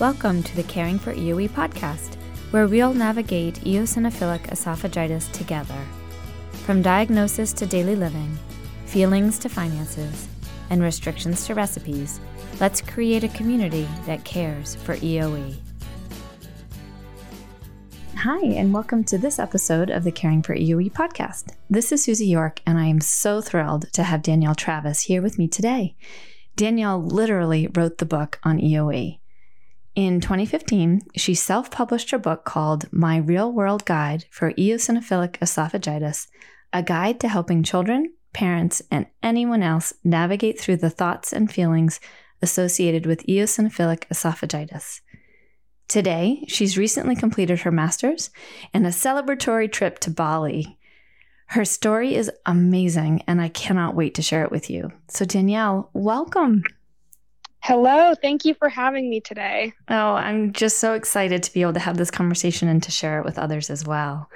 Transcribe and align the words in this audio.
Welcome 0.00 0.44
to 0.44 0.54
the 0.54 0.62
Caring 0.62 0.96
for 0.96 1.12
EOE 1.12 1.48
podcast, 1.48 2.14
where 2.52 2.68
we'll 2.68 2.94
navigate 2.94 3.56
eosinophilic 3.62 4.42
esophagitis 4.42 5.28
together. 5.32 5.74
From 6.52 6.82
diagnosis 6.82 7.52
to 7.54 7.66
daily 7.66 7.96
living, 7.96 8.38
feelings 8.86 9.40
to 9.40 9.48
finances, 9.48 10.28
and 10.70 10.80
restrictions 10.80 11.44
to 11.46 11.56
recipes, 11.56 12.20
let's 12.60 12.80
create 12.80 13.24
a 13.24 13.28
community 13.30 13.88
that 14.06 14.22
cares 14.22 14.76
for 14.76 14.94
EOE. 14.98 15.56
Hi, 18.18 18.44
and 18.44 18.72
welcome 18.72 19.02
to 19.02 19.18
this 19.18 19.40
episode 19.40 19.90
of 19.90 20.04
the 20.04 20.12
Caring 20.12 20.44
for 20.44 20.54
EOE 20.54 20.92
podcast. 20.92 21.56
This 21.68 21.90
is 21.90 22.04
Susie 22.04 22.28
York, 22.28 22.62
and 22.64 22.78
I 22.78 22.86
am 22.86 23.00
so 23.00 23.40
thrilled 23.40 23.92
to 23.94 24.04
have 24.04 24.22
Danielle 24.22 24.54
Travis 24.54 25.02
here 25.02 25.20
with 25.20 25.38
me 25.38 25.48
today. 25.48 25.96
Danielle 26.54 27.02
literally 27.02 27.68
wrote 27.74 27.98
the 27.98 28.06
book 28.06 28.38
on 28.44 28.60
EOE. 28.60 29.17
In 29.98 30.20
2015, 30.20 31.00
she 31.16 31.34
self 31.34 31.72
published 31.72 32.12
her 32.12 32.20
book 32.20 32.44
called 32.44 32.86
My 32.92 33.16
Real 33.16 33.50
World 33.50 33.84
Guide 33.84 34.26
for 34.30 34.52
Eosinophilic 34.52 35.38
Esophagitis, 35.40 36.28
a 36.72 36.84
guide 36.84 37.18
to 37.18 37.28
helping 37.28 37.64
children, 37.64 38.12
parents, 38.32 38.80
and 38.92 39.06
anyone 39.24 39.60
else 39.60 39.92
navigate 40.04 40.60
through 40.60 40.76
the 40.76 40.88
thoughts 40.88 41.32
and 41.32 41.50
feelings 41.50 41.98
associated 42.40 43.06
with 43.06 43.26
eosinophilic 43.26 44.06
esophagitis. 44.06 45.00
Today, 45.88 46.44
she's 46.46 46.78
recently 46.78 47.16
completed 47.16 47.62
her 47.62 47.72
master's 47.72 48.30
and 48.72 48.86
a 48.86 48.90
celebratory 48.90 49.66
trip 49.66 49.98
to 49.98 50.12
Bali. 50.12 50.78
Her 51.46 51.64
story 51.64 52.14
is 52.14 52.30
amazing, 52.46 53.24
and 53.26 53.40
I 53.40 53.48
cannot 53.48 53.96
wait 53.96 54.14
to 54.14 54.22
share 54.22 54.44
it 54.44 54.52
with 54.52 54.70
you. 54.70 54.92
So, 55.08 55.24
Danielle, 55.24 55.90
welcome. 55.92 56.62
Hello, 57.60 58.14
thank 58.14 58.44
you 58.44 58.54
for 58.54 58.68
having 58.68 59.10
me 59.10 59.20
today. 59.20 59.72
Oh, 59.88 60.14
I'm 60.14 60.52
just 60.52 60.78
so 60.78 60.94
excited 60.94 61.42
to 61.42 61.52
be 61.52 61.62
able 61.62 61.74
to 61.74 61.80
have 61.80 61.96
this 61.96 62.10
conversation 62.10 62.68
and 62.68 62.82
to 62.82 62.90
share 62.90 63.18
it 63.18 63.24
with 63.24 63.38
others 63.38 63.68
as 63.68 63.84
well. 63.84 64.30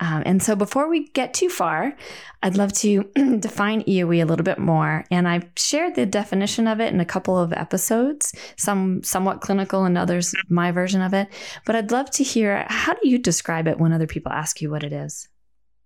Um, 0.00 0.22
and 0.24 0.42
so, 0.42 0.54
before 0.54 0.88
we 0.88 1.08
get 1.08 1.34
too 1.34 1.48
far, 1.48 1.96
I'd 2.42 2.56
love 2.56 2.72
to 2.74 3.02
define 3.40 3.82
EOE 3.82 4.22
a 4.22 4.26
little 4.26 4.44
bit 4.44 4.58
more. 4.58 5.04
And 5.10 5.26
I've 5.26 5.46
shared 5.56 5.96
the 5.96 6.06
definition 6.06 6.68
of 6.68 6.80
it 6.80 6.92
in 6.92 7.00
a 7.00 7.04
couple 7.04 7.36
of 7.36 7.52
episodes, 7.52 8.32
some 8.56 9.02
somewhat 9.02 9.40
clinical 9.40 9.84
and 9.84 9.98
others 9.98 10.34
my 10.48 10.70
version 10.70 11.02
of 11.02 11.14
it. 11.14 11.28
But 11.66 11.74
I'd 11.74 11.90
love 11.90 12.10
to 12.12 12.22
hear 12.22 12.64
how 12.68 12.94
do 12.94 13.08
you 13.08 13.18
describe 13.18 13.66
it 13.66 13.78
when 13.78 13.92
other 13.92 14.06
people 14.06 14.30
ask 14.30 14.60
you 14.60 14.70
what 14.70 14.84
it 14.84 14.92
is? 14.92 15.28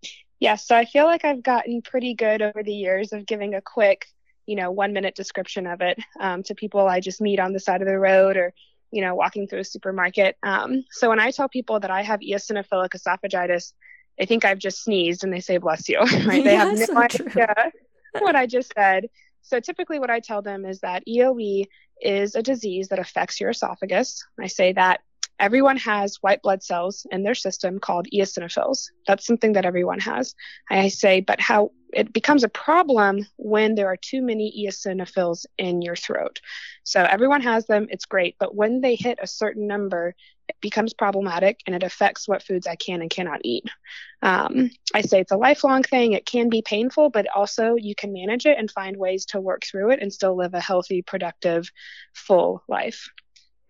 Yes, 0.02 0.12
yeah, 0.40 0.56
so 0.56 0.76
I 0.76 0.84
feel 0.84 1.04
like 1.04 1.24
I've 1.24 1.42
gotten 1.42 1.80
pretty 1.82 2.14
good 2.14 2.42
over 2.42 2.62
the 2.62 2.74
years 2.74 3.12
of 3.12 3.24
giving 3.26 3.54
a 3.54 3.62
quick 3.62 4.06
you 4.46 4.56
know 4.56 4.70
one 4.70 4.92
minute 4.92 5.14
description 5.14 5.66
of 5.66 5.80
it 5.80 5.98
um, 6.20 6.42
to 6.42 6.54
people 6.54 6.86
i 6.86 7.00
just 7.00 7.20
meet 7.20 7.40
on 7.40 7.52
the 7.52 7.60
side 7.60 7.82
of 7.82 7.88
the 7.88 7.98
road 7.98 8.36
or 8.36 8.52
you 8.90 9.00
know 9.00 9.14
walking 9.14 9.48
through 9.48 9.60
a 9.60 9.64
supermarket. 9.64 10.36
Um, 10.42 10.84
so 10.90 11.08
when 11.08 11.20
i 11.20 11.30
tell 11.30 11.48
people 11.48 11.80
that 11.80 11.90
i 11.90 12.02
have 12.02 12.20
eosinophilic 12.20 12.90
esophagitis 12.90 13.72
they 14.18 14.26
think 14.26 14.44
i've 14.44 14.58
just 14.58 14.84
sneezed 14.84 15.24
and 15.24 15.32
they 15.32 15.40
say 15.40 15.56
bless 15.56 15.88
you. 15.88 15.98
Right? 16.26 16.44
They 16.44 16.54
have 16.54 16.76
no 16.76 17.00
idea 17.00 17.72
what 18.18 18.36
i 18.36 18.46
just 18.46 18.72
said. 18.74 19.08
So 19.42 19.58
typically 19.60 19.98
what 19.98 20.10
i 20.10 20.20
tell 20.20 20.42
them 20.42 20.64
is 20.64 20.80
that 20.80 21.02
eoe 21.08 21.66
is 22.00 22.34
a 22.34 22.42
disease 22.42 22.88
that 22.88 22.98
affects 22.98 23.40
your 23.40 23.50
esophagus. 23.50 24.24
I 24.38 24.48
say 24.48 24.72
that 24.74 25.00
everyone 25.38 25.76
has 25.78 26.16
white 26.20 26.42
blood 26.42 26.62
cells 26.62 27.06
in 27.10 27.22
their 27.22 27.34
system 27.34 27.78
called 27.78 28.06
eosinophils. 28.12 28.86
That's 29.06 29.26
something 29.26 29.52
that 29.54 29.64
everyone 29.64 30.00
has. 30.00 30.34
I 30.70 30.88
say, 30.88 31.20
but 31.20 31.40
how 31.40 31.72
it 31.92 32.12
becomes 32.12 32.42
a 32.42 32.48
problem 32.48 33.26
when 33.36 33.74
there 33.74 33.88
are 33.88 33.96
too 33.96 34.22
many 34.22 34.66
eosinophils 34.66 35.44
in 35.58 35.82
your 35.82 35.96
throat. 35.96 36.40
So 36.84 37.02
everyone 37.02 37.42
has 37.42 37.66
them, 37.66 37.86
it's 37.90 38.06
great, 38.06 38.36
but 38.38 38.54
when 38.54 38.80
they 38.80 38.94
hit 38.94 39.18
a 39.20 39.26
certain 39.26 39.66
number, 39.66 40.14
it 40.48 40.56
becomes 40.60 40.94
problematic 40.94 41.60
and 41.66 41.76
it 41.76 41.82
affects 41.82 42.26
what 42.26 42.42
foods 42.42 42.66
I 42.66 42.76
can 42.76 43.02
and 43.02 43.10
cannot 43.10 43.40
eat. 43.44 43.64
Um, 44.22 44.70
I 44.94 45.02
say 45.02 45.20
it's 45.20 45.32
a 45.32 45.36
lifelong 45.36 45.82
thing. 45.82 46.12
It 46.12 46.26
can 46.26 46.48
be 46.48 46.62
painful, 46.62 47.10
but 47.10 47.26
also 47.34 47.76
you 47.76 47.94
can 47.94 48.12
manage 48.12 48.46
it 48.46 48.58
and 48.58 48.70
find 48.70 48.96
ways 48.96 49.26
to 49.26 49.40
work 49.40 49.62
through 49.64 49.90
it 49.90 50.00
and 50.00 50.12
still 50.12 50.36
live 50.36 50.54
a 50.54 50.60
healthy, 50.60 51.02
productive, 51.02 51.70
full 52.14 52.62
life. 52.68 53.08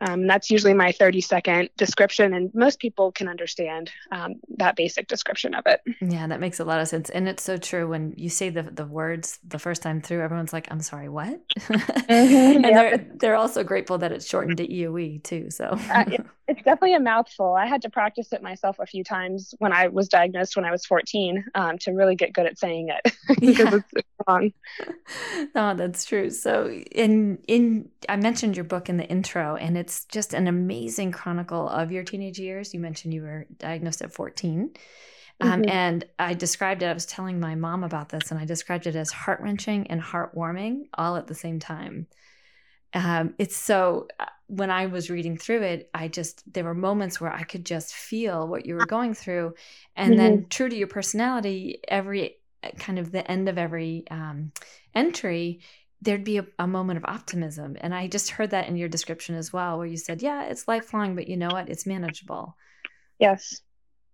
Um, 0.02 0.26
that's 0.26 0.50
usually 0.50 0.74
my 0.74 0.90
30 0.92 1.20
second 1.20 1.70
description, 1.76 2.34
and 2.34 2.52
most 2.54 2.80
people 2.80 3.12
can 3.12 3.28
understand 3.28 3.90
um, 4.10 4.34
that 4.58 4.74
basic 4.74 5.06
description 5.06 5.54
of 5.54 5.64
it. 5.66 5.80
Yeah, 6.00 6.26
that 6.26 6.40
makes 6.40 6.58
a 6.58 6.64
lot 6.64 6.80
of 6.80 6.88
sense. 6.88 7.08
And 7.08 7.28
it's 7.28 7.42
so 7.42 7.56
true 7.56 7.88
when 7.88 8.12
you 8.16 8.28
say 8.28 8.50
the, 8.50 8.62
the 8.64 8.84
words 8.84 9.38
the 9.46 9.58
first 9.58 9.80
time 9.80 10.00
through, 10.00 10.20
everyone's 10.20 10.52
like, 10.52 10.66
I'm 10.70 10.80
sorry, 10.80 11.08
what? 11.08 11.40
Mm-hmm, 11.56 12.02
and 12.08 12.64
yeah. 12.64 12.70
they're, 12.72 13.06
they're 13.14 13.36
also 13.36 13.62
grateful 13.62 13.98
that 13.98 14.10
it's 14.10 14.28
shortened 14.28 14.56
to 14.56 14.66
EOE 14.66 15.22
too. 15.22 15.50
So 15.50 15.66
uh, 15.66 16.04
it, 16.08 16.26
it's 16.48 16.62
definitely 16.62 16.94
a 16.94 17.00
mouthful. 17.00 17.54
I 17.54 17.66
had 17.66 17.82
to 17.82 17.90
practice 17.90 18.32
it 18.32 18.42
myself 18.42 18.78
a 18.80 18.86
few 18.86 19.04
times 19.04 19.54
when 19.58 19.72
I 19.72 19.88
was 19.88 20.08
diagnosed 20.08 20.56
when 20.56 20.64
I 20.64 20.70
was 20.70 20.84
14 20.84 21.44
um, 21.54 21.78
to 21.78 21.92
really 21.92 22.16
get 22.16 22.32
good 22.32 22.46
at 22.46 22.58
saying 22.58 22.88
it 22.88 23.14
because 23.40 23.74
it's, 23.74 23.88
it's 23.94 24.08
long. 24.26 24.52
No, 25.54 25.74
that's 25.74 26.04
true. 26.04 26.30
So 26.30 26.70
in 26.70 27.38
in 27.46 27.88
I 28.08 28.16
mentioned 28.16 28.56
your 28.56 28.64
book 28.64 28.88
in 28.88 28.96
the 28.96 29.04
intro, 29.04 29.56
and 29.56 29.76
it's 29.76 29.91
it's 29.92 30.04
just 30.06 30.32
an 30.32 30.48
amazing 30.48 31.12
chronicle 31.12 31.69
of 31.69 31.92
your 31.92 32.03
teenage 32.03 32.38
years. 32.38 32.72
You 32.72 32.80
mentioned 32.80 33.12
you 33.12 33.22
were 33.22 33.47
diagnosed 33.58 34.00
at 34.00 34.12
14. 34.12 34.70
Um, 35.41 35.62
mm-hmm. 35.62 35.70
and 35.70 36.04
I 36.19 36.34
described 36.34 36.82
it, 36.82 36.86
I 36.86 36.92
was 36.92 37.06
telling 37.06 37.41
my 37.41 37.54
mom 37.54 37.84
about 37.84 38.08
this, 38.08 38.31
and 38.31 38.41
I 38.41 38.44
described 38.44 38.86
it 38.86 38.97
as 38.97 39.10
heart 39.10 39.41
wrenching 39.41 39.86
and 39.88 40.00
heartwarming 40.00 40.84
all 40.94 41.16
at 41.16 41.26
the 41.26 41.34
same 41.34 41.58
time. 41.58 42.06
Um, 42.94 43.34
it's 43.38 43.56
so, 43.56 44.08
uh, 44.20 44.26
when 44.47 44.70
I 44.70 44.86
was 44.86 45.10
reading 45.10 45.36
through 45.36 45.62
it, 45.62 45.91
I 45.92 46.08
just, 46.08 46.50
there 46.52 46.64
were 46.64 46.75
moments 46.75 47.20
where 47.20 47.32
I 47.32 47.42
could 47.42 47.66
just 47.66 47.94
feel 47.94 48.47
what 48.47 48.66
you 48.66 48.75
were 48.75 48.86
going 48.86 49.14
through. 49.14 49.54
And 49.97 50.12
mm-hmm. 50.12 50.19
then, 50.19 50.47
true 50.48 50.69
to 50.69 50.76
your 50.76 50.88
personality, 50.88 51.81
every 51.88 52.36
uh, 52.62 52.70
kind 52.78 52.98
of 52.98 53.10
the 53.10 53.28
end 53.31 53.48
of 53.48 53.58
every 53.58 54.04
um, 54.10 54.52
entry, 54.94 55.60
there'd 56.02 56.24
be 56.24 56.38
a, 56.38 56.46
a, 56.58 56.66
moment 56.66 56.96
of 56.96 57.04
optimism. 57.04 57.76
And 57.80 57.94
I 57.94 58.08
just 58.08 58.30
heard 58.30 58.50
that 58.50 58.68
in 58.68 58.76
your 58.76 58.88
description 58.88 59.36
as 59.36 59.52
well, 59.52 59.78
where 59.78 59.86
you 59.86 59.96
said, 59.96 60.20
yeah, 60.20 60.44
it's 60.44 60.66
lifelong, 60.66 61.14
but 61.14 61.28
you 61.28 61.36
know 61.36 61.48
what? 61.48 61.68
It's 61.68 61.86
manageable. 61.86 62.56
Yes. 63.18 63.60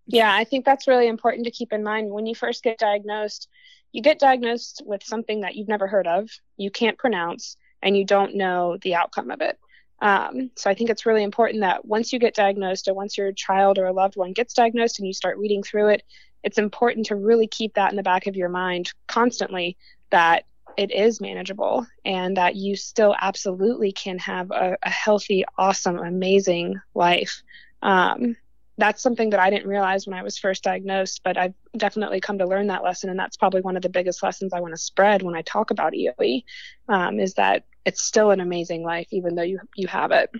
Yeah, 0.06 0.32
I 0.32 0.44
think 0.44 0.64
that's 0.64 0.86
really 0.86 1.08
important 1.08 1.46
to 1.46 1.50
keep 1.50 1.72
in 1.72 1.82
mind. 1.82 2.10
When 2.10 2.26
you 2.26 2.34
first 2.34 2.62
get 2.62 2.78
diagnosed, 2.78 3.48
you 3.92 4.02
get 4.02 4.18
diagnosed 4.18 4.82
with 4.84 5.02
something 5.02 5.40
that 5.40 5.56
you've 5.56 5.68
never 5.68 5.86
heard 5.86 6.06
of, 6.06 6.28
you 6.56 6.70
can't 6.70 6.98
pronounce, 6.98 7.56
and 7.82 7.96
you 7.96 8.04
don't 8.04 8.34
know 8.34 8.76
the 8.82 8.94
outcome 8.94 9.30
of 9.30 9.40
it. 9.40 9.58
Um, 10.00 10.50
so 10.56 10.70
I 10.70 10.74
think 10.74 10.90
it's 10.90 11.06
really 11.06 11.22
important 11.22 11.62
that 11.62 11.84
once 11.84 12.12
you 12.12 12.18
get 12.18 12.34
diagnosed, 12.34 12.88
or 12.88 12.94
once 12.94 13.16
your 13.16 13.32
child 13.32 13.78
or 13.78 13.86
a 13.86 13.92
loved 13.92 14.16
one 14.16 14.32
gets 14.32 14.54
diagnosed 14.54 14.98
and 14.98 15.06
you 15.06 15.14
start 15.14 15.38
reading 15.38 15.62
through 15.62 15.88
it, 15.88 16.02
it's 16.44 16.58
important 16.58 17.06
to 17.06 17.16
really 17.16 17.46
keep 17.46 17.74
that 17.74 17.90
in 17.90 17.96
the 17.96 18.02
back 18.02 18.26
of 18.26 18.36
your 18.36 18.48
mind 18.48 18.92
constantly 19.06 19.76
that 20.10 20.44
it 20.78 20.92
is 20.92 21.20
manageable 21.20 21.86
and 22.04 22.36
that 22.36 22.54
you 22.54 22.76
still 22.76 23.14
absolutely 23.20 23.90
can 23.90 24.16
have 24.18 24.52
a, 24.52 24.78
a 24.80 24.88
healthy, 24.88 25.44
awesome, 25.58 25.98
amazing 25.98 26.80
life. 26.94 27.42
Um, 27.82 28.36
that's 28.78 29.02
something 29.02 29.30
that 29.30 29.40
I 29.40 29.50
didn't 29.50 29.66
realize 29.66 30.06
when 30.06 30.16
I 30.16 30.22
was 30.22 30.38
first 30.38 30.62
diagnosed, 30.62 31.22
but 31.24 31.36
I've 31.36 31.54
definitely 31.76 32.20
come 32.20 32.38
to 32.38 32.46
learn 32.46 32.68
that 32.68 32.84
lesson. 32.84 33.10
And 33.10 33.18
that's 33.18 33.36
probably 33.36 33.60
one 33.60 33.76
of 33.76 33.82
the 33.82 33.88
biggest 33.88 34.22
lessons 34.22 34.52
I 34.52 34.60
want 34.60 34.72
to 34.72 34.78
spread 34.78 35.22
when 35.22 35.34
I 35.34 35.42
talk 35.42 35.72
about 35.72 35.94
EOE 35.94 36.44
um, 36.88 37.18
is 37.18 37.34
that 37.34 37.64
it's 37.84 38.00
still 38.00 38.30
an 38.30 38.38
amazing 38.38 38.84
life, 38.84 39.08
even 39.10 39.34
though 39.34 39.42
you, 39.42 39.58
you 39.74 39.88
have 39.88 40.12
it. 40.12 40.30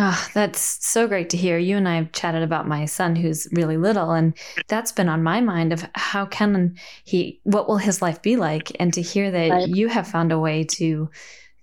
Oh, 0.00 0.28
that's 0.32 0.86
so 0.86 1.08
great 1.08 1.28
to 1.30 1.36
hear. 1.36 1.58
You 1.58 1.76
and 1.76 1.88
I 1.88 1.96
have 1.96 2.12
chatted 2.12 2.44
about 2.44 2.68
my 2.68 2.84
son 2.84 3.16
who's 3.16 3.48
really 3.50 3.76
little, 3.76 4.12
and 4.12 4.32
that's 4.68 4.92
been 4.92 5.08
on 5.08 5.24
my 5.24 5.40
mind 5.40 5.72
of 5.72 5.84
how 5.96 6.24
can 6.24 6.76
he, 7.02 7.40
what 7.42 7.68
will 7.68 7.78
his 7.78 8.00
life 8.00 8.22
be 8.22 8.36
like? 8.36 8.70
And 8.78 8.94
to 8.94 9.02
hear 9.02 9.28
that 9.32 9.50
right. 9.50 9.68
you 9.68 9.88
have 9.88 10.06
found 10.06 10.30
a 10.30 10.38
way 10.38 10.62
to 10.64 11.10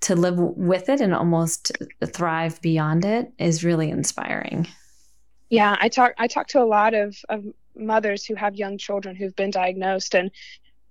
to 0.01 0.15
live 0.15 0.37
with 0.37 0.89
it 0.89 0.99
and 0.99 1.15
almost 1.15 1.71
thrive 2.05 2.61
beyond 2.61 3.05
it 3.05 3.31
is 3.39 3.63
really 3.63 3.89
inspiring. 3.89 4.67
Yeah, 5.49 5.77
I 5.79 5.87
talk 5.87 6.11
I 6.17 6.27
talk 6.27 6.47
to 6.49 6.61
a 6.61 6.65
lot 6.65 6.93
of, 6.93 7.17
of 7.29 7.45
mothers 7.73 8.25
who 8.25 8.35
have 8.35 8.55
young 8.55 8.77
children 8.77 9.15
who've 9.15 9.35
been 9.35 9.51
diagnosed, 9.51 10.13
and 10.13 10.29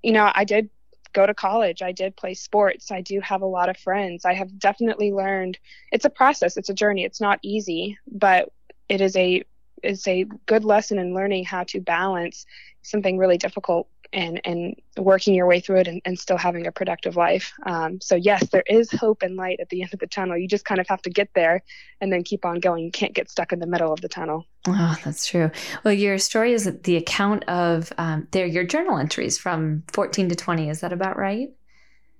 you 0.02 0.12
know, 0.12 0.32
I 0.34 0.44
did 0.44 0.70
go 1.14 1.26
to 1.26 1.32
college. 1.34 1.80
I 1.80 1.92
did 1.92 2.16
play 2.16 2.34
sports. 2.34 2.90
I 2.90 3.00
do 3.00 3.20
have 3.20 3.40
a 3.40 3.46
lot 3.46 3.70
of 3.70 3.78
friends. 3.78 4.24
I 4.24 4.34
have 4.34 4.58
definitely 4.58 5.12
learned 5.12 5.58
it's 5.92 6.04
a 6.04 6.10
process, 6.10 6.56
it's 6.56 6.68
a 6.68 6.74
journey. 6.74 7.04
It's 7.04 7.20
not 7.20 7.38
easy, 7.42 7.96
but 8.06 8.50
it 8.88 9.00
is 9.00 9.16
a 9.16 9.44
is 9.82 10.06
a 10.06 10.24
good 10.46 10.64
lesson 10.64 10.98
in 10.98 11.14
learning 11.14 11.44
how 11.44 11.64
to 11.64 11.80
balance 11.80 12.46
something 12.82 13.18
really 13.18 13.38
difficult 13.38 13.88
and 14.14 14.40
and 14.44 14.80
working 14.96 15.34
your 15.34 15.46
way 15.46 15.60
through 15.60 15.80
it 15.80 15.88
and, 15.88 16.00
and 16.04 16.18
still 16.18 16.38
having 16.38 16.66
a 16.66 16.72
productive 16.72 17.16
life. 17.16 17.52
Um, 17.64 18.00
so 18.00 18.14
yes, 18.14 18.48
there 18.50 18.64
is 18.66 18.90
hope 18.90 19.22
and 19.22 19.36
light 19.36 19.60
at 19.60 19.68
the 19.68 19.82
end 19.82 19.92
of 19.92 20.00
the 20.00 20.06
tunnel. 20.06 20.38
You 20.38 20.48
just 20.48 20.64
kind 20.64 20.80
of 20.80 20.88
have 20.88 21.02
to 21.02 21.10
get 21.10 21.28
there 21.34 21.62
and 22.00 22.12
then 22.12 22.22
keep 22.22 22.44
on 22.44 22.60
going. 22.60 22.84
You 22.84 22.90
can't 22.90 23.12
get 23.12 23.30
stuck 23.30 23.52
in 23.52 23.58
the 23.58 23.66
middle 23.66 23.92
of 23.92 24.00
the 24.00 24.08
tunnel. 24.08 24.46
Oh, 24.66 24.96
that's 25.04 25.26
true. 25.26 25.50
Well, 25.82 25.92
your 25.92 26.18
story 26.18 26.52
is 26.52 26.70
the 26.84 26.96
account 26.96 27.44
of 27.48 27.92
um, 27.98 28.28
they're 28.30 28.46
your 28.46 28.64
journal 28.64 28.96
entries 28.96 29.36
from 29.36 29.82
14 29.92 30.30
to 30.30 30.34
20. 30.34 30.70
Is 30.70 30.80
that 30.80 30.92
about 30.92 31.18
right? 31.18 31.50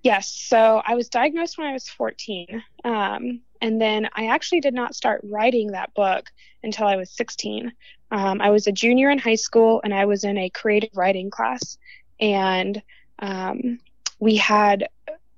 Yes. 0.03 0.29
So 0.29 0.83
I 0.87 0.95
was 0.95 1.09
diagnosed 1.09 1.57
when 1.57 1.67
I 1.67 1.73
was 1.73 1.89
14. 1.89 2.63
Um, 2.85 3.41
and 3.65 3.81
then 3.81 4.11
I 4.13 4.27
actually 4.27 4.61
did 4.61 4.75
not 4.75 4.95
start 4.95 5.23
writing 5.25 5.69
that 5.69 5.95
book 5.95 6.31
until 6.63 6.87
I 6.87 6.97
was 6.97 7.11
16. 7.13 7.73
Um, 8.11 8.43
I 8.43 8.51
was 8.51 8.67
a 8.67 8.73
junior 8.73 9.09
in 9.09 9.17
high 9.19 9.37
school 9.37 9.81
and 9.83 9.95
I 9.95 10.05
was 10.05 10.23
in 10.23 10.37
a 10.37 10.51
creative 10.51 10.91
writing 10.95 11.31
class. 11.31 11.79
And 12.21 12.83
um, 13.21 13.79
we 14.19 14.37
had 14.37 14.89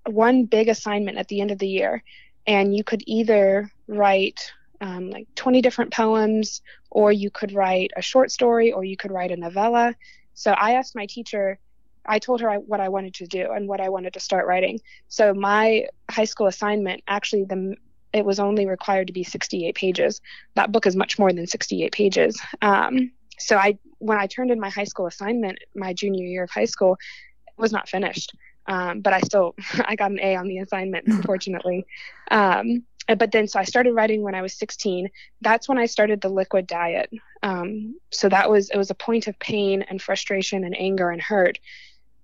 one 0.07 0.45
big 0.45 0.69
assignment 0.69 1.19
at 1.19 1.29
the 1.29 1.41
end 1.41 1.53
of 1.53 1.61
the 1.61 1.69
year. 1.69 2.03
And 2.49 2.77
you 2.77 2.83
could 2.83 3.05
either 3.07 3.71
write 3.87 4.53
um, 4.81 5.09
like 5.09 5.29
20 5.37 5.63
different 5.63 5.93
poems, 5.93 6.63
or 6.91 7.13
you 7.13 7.31
could 7.31 7.53
write 7.53 7.93
a 7.97 8.03
short 8.03 8.33
story, 8.33 8.73
or 8.73 8.83
you 8.83 8.97
could 8.97 9.13
write 9.13 9.31
a 9.31 9.37
novella. 9.37 9.95
So 10.35 10.51
I 10.51 10.73
asked 10.73 10.97
my 10.97 11.07
teacher, 11.07 11.61
I 12.05 12.19
told 12.19 12.41
her 12.41 12.55
what 12.55 12.81
I 12.81 12.89
wanted 12.89 13.15
to 13.15 13.27
do 13.29 13.53
and 13.53 13.69
what 13.69 13.81
I 13.81 13.89
wanted 13.89 14.15
to 14.15 14.21
start 14.21 14.49
writing. 14.49 14.81
So 15.09 15.33
my 15.33 15.87
high 16.11 16.25
school 16.25 16.49
assignment, 16.49 17.05
actually, 17.07 17.45
the 17.45 17.77
it 18.13 18.25
was 18.25 18.39
only 18.39 18.67
required 18.67 19.09
to 19.09 19.13
be 19.13 19.25
68 19.25 19.75
pages. 19.75 20.21
That 20.55 20.73
book 20.73 20.87
is 20.87 20.97
much 20.97 21.19
more 21.19 21.33
than 21.33 21.47
68 21.47 21.93
pages. 21.93 22.41
Um, 22.63 23.13
so 23.39 23.57
I, 23.57 23.79
when 23.99 24.19
I 24.19 24.27
turned 24.27 24.51
in 24.51 24.61
my 24.61 24.71
high 24.71 24.85
school 24.85 25.07
assignment, 25.07 25.59
my 25.75 25.93
junior 25.93 26.25
year 26.25 26.45
of 26.45 26.51
high 26.51 26.65
school, 26.65 26.99
it 27.47 27.61
was 27.61 27.73
not 27.73 27.89
finished. 27.89 28.35
Um, 28.67 29.01
but 29.01 29.13
I 29.13 29.21
still, 29.21 29.55
I 29.85 29.97
got 29.97 30.11
an 30.11 30.21
A 30.21 30.37
on 30.37 30.49
the 30.49 30.59
assignment, 30.59 31.07
unfortunately. 31.09 31.87
Um, 32.31 32.85
but 33.19 33.31
then, 33.31 33.47
so 33.47 33.61
I 33.61 33.65
started 33.65 33.93
writing 33.93 34.23
when 34.23 34.35
I 34.35 34.43
was 34.43 34.55
16. 34.55 35.11
That's 35.41 35.69
when 35.69 35.79
I 35.79 35.87
started 35.87 36.21
the 36.21 36.29
liquid 36.29 36.67
diet. 36.67 37.11
Um, 37.43 38.01
so 38.11 38.29
that 38.29 38.51
was, 38.51 38.71
it 38.71 38.77
was 38.77 38.91
a 38.91 38.97
point 38.97 39.29
of 39.29 39.39
pain 39.39 39.83
and 39.83 40.03
frustration 40.03 40.65
and 40.65 40.77
anger 40.77 41.11
and 41.11 41.23
hurt. 41.23 41.61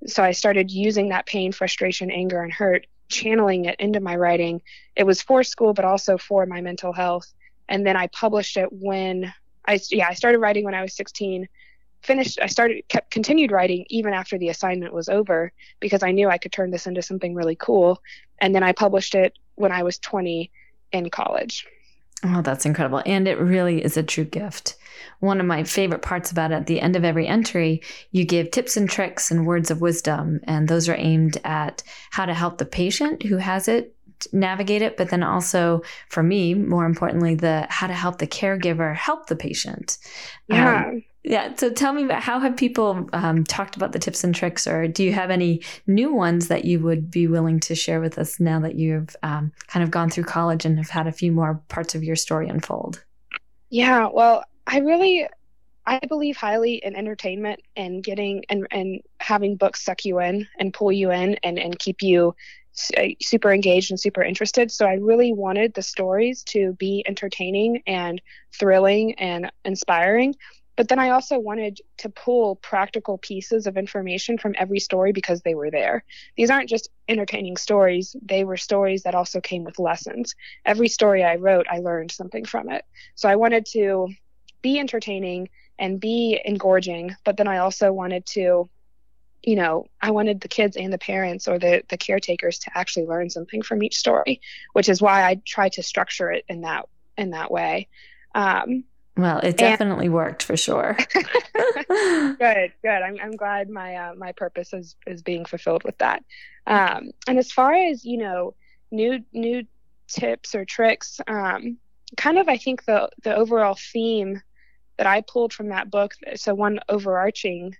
So 0.08 0.24
I 0.24 0.32
started 0.32 0.72
using 0.72 1.10
that 1.10 1.26
pain, 1.26 1.52
frustration, 1.52 2.10
anger, 2.10 2.42
and 2.42 2.52
hurt 2.52 2.86
channeling 3.08 3.66
it 3.66 3.76
into 3.78 4.00
my 4.00 4.16
writing. 4.16 4.62
It 4.96 5.04
was 5.04 5.22
for 5.22 5.42
school, 5.42 5.74
but 5.74 5.84
also 5.84 6.18
for 6.18 6.46
my 6.46 6.60
mental 6.60 6.92
health. 6.92 7.32
And 7.68 7.86
then 7.86 7.96
I 7.96 8.08
published 8.08 8.56
it 8.56 8.68
when 8.70 9.32
I, 9.66 9.80
yeah, 9.90 10.08
I 10.08 10.14
started 10.14 10.38
writing 10.38 10.64
when 10.64 10.74
I 10.74 10.82
was 10.82 10.94
16. 10.94 11.48
Finished, 12.02 12.40
I 12.42 12.46
started, 12.46 12.88
kept, 12.88 13.10
continued 13.10 13.52
writing 13.52 13.86
even 13.88 14.12
after 14.12 14.36
the 14.36 14.48
assignment 14.48 14.92
was 14.92 15.08
over 15.08 15.52
because 15.78 16.02
I 16.02 16.10
knew 16.10 16.28
I 16.28 16.38
could 16.38 16.52
turn 16.52 16.70
this 16.70 16.86
into 16.86 17.02
something 17.02 17.34
really 17.34 17.56
cool. 17.56 18.02
And 18.40 18.54
then 18.54 18.62
I 18.62 18.72
published 18.72 19.14
it 19.14 19.38
when 19.54 19.70
I 19.70 19.84
was 19.84 19.98
20 19.98 20.50
in 20.92 21.10
college. 21.10 21.66
Oh, 22.24 22.42
that's 22.42 22.66
incredible. 22.66 23.02
And 23.04 23.26
it 23.26 23.38
really 23.38 23.82
is 23.82 23.96
a 23.96 24.02
true 24.02 24.24
gift. 24.24 24.76
One 25.20 25.40
of 25.40 25.46
my 25.46 25.64
favorite 25.64 26.02
parts 26.02 26.30
about 26.30 26.52
it, 26.52 26.56
at 26.56 26.66
the 26.66 26.80
end 26.80 26.94
of 26.94 27.04
every 27.04 27.26
entry, 27.26 27.82
you 28.10 28.24
give 28.24 28.50
tips 28.50 28.76
and 28.76 28.88
tricks 28.88 29.30
and 29.30 29.46
words 29.46 29.70
of 29.70 29.80
wisdom. 29.80 30.40
And 30.44 30.68
those 30.68 30.88
are 30.88 30.96
aimed 30.96 31.38
at 31.44 31.82
how 32.10 32.26
to 32.26 32.34
help 32.34 32.58
the 32.58 32.64
patient 32.64 33.24
who 33.24 33.38
has 33.38 33.66
it 33.68 33.94
navigate 34.32 34.82
it, 34.82 34.96
but 34.96 35.10
then 35.10 35.22
also 35.22 35.82
for 36.08 36.22
me, 36.22 36.54
more 36.54 36.84
importantly, 36.84 37.34
the 37.34 37.66
how 37.68 37.88
to 37.88 37.92
help 37.92 38.18
the 38.18 38.26
caregiver 38.26 38.94
help 38.94 39.26
the 39.26 39.36
patient. 39.36 39.98
Yeah. 40.46 40.86
Um, 40.86 41.02
yeah. 41.24 41.54
So 41.54 41.70
tell 41.70 41.92
me 41.92 42.04
about 42.04 42.22
how 42.22 42.40
have 42.40 42.56
people 42.56 43.08
um, 43.12 43.44
talked 43.44 43.76
about 43.76 43.92
the 43.92 43.98
tips 43.98 44.24
and 44.24 44.34
tricks, 44.34 44.66
or 44.66 44.88
do 44.88 45.04
you 45.04 45.12
have 45.12 45.30
any 45.30 45.62
new 45.86 46.12
ones 46.12 46.48
that 46.48 46.64
you 46.64 46.80
would 46.80 47.10
be 47.10 47.28
willing 47.28 47.60
to 47.60 47.74
share 47.74 48.00
with 48.00 48.18
us 48.18 48.40
now 48.40 48.58
that 48.60 48.74
you've 48.74 49.14
um, 49.22 49.52
kind 49.68 49.84
of 49.84 49.90
gone 49.90 50.10
through 50.10 50.24
college 50.24 50.64
and 50.64 50.78
have 50.78 50.90
had 50.90 51.06
a 51.06 51.12
few 51.12 51.30
more 51.30 51.62
parts 51.68 51.94
of 51.94 52.02
your 52.02 52.16
story 52.16 52.48
unfold? 52.48 53.04
Yeah. 53.70 54.08
Well, 54.12 54.44
I 54.66 54.78
really, 54.78 55.28
I 55.86 56.00
believe 56.08 56.36
highly 56.36 56.74
in 56.84 56.96
entertainment 56.96 57.60
and 57.76 58.02
getting 58.02 58.44
and 58.48 58.66
and 58.72 59.00
having 59.20 59.56
books 59.56 59.84
suck 59.84 60.04
you 60.04 60.18
in 60.18 60.48
and 60.58 60.74
pull 60.74 60.90
you 60.90 61.12
in 61.12 61.36
and 61.44 61.58
and 61.58 61.78
keep 61.78 62.02
you 62.02 62.34
uh, 62.96 63.08
super 63.20 63.52
engaged 63.52 63.90
and 63.90 64.00
super 64.00 64.22
interested. 64.22 64.72
So 64.72 64.86
I 64.86 64.94
really 64.94 65.32
wanted 65.32 65.74
the 65.74 65.82
stories 65.82 66.42
to 66.44 66.72
be 66.74 67.04
entertaining 67.06 67.82
and 67.86 68.20
thrilling 68.52 69.14
and 69.16 69.52
inspiring. 69.64 70.34
But 70.76 70.88
then 70.88 70.98
I 70.98 71.10
also 71.10 71.38
wanted 71.38 71.80
to 71.98 72.08
pull 72.08 72.56
practical 72.56 73.18
pieces 73.18 73.66
of 73.66 73.76
information 73.76 74.38
from 74.38 74.54
every 74.58 74.78
story 74.78 75.12
because 75.12 75.42
they 75.42 75.54
were 75.54 75.70
there. 75.70 76.04
These 76.36 76.50
aren't 76.50 76.68
just 76.68 76.90
entertaining 77.08 77.56
stories, 77.56 78.16
they 78.22 78.44
were 78.44 78.56
stories 78.56 79.02
that 79.02 79.14
also 79.14 79.40
came 79.40 79.64
with 79.64 79.78
lessons. 79.78 80.34
Every 80.64 80.88
story 80.88 81.22
I 81.22 81.36
wrote, 81.36 81.66
I 81.70 81.78
learned 81.78 82.10
something 82.10 82.44
from 82.44 82.70
it. 82.70 82.84
So 83.14 83.28
I 83.28 83.36
wanted 83.36 83.66
to 83.72 84.08
be 84.62 84.78
entertaining 84.78 85.50
and 85.78 86.00
be 86.00 86.40
engorging, 86.44 87.16
but 87.24 87.36
then 87.36 87.48
I 87.48 87.58
also 87.58 87.92
wanted 87.92 88.24
to 88.26 88.70
you 89.44 89.56
know, 89.56 89.86
I 90.00 90.12
wanted 90.12 90.40
the 90.40 90.46
kids 90.48 90.76
and 90.76 90.92
the 90.92 90.98
parents 90.98 91.48
or 91.48 91.58
the 91.58 91.82
the 91.88 91.96
caretakers 91.96 92.60
to 92.60 92.70
actually 92.78 93.06
learn 93.06 93.28
something 93.28 93.62
from 93.62 93.82
each 93.82 93.96
story, 93.96 94.40
which 94.72 94.88
is 94.88 95.02
why 95.02 95.24
I 95.24 95.40
try 95.44 95.68
to 95.70 95.82
structure 95.82 96.30
it 96.30 96.44
in 96.48 96.60
that 96.60 96.88
in 97.18 97.30
that 97.30 97.50
way. 97.50 97.88
Um, 98.34 98.84
well, 99.16 99.40
it 99.40 99.58
definitely 99.58 100.06
and, 100.06 100.14
worked 100.14 100.42
for 100.42 100.56
sure. 100.56 100.96
good, 101.88 102.72
good. 102.82 102.88
I'm, 102.88 103.18
I'm 103.22 103.36
glad 103.36 103.68
my 103.68 103.96
uh, 103.96 104.14
my 104.14 104.32
purpose 104.32 104.72
is 104.72 104.96
is 105.06 105.22
being 105.22 105.44
fulfilled 105.44 105.84
with 105.84 105.98
that. 105.98 106.24
Um, 106.66 107.10
and 107.26 107.38
as 107.38 107.52
far 107.52 107.74
as 107.74 108.04
you 108.04 108.16
know, 108.16 108.54
new 108.90 109.22
new 109.32 109.64
tips 110.08 110.54
or 110.54 110.64
tricks, 110.64 111.20
um, 111.28 111.76
kind 112.16 112.38
of 112.38 112.48
I 112.48 112.56
think 112.56 112.84
the 112.86 113.10
the 113.22 113.34
overall 113.34 113.76
theme 113.92 114.40
that 114.96 115.06
I 115.06 115.20
pulled 115.20 115.52
from 115.52 115.68
that 115.68 115.90
book. 115.90 116.14
So 116.36 116.54
one 116.54 116.80
overarching 116.88 117.76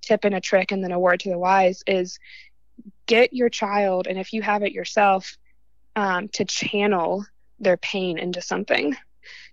tip 0.00 0.24
and 0.24 0.34
a 0.34 0.40
trick, 0.40 0.72
and 0.72 0.82
then 0.82 0.92
a 0.92 0.98
word 0.98 1.20
to 1.20 1.30
the 1.30 1.38
wise 1.38 1.82
is 1.86 2.18
get 3.04 3.34
your 3.34 3.50
child, 3.50 4.06
and 4.06 4.18
if 4.18 4.32
you 4.32 4.40
have 4.40 4.62
it 4.62 4.72
yourself, 4.72 5.36
um, 5.96 6.28
to 6.28 6.46
channel 6.46 7.26
their 7.58 7.76
pain 7.76 8.18
into 8.18 8.40
something 8.40 8.96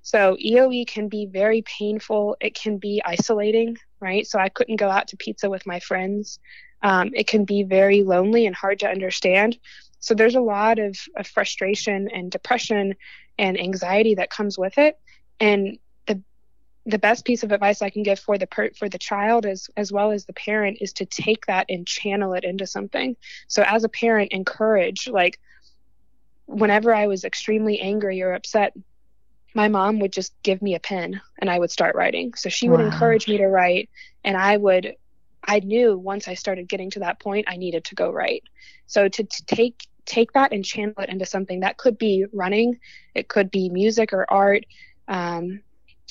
so 0.04 0.36
EOE 0.36 0.86
can 0.86 1.08
be 1.08 1.26
very 1.26 1.62
painful. 1.62 2.36
It 2.42 2.54
can 2.56 2.78
be 2.78 3.02
isolating, 3.06 3.78
right? 4.02 4.28
So 4.28 4.38
I 4.38 4.50
couldn't 4.50 4.76
go 4.76 4.90
out 4.90 5.08
to 5.08 5.18
pizza 5.18 5.50
with 5.50 5.66
my 5.66 5.80
friends. 5.80 6.40
Um, 6.82 7.12
it 7.16 7.26
can 7.26 7.46
be 7.46 7.64
very 7.64 8.04
lonely 8.04 8.46
and 8.46 8.54
hard 8.54 8.80
to 8.80 8.90
understand. 8.90 9.58
So 10.02 10.14
there's 10.14 10.36
a 10.36 10.42
lot 10.42 10.78
of, 10.78 10.98
of 11.16 11.26
frustration 11.26 12.10
and 12.14 12.30
depression 12.30 12.96
and 13.40 13.58
anxiety 13.58 14.16
that 14.16 14.30
comes 14.30 14.60
with 14.60 14.78
it. 14.78 15.00
And 15.40 15.80
the 16.06 16.22
the 16.86 17.00
best 17.00 17.24
piece 17.24 17.44
of 17.44 17.54
advice 17.54 17.82
I 17.82 17.90
can 17.90 18.04
give 18.04 18.20
for 18.20 18.38
the 18.38 18.46
per, 18.46 18.72
for 18.78 18.90
the 18.90 18.98
child 18.98 19.46
as 19.46 19.70
as 19.78 19.94
well 19.94 20.12
as 20.12 20.26
the 20.26 20.34
parent 20.34 20.80
is 20.82 20.92
to 20.94 21.06
take 21.06 21.46
that 21.46 21.68
and 21.70 21.88
channel 21.88 22.34
it 22.34 22.44
into 22.44 22.68
something. 22.68 23.16
So 23.48 23.64
as 23.66 23.86
a 23.86 23.90
parent, 23.90 24.34
encourage 24.34 25.08
like 25.08 25.40
whenever 26.46 26.94
I 26.94 27.08
was 27.08 27.24
extremely 27.24 27.80
angry 27.80 28.22
or 28.22 28.34
upset, 28.34 28.74
my 29.54 29.68
mom 29.68 30.00
would 30.00 30.12
just 30.12 30.34
give 30.44 30.62
me 30.62 30.76
a 30.76 30.80
pen 30.80 31.22
and 31.40 31.50
I 31.50 31.60
would 31.60 31.72
start 31.72 31.96
writing. 31.96 32.34
So 32.34 32.50
she 32.50 32.70
would 32.70 32.80
wow. 32.80 32.86
encourage 32.88 33.28
me 33.28 33.38
to 33.38 33.48
write 33.48 33.90
and 34.24 34.36
I 34.38 34.58
would 34.58 34.96
I 35.46 35.60
knew 35.60 35.98
once 35.98 36.28
I 36.28 36.36
started 36.36 36.70
getting 36.70 36.90
to 36.92 37.00
that 37.00 37.20
point 37.20 37.46
I 37.48 37.58
needed 37.58 37.84
to 37.86 37.96
go 37.96 38.10
write. 38.10 38.44
So 38.88 39.08
to, 39.08 39.24
to 39.24 39.46
take 39.46 39.88
take 40.06 40.34
that 40.34 40.52
and 40.52 40.66
channel 40.66 40.96
it 41.00 41.10
into 41.10 41.26
something 41.26 41.62
that 41.62 41.78
could 41.78 41.98
be 41.98 42.26
running, 42.34 42.80
it 43.14 43.28
could 43.30 43.50
be 43.52 43.70
music 43.70 44.12
or 44.12 44.30
art, 44.32 44.66
um, 45.08 45.62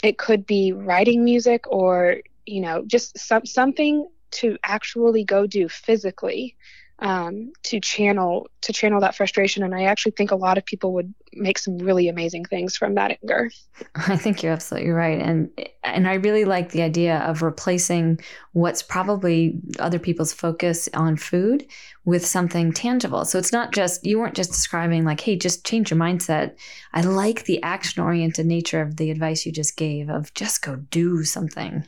it 0.03 0.19
could 0.19 0.47
be 0.47 0.73
writing 0.73 1.25
music 1.25 1.65
or 1.71 2.19
you 2.47 2.61
know 2.61 2.85
just 2.87 3.19
some, 3.19 3.47
something 3.47 4.07
to 4.31 4.57
actually 4.65 5.25
go 5.25 5.47
do 5.47 5.69
physically 5.69 6.57
um, 7.03 7.53
to 7.65 7.81
channel 7.81 8.49
to 8.61 8.73
channel 8.73 9.01
that 9.01 9.17
frustration. 9.17 9.65
And 9.65 9.75
i 9.75 9.85
actually 9.85 10.13
think 10.13 10.31
a 10.31 10.37
lot 10.37 10.57
of 10.57 10.65
people 10.65 10.93
would 10.95 11.13
make 11.33 11.59
some 11.59 11.77
really 11.79 12.09
amazing 12.09 12.45
things 12.45 12.77
from 12.77 12.95
that 12.95 13.19
anger. 13.23 13.51
I 13.97 14.17
think 14.17 14.43
you're 14.43 14.53
absolutely 14.53 14.91
right. 14.91 15.21
And 15.21 15.51
and 15.83 16.07
i 16.07 16.15
really 16.15 16.45
like 16.45 16.71
the 16.71 16.83
idea 16.83 17.19
of 17.19 17.43
replacing 17.43 18.21
what's 18.53 18.83
probably 18.83 19.61
other 19.81 19.99
people's 19.99 20.33
focus 20.33 20.89
on 20.95 21.17
food 21.17 21.67
with 22.05 22.25
something 22.25 22.73
tangible. 22.73 23.25
So 23.25 23.37
it's 23.37 23.53
not 23.53 23.73
just 23.73 24.07
you 24.07 24.21
weren't 24.21 24.37
just 24.37 24.51
describing 24.51 25.05
like 25.05 25.21
hey 25.21 25.37
just 25.37 25.67
change 25.67 25.91
your 25.91 25.99
mindset. 25.99 26.57
I 26.95 27.01
like 27.01 27.45
the 27.45 27.61
action 27.65 28.03
oriented 28.03 28.47
nature 28.47 28.81
of 28.81 28.97
the 28.97 29.11
advice 29.11 29.45
you 29.45 29.51
just 29.51 29.77
gave 29.77 30.09
of 30.09 30.33
just 30.35 30.63
go 30.63 30.77
do 30.77 31.25
something. 31.25 31.85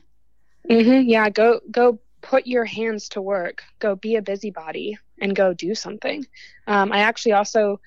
Mm-hmm, 0.68 1.08
yeah. 1.08 1.30
Go 1.30 1.60
go 1.70 2.00
put 2.20 2.46
your 2.46 2.64
hands 2.64 3.08
to 3.10 3.20
work, 3.20 3.62
go 3.78 3.94
be 3.94 4.16
a 4.16 4.22
busybody 4.22 4.98
and 5.20 5.34
go 5.34 5.52
do 5.54 5.74
something. 5.74 6.26
Um, 6.66 6.92
I 6.92 6.98
actually 7.00 7.32
also 7.32 7.80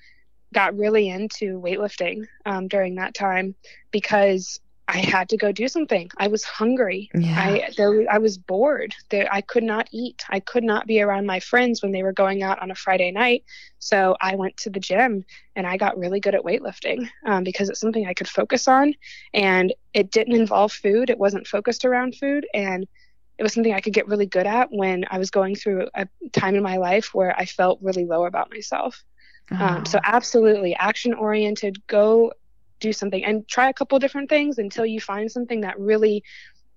got 0.54 0.78
really 0.78 1.10
into 1.10 1.60
weightlifting 1.60 2.26
um, 2.46 2.68
during 2.68 2.96
that 2.96 3.14
time 3.14 3.56
because 3.92 4.60
I 4.90 5.00
had 5.00 5.28
to 5.30 5.38
go 5.38 5.52
do 5.52 5.68
something. 5.68 6.10
I 6.18 6.28
was 6.28 6.46
hungry. 6.46 7.10
Yeah. 7.14 7.38
I 7.38 7.70
there, 7.76 8.06
I 8.10 8.20
was 8.20 8.38
bored. 8.38 8.96
There, 9.10 9.28
I 9.30 9.42
could 9.42 9.64
not 9.64 9.90
eat. 9.92 10.24
I 10.30 10.40
could 10.40 10.64
not 10.64 10.88
be 10.88 11.02
around 11.02 11.26
my 11.26 11.42
friends 11.42 11.82
when 11.82 11.92
they 11.92 12.04
were 12.04 12.14
going 12.14 12.42
out 12.42 12.62
on 12.62 12.72
a 12.72 12.76
Friday 12.76 13.12
night. 13.12 13.44
So 13.80 14.16
I 14.22 14.36
went 14.36 14.56
to 14.58 14.70
the 14.70 14.80
gym 14.80 15.26
and 15.58 15.68
I 15.68 15.76
got 15.76 15.98
really 15.98 16.22
good 16.22 16.36
at 16.36 16.44
weightlifting 16.44 17.10
um, 17.26 17.44
because 17.44 17.70
it's 17.70 17.82
something 17.82 18.08
I 18.08 18.14
could 18.14 18.30
focus 18.30 18.68
on, 18.68 18.94
and 19.34 19.74
it 19.94 20.10
didn't 20.12 20.36
involve 20.36 20.72
food. 20.72 21.10
It 21.10 21.20
wasn't 21.20 21.48
focused 21.48 21.84
around 21.84 22.16
food, 22.16 22.48
and 22.54 22.88
it 23.38 23.44
was 23.44 23.53
something 23.53 23.74
I 23.74 23.82
could 23.82 23.94
get 23.94 24.08
really 24.08 24.25
good 24.25 24.48
at 24.48 24.70
when 24.72 25.06
I 25.10 25.20
was 25.20 25.29
going 25.29 25.56
through 25.56 25.88
a 25.94 26.08
time 26.32 26.56
in 26.56 26.63
my 26.63 26.77
life 26.77 27.13
where 27.13 27.38
I 27.38 27.46
felt 27.46 27.79
really 27.82 28.06
low 28.06 28.25
about 28.25 28.50
myself. 28.50 29.03
Oh. 29.51 29.56
Um, 29.56 29.86
so 29.86 30.00
absolutely 30.03 30.75
action 30.75 31.13
oriented. 31.13 31.86
Go 31.88 32.34
do 32.79 32.94
something 32.94 33.24
and 33.24 33.48
try 33.48 33.70
a 33.70 33.74
couple 33.74 33.98
different 34.00 34.29
things 34.29 34.58
until 34.58 34.86
you 34.86 35.00
find 35.00 35.32
something 35.32 35.62
that 35.62 35.79
really 35.79 36.24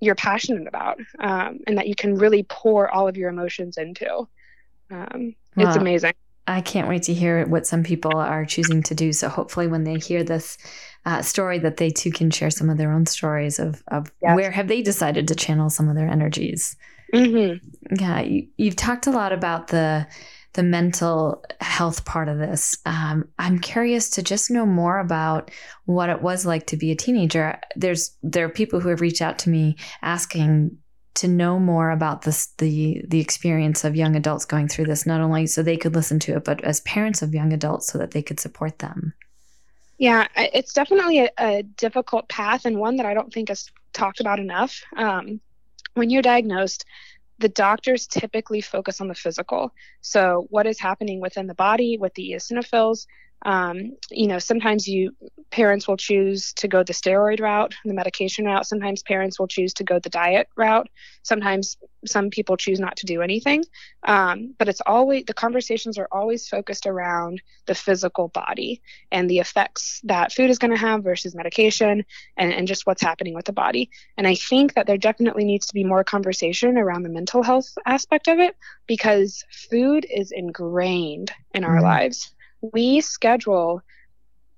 you're 0.00 0.14
passionate 0.14 0.66
about 0.66 0.98
um, 1.18 1.60
and 1.66 1.76
that 1.78 1.86
you 1.86 1.94
can 1.94 2.14
really 2.14 2.42
pour 2.44 2.90
all 2.90 3.06
of 3.06 3.16
your 3.16 3.28
emotions 3.28 3.76
into. 3.76 4.26
Um, 4.90 5.34
it's 5.56 5.76
amazing. 5.76 6.14
I 6.46 6.62
can't 6.62 6.88
wait 6.88 7.04
to 7.04 7.14
hear 7.14 7.46
what 7.46 7.66
some 7.66 7.84
people 7.84 8.16
are 8.16 8.44
choosing 8.44 8.82
to 8.84 8.94
do. 8.94 9.12
So 9.12 9.28
hopefully, 9.28 9.68
when 9.68 9.84
they 9.84 9.98
hear 9.98 10.24
this 10.24 10.58
uh, 11.07 11.23
story, 11.23 11.59
that 11.59 11.78
they 11.78 11.90
too 11.90 12.11
can 12.11 12.30
share 12.30 12.50
some 12.50 12.71
of 12.71 12.78
their 12.78 12.92
own 12.92 13.07
stories 13.07 13.59
of 13.59 13.83
of 13.88 14.11
yes. 14.23 14.37
where 14.37 14.50
have 14.50 14.69
they 14.69 14.83
decided 14.83 15.28
to 15.28 15.35
channel 15.35 15.71
some 15.71 15.88
of 15.88 15.97
their 15.97 16.09
energies. 16.09 16.76
Mm-hmm. 17.14 17.95
Yeah, 18.00 18.21
you, 18.21 18.49
you've 18.57 18.76
talked 18.76 19.07
a 19.07 19.11
lot 19.11 19.33
about 19.33 19.69
the 19.69 20.07
the 20.54 20.62
mental 20.62 21.45
health 21.61 22.04
part 22.04 22.28
of 22.28 22.38
this. 22.38 22.76
Um, 22.85 23.28
I'm 23.38 23.61
curious 23.61 24.11
to 24.11 24.23
just 24.23 24.50
know 24.50 24.66
more 24.66 24.99
about 24.99 25.50
what 25.85 26.09
it 26.09 26.23
was 26.23 26.45
like 26.45 26.66
to 26.69 26.76
be 26.76 26.90
a 26.90 26.97
teenager. 26.97 27.59
There's 27.76 28.16
there 28.23 28.47
are 28.47 28.50
people 28.50 28.80
who 28.80 28.88
have 28.88 29.00
reached 29.00 29.23
out 29.23 29.38
to 29.40 29.50
me 29.50 29.76
asking 30.02 30.76
to 31.14 31.28
know 31.28 31.59
more 31.59 31.90
about 31.90 32.23
this 32.23 32.47
the 32.59 33.02
the 33.09 33.21
experience 33.21 33.85
of 33.85 33.97
young 33.97 34.16
adults 34.16 34.45
going 34.45 34.69
through 34.69 34.87
this 34.87 35.07
not 35.07 35.21
only 35.21 35.47
so 35.47 35.62
they 35.62 35.76
could 35.76 35.95
listen 35.95 36.19
to 36.21 36.37
it 36.37 36.45
but 36.45 36.62
as 36.62 36.80
parents 36.83 37.21
of 37.21 37.35
young 37.35 37.52
adults 37.52 37.88
so 37.88 37.99
that 37.99 38.12
they 38.12 38.23
could 38.23 38.38
support 38.38 38.78
them 38.78 39.12
yeah 40.00 40.26
it's 40.37 40.73
definitely 40.73 41.21
a, 41.21 41.30
a 41.38 41.62
difficult 41.62 42.28
path 42.28 42.64
and 42.64 42.76
one 42.76 42.97
that 42.97 43.07
i 43.07 43.14
don't 43.14 43.33
think 43.33 43.50
is 43.50 43.71
talked 43.92 44.21
about 44.21 44.38
enough. 44.38 44.83
Um, 44.97 45.40
when 45.95 46.11
you're 46.11 46.23
diagnosed 46.23 46.85
the 47.38 47.49
doctors 47.49 48.07
typically 48.07 48.61
focus 48.61 49.00
on 49.00 49.09
the 49.09 49.14
physical. 49.14 49.73
So 50.02 50.47
what 50.50 50.66
is 50.66 50.78
happening 50.78 51.23
within 51.23 51.47
the 51.47 51.54
body 51.54 51.97
with 51.99 52.12
the 52.12 52.33
eosinophils 52.33 53.07
um, 53.42 53.97
you 54.11 54.26
know 54.26 54.38
sometimes 54.38 54.87
you 54.87 55.14
parents 55.50 55.88
will 55.88 55.97
choose 55.97 56.52
to 56.54 56.68
go 56.68 56.82
the 56.82 56.92
steroid 56.92 57.40
route 57.40 57.75
the 57.85 57.94
medication 57.94 58.44
route. 58.44 58.66
Sometimes 58.66 59.02
parents 59.02 59.38
will 59.38 59.49
choose 59.49 59.75
to 59.75 59.85
go 59.85 59.99
the 59.99 60.11
diet 60.11 60.49
route. 60.56 60.88
Sometimes 61.23 61.76
some 62.06 62.30
people 62.30 62.56
choose 62.56 62.80
not 62.80 62.97
to 62.97 63.06
do 63.06 63.20
anything. 63.20 63.64
Um, 64.04 64.54
but 64.59 64.68
it's 64.68 64.80
always 64.87 65.25
the 65.26 65.35
conversations 65.35 65.99
are 65.99 66.09
always 66.11 66.49
focused 66.49 66.87
around 66.87 67.42
the 67.66 67.75
physical 67.75 68.28
body 68.28 68.80
and 69.12 69.28
the 69.28 69.38
effects 69.38 70.00
that 70.04 70.32
food 70.32 70.50
is 70.50 70.59
going 70.59 70.70
to 70.70 70.76
have 70.76 71.04
versus 71.04 71.35
medication 71.35 72.04
and, 72.37 72.52
and 72.52 72.66
just 72.66 72.87
what's 72.87 73.02
happening 73.02 73.35
with 73.35 73.44
the 73.44 73.52
body. 73.52 73.90
And 74.16 74.26
i 74.26 74.35
think 74.35 74.75
that 74.75 74.87
there 74.87 74.99
definitely 74.99 75.44
needs 75.44 75.66
to 75.66 75.75
be 75.75 75.85
more 75.85 76.04
conversation 76.04 76.78
around 76.78 77.02
the 77.02 77.09
mental 77.09 77.42
health 77.42 77.68
aspect 77.87 78.28
of 78.28 78.38
it 78.38 78.56
because 78.87 79.44
food 79.50 80.06
is 80.11 80.32
ingrained 80.32 81.32
in 81.54 81.64
our 81.64 81.76
mm-hmm. 81.76 81.85
lives 81.85 82.35
we 82.60 83.00
schedule 83.00 83.82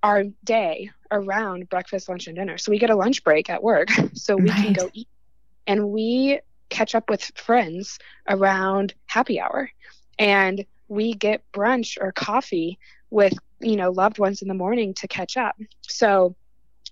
our 0.03 0.25
day 0.45 0.91
around 1.11 1.69
breakfast, 1.69 2.09
lunch, 2.09 2.27
and 2.27 2.37
dinner. 2.37 2.59
So 2.59 2.71
we 2.71 2.79
get 2.79 2.91
a 2.91 2.97
lunch 2.97 3.23
break 3.23 3.49
at 3.49 3.63
work 3.63 3.89
so 4.15 4.37
we 4.37 4.49
right. 4.49 4.65
can 4.65 4.73
go 4.73 4.91
eat. 4.93 5.09
And 5.67 5.91
we 5.91 6.41
catch 6.71 6.95
up 6.95 7.09
with 7.09 7.23
friends 7.37 7.99
around 8.29 8.95
happy 9.07 9.41
hour. 9.41 9.71
And 10.19 10.65
we 10.89 11.15
get 11.15 11.43
brunch 11.53 11.97
or 12.01 12.13
coffee 12.13 12.79
with, 13.11 13.35
you 13.61 13.77
know, 13.77 13.91
loved 13.91 14.19
ones 14.19 14.43
in 14.43 14.49
the 14.49 14.55
morning 14.55 14.95
to 14.95 15.09
catch 15.09 15.37
up. 15.37 15.57
So 15.83 16.35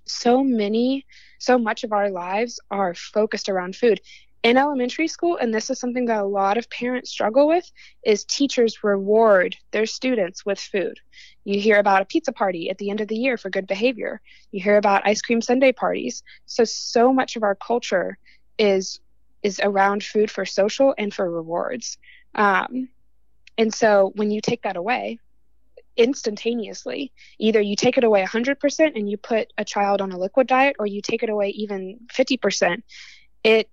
so 0.04 0.42
many 0.42 1.06
so 1.38 1.56
much 1.56 1.84
of 1.84 1.92
our 1.92 2.10
lives 2.10 2.58
are 2.70 2.94
focused 2.94 3.48
around 3.48 3.76
food 3.76 4.00
in 4.42 4.56
elementary 4.56 5.06
school 5.06 5.36
and 5.36 5.52
this 5.52 5.68
is 5.68 5.78
something 5.78 6.06
that 6.06 6.22
a 6.22 6.26
lot 6.26 6.56
of 6.56 6.70
parents 6.70 7.10
struggle 7.10 7.46
with 7.46 7.70
is 8.04 8.24
teachers 8.24 8.82
reward 8.82 9.56
their 9.70 9.86
students 9.86 10.46
with 10.46 10.58
food. 10.58 10.98
You 11.44 11.60
hear 11.60 11.78
about 11.78 12.02
a 12.02 12.06
pizza 12.06 12.32
party 12.32 12.70
at 12.70 12.78
the 12.78 12.90
end 12.90 13.00
of 13.00 13.08
the 13.08 13.16
year 13.16 13.36
for 13.36 13.50
good 13.50 13.66
behavior. 13.66 14.20
You 14.50 14.62
hear 14.62 14.78
about 14.78 15.06
ice 15.06 15.20
cream 15.20 15.42
sundae 15.42 15.72
parties. 15.72 16.22
So 16.46 16.64
so 16.64 17.12
much 17.12 17.36
of 17.36 17.42
our 17.42 17.54
culture 17.54 18.16
is 18.58 19.00
is 19.42 19.60
around 19.62 20.04
food 20.04 20.30
for 20.30 20.44
social 20.44 20.94
and 20.96 21.12
for 21.12 21.30
rewards. 21.30 21.98
Um, 22.34 22.88
and 23.58 23.72
so 23.72 24.12
when 24.14 24.30
you 24.30 24.40
take 24.40 24.62
that 24.62 24.76
away 24.76 25.18
instantaneously 25.96 27.12
either 27.38 27.60
you 27.60 27.76
take 27.76 27.98
it 27.98 28.04
away 28.04 28.24
100% 28.24 28.92
and 28.94 29.10
you 29.10 29.16
put 29.18 29.52
a 29.58 29.64
child 29.64 30.00
on 30.00 30.12
a 30.12 30.18
liquid 30.18 30.46
diet 30.46 30.76
or 30.78 30.86
you 30.86 31.02
take 31.02 31.22
it 31.22 31.28
away 31.28 31.48
even 31.48 31.98
50% 32.14 32.82
it 33.42 33.68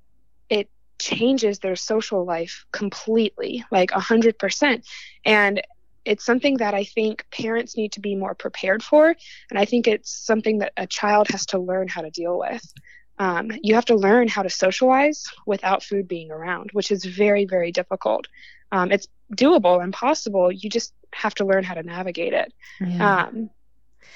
it 0.50 0.70
changes 1.00 1.60
their 1.60 1.76
social 1.76 2.26
life 2.26 2.66
completely, 2.72 3.64
like 3.72 3.92
a 3.92 4.00
hundred 4.00 4.40
percent. 4.40 4.86
And 5.26 5.62
it's 6.06 6.26
something 6.26 6.58
that 6.58 6.74
I 6.74 6.86
think 6.86 7.26
parents 7.32 7.76
need 7.76 7.92
to 7.94 8.00
be 8.00 8.16
more 8.16 8.34
prepared 8.34 8.82
for. 8.82 9.14
And 9.50 9.60
I 9.60 9.66
think 9.66 9.88
it's 9.88 10.10
something 10.10 10.60
that 10.60 10.72
a 10.78 10.88
child 10.88 11.28
has 11.30 11.46
to 11.48 11.60
learn 11.60 11.88
how 11.88 12.02
to 12.02 12.10
deal 12.10 12.40
with. 12.40 12.74
Um, 13.20 13.52
you 13.62 13.76
have 13.76 13.86
to 13.86 13.96
learn 13.96 14.28
how 14.28 14.44
to 14.44 14.50
socialize 14.50 15.26
without 15.46 15.84
food 15.84 16.08
being 16.08 16.32
around, 16.32 16.70
which 16.74 16.92
is 16.92 17.04
very, 17.04 17.46
very 17.46 17.72
difficult. 17.72 18.28
Um, 18.72 18.92
it's 18.92 19.08
doable 19.36 19.84
and 19.84 19.92
possible. 19.92 20.52
You 20.52 20.70
just 20.70 20.94
have 21.14 21.36
to 21.36 21.46
learn 21.46 21.64
how 21.64 21.74
to 21.74 21.84
navigate 21.84 22.34
it. 22.34 22.54
Yeah. 22.80 23.26
Um, 23.26 23.50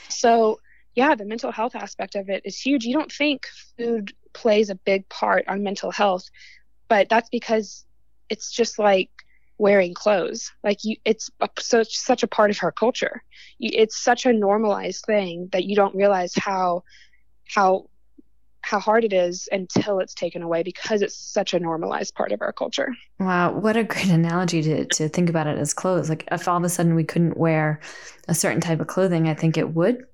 so, 0.07 0.59
yeah, 0.93 1.15
the 1.15 1.25
mental 1.25 1.51
health 1.51 1.75
aspect 1.75 2.15
of 2.15 2.29
it 2.29 2.43
is 2.45 2.59
huge. 2.59 2.85
You 2.85 2.93
don't 2.93 3.11
think 3.11 3.47
food 3.77 4.13
plays 4.33 4.69
a 4.69 4.75
big 4.75 5.07
part 5.09 5.47
on 5.47 5.63
mental 5.63 5.91
health, 5.91 6.29
but 6.87 7.09
that's 7.09 7.29
because 7.29 7.85
it's 8.29 8.51
just 8.51 8.79
like 8.79 9.09
wearing 9.57 9.93
clothes. 9.93 10.51
Like 10.63 10.83
you, 10.83 10.97
it's 11.05 11.29
a, 11.39 11.49
such 11.59 11.95
such 11.95 12.23
a 12.23 12.27
part 12.27 12.51
of 12.51 12.59
our 12.63 12.71
culture. 12.71 13.23
You, 13.59 13.69
it's 13.73 14.01
such 14.01 14.25
a 14.25 14.33
normalized 14.33 15.05
thing 15.05 15.49
that 15.51 15.65
you 15.65 15.75
don't 15.75 15.95
realize 15.95 16.33
how 16.35 16.83
how 17.47 17.87
how 18.63 18.79
hard 18.79 19.03
it 19.03 19.13
is 19.13 19.49
until 19.51 19.99
it's 19.99 20.13
taken 20.13 20.41
away 20.41 20.63
because 20.63 21.01
it's 21.01 21.15
such 21.15 21.53
a 21.53 21.59
normalized 21.59 22.13
part 22.15 22.31
of 22.31 22.41
our 22.41 22.53
culture. 22.53 22.89
Wow, 23.19 23.53
what 23.53 23.75
a 23.75 23.83
great 23.83 24.09
analogy 24.09 24.61
to, 24.61 24.85
to 24.85 25.09
think 25.09 25.29
about 25.29 25.47
it 25.47 25.57
as 25.57 25.73
clothes. 25.73 26.09
Like 26.09 26.27
if 26.31 26.47
all 26.47 26.57
of 26.57 26.63
a 26.63 26.69
sudden 26.69 26.95
we 26.95 27.03
couldn't 27.03 27.37
wear 27.37 27.79
a 28.27 28.35
certain 28.35 28.61
type 28.61 28.79
of 28.79 28.87
clothing, 28.87 29.27
I 29.27 29.33
think 29.33 29.57
it 29.57 29.73
would 29.73 30.05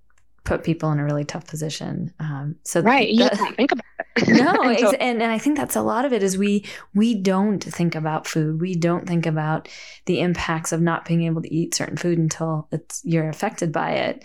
put 0.43 0.63
people 0.63 0.91
in 0.91 0.99
a 0.99 1.03
really 1.03 1.25
tough 1.25 1.45
position. 1.45 2.13
Um, 2.19 2.55
so 2.63 2.81
right, 2.81 3.09
you 3.09 3.27
don't 3.27 3.55
think 3.55 3.73
about 3.73 3.85
it. 3.96 3.96
no, 4.27 4.63
and, 4.63 4.95
and, 4.99 5.21
and 5.21 5.31
I 5.31 5.37
think 5.37 5.57
that's 5.57 5.75
a 5.75 5.81
lot 5.81 6.05
of 6.05 6.13
it 6.13 6.23
is 6.23 6.37
we 6.37 6.65
we 6.93 7.15
don't 7.15 7.63
think 7.63 7.95
about 7.95 8.27
food. 8.27 8.61
We 8.61 8.75
don't 8.75 9.07
think 9.07 9.25
about 9.25 9.67
the 10.05 10.21
impacts 10.21 10.71
of 10.71 10.81
not 10.81 11.05
being 11.05 11.23
able 11.23 11.41
to 11.41 11.53
eat 11.53 11.75
certain 11.75 11.97
food 11.97 12.17
until 12.17 12.67
it's 12.71 13.01
you're 13.03 13.29
affected 13.29 13.71
by 13.71 13.91
it. 13.91 14.23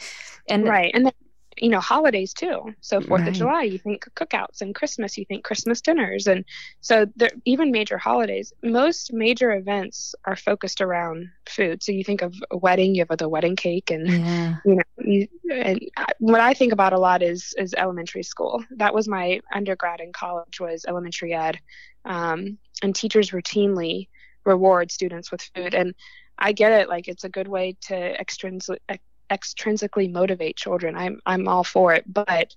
And 0.49 0.67
right, 0.67 0.91
and 0.95 1.13
you 1.59 1.69
know 1.69 1.81
holidays 1.81 2.33
too 2.33 2.75
so 2.81 3.01
fourth 3.01 3.21
right. 3.21 3.29
of 3.29 3.35
july 3.35 3.63
you 3.63 3.79
think 3.79 4.07
cookouts 4.15 4.61
and 4.61 4.75
christmas 4.75 5.19
you 5.19 5.25
think 5.25 5.45
christmas 5.45 5.81
dinners 5.81 6.27
and 6.27 6.45
so 6.81 7.07
there 7.17 7.31
even 7.45 7.71
major 7.71 7.99
holidays 7.99 8.53
most 8.63 9.13
major 9.13 9.53
events 9.53 10.15
are 10.25 10.37
focused 10.37 10.81
around 10.81 11.29
food 11.47 11.83
so 11.83 11.93
you 11.93 12.05
think 12.05 12.23
of 12.23 12.35
a 12.51 12.57
wedding 12.57 12.95
you 12.95 13.05
have 13.09 13.19
the 13.19 13.29
wedding 13.29 13.57
cake 13.57 13.91
and 13.91 14.09
yeah. 14.09 14.57
you 14.65 14.75
know 14.77 14.83
you, 15.05 15.29
and 15.51 15.81
what 16.19 16.41
i 16.41 16.55
think 16.55 16.73
about 16.73 16.93
a 16.93 16.99
lot 16.99 17.23
is 17.23 17.55
is 17.59 17.75
elementary 17.75 18.23
school 18.23 18.65
that 18.77 18.95
was 18.95 19.09
my 19.09 19.41
undergrad 19.55 20.01
in 20.01 20.13
college 20.13 20.61
was 20.61 20.85
elementary 20.89 21.35
ed 21.35 21.59
um, 22.05 22.59
and 22.83 22.95
teachers 22.95 23.31
routinely 23.31 24.09
reward 24.45 24.91
students 24.91 25.31
with 25.31 25.43
food 25.55 25.75
and 25.75 25.95
I 26.39 26.53
get 26.53 26.73
it. 26.73 26.89
Like 26.89 27.07
it's 27.07 27.23
a 27.23 27.29
good 27.29 27.47
way 27.47 27.77
to 27.83 27.95
extrinsic, 28.21 28.83
extrinsically 29.31 30.11
motivate 30.11 30.57
children. 30.57 30.97
I'm 30.97 31.21
I'm 31.27 31.49
all 31.49 31.65
for 31.65 31.95
it, 31.95 32.05
but 32.13 32.55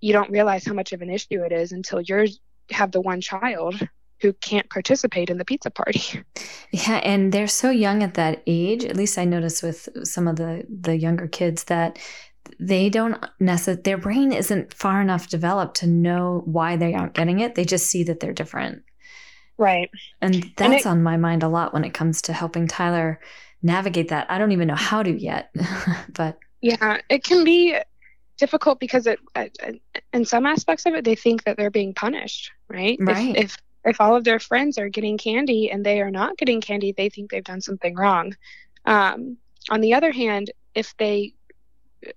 you 0.00 0.12
don't 0.12 0.30
realize 0.30 0.64
how 0.64 0.72
much 0.72 0.92
of 0.92 1.02
an 1.02 1.10
issue 1.10 1.42
it 1.42 1.52
is 1.52 1.72
until 1.72 2.00
you 2.00 2.26
have 2.70 2.92
the 2.92 3.00
one 3.00 3.20
child 3.20 3.88
who 4.20 4.32
can't 4.34 4.68
participate 4.70 5.30
in 5.30 5.38
the 5.38 5.44
pizza 5.44 5.70
party. 5.70 6.22
Yeah, 6.72 7.00
and 7.02 7.32
they're 7.32 7.48
so 7.48 7.70
young 7.70 8.04
at 8.04 8.14
that 8.14 8.44
age. 8.46 8.84
At 8.84 8.94
least 8.94 9.18
I 9.18 9.24
notice 9.24 9.60
with 9.60 9.88
some 10.04 10.28
of 10.28 10.36
the 10.36 10.64
the 10.68 10.96
younger 10.96 11.26
kids 11.26 11.64
that 11.64 11.98
they 12.60 12.88
don't 12.88 13.26
necessarily 13.40 13.82
their 13.82 13.98
brain 13.98 14.30
isn't 14.30 14.72
far 14.74 15.00
enough 15.00 15.28
developed 15.28 15.78
to 15.78 15.88
know 15.88 16.42
why 16.44 16.76
they 16.76 16.94
aren't 16.94 17.14
getting 17.14 17.40
it. 17.40 17.56
They 17.56 17.64
just 17.64 17.86
see 17.86 18.04
that 18.04 18.20
they're 18.20 18.32
different. 18.32 18.84
Right. 19.58 19.90
And 20.20 20.34
that's 20.56 20.60
and 20.60 20.74
it, 20.74 20.86
on 20.86 21.02
my 21.02 21.16
mind 21.16 21.42
a 21.42 21.48
lot 21.48 21.74
when 21.74 21.84
it 21.84 21.92
comes 21.92 22.22
to 22.22 22.32
helping 22.32 22.68
Tyler 22.68 23.20
navigate 23.62 24.08
that. 24.08 24.30
I 24.30 24.38
don't 24.38 24.52
even 24.52 24.68
know 24.68 24.74
how 24.74 25.02
to 25.02 25.10
yet, 25.10 25.54
but 26.14 26.38
yeah, 26.60 26.98
it 27.08 27.24
can 27.24 27.44
be 27.44 27.76
difficult 28.36 28.80
because 28.80 29.06
it, 29.06 29.18
in 30.12 30.24
some 30.24 30.46
aspects 30.46 30.86
of 30.86 30.94
it, 30.94 31.04
they 31.04 31.14
think 31.14 31.44
that 31.44 31.56
they're 31.56 31.70
being 31.70 31.94
punished, 31.94 32.52
right? 32.68 32.98
Right. 33.00 33.36
If, 33.36 33.44
if 33.44 33.56
if 33.82 34.00
all 34.00 34.14
of 34.14 34.24
their 34.24 34.38
friends 34.38 34.76
are 34.78 34.88
getting 34.88 35.16
candy 35.16 35.70
and 35.70 35.84
they 35.84 36.02
are 36.02 36.10
not 36.10 36.36
getting 36.36 36.60
candy, 36.60 36.92
they 36.92 37.08
think 37.08 37.30
they've 37.30 37.42
done 37.42 37.62
something 37.62 37.94
wrong. 37.94 38.36
Um, 38.84 39.38
on 39.70 39.80
the 39.80 39.94
other 39.94 40.12
hand, 40.12 40.50
if 40.74 40.94
they 40.98 41.34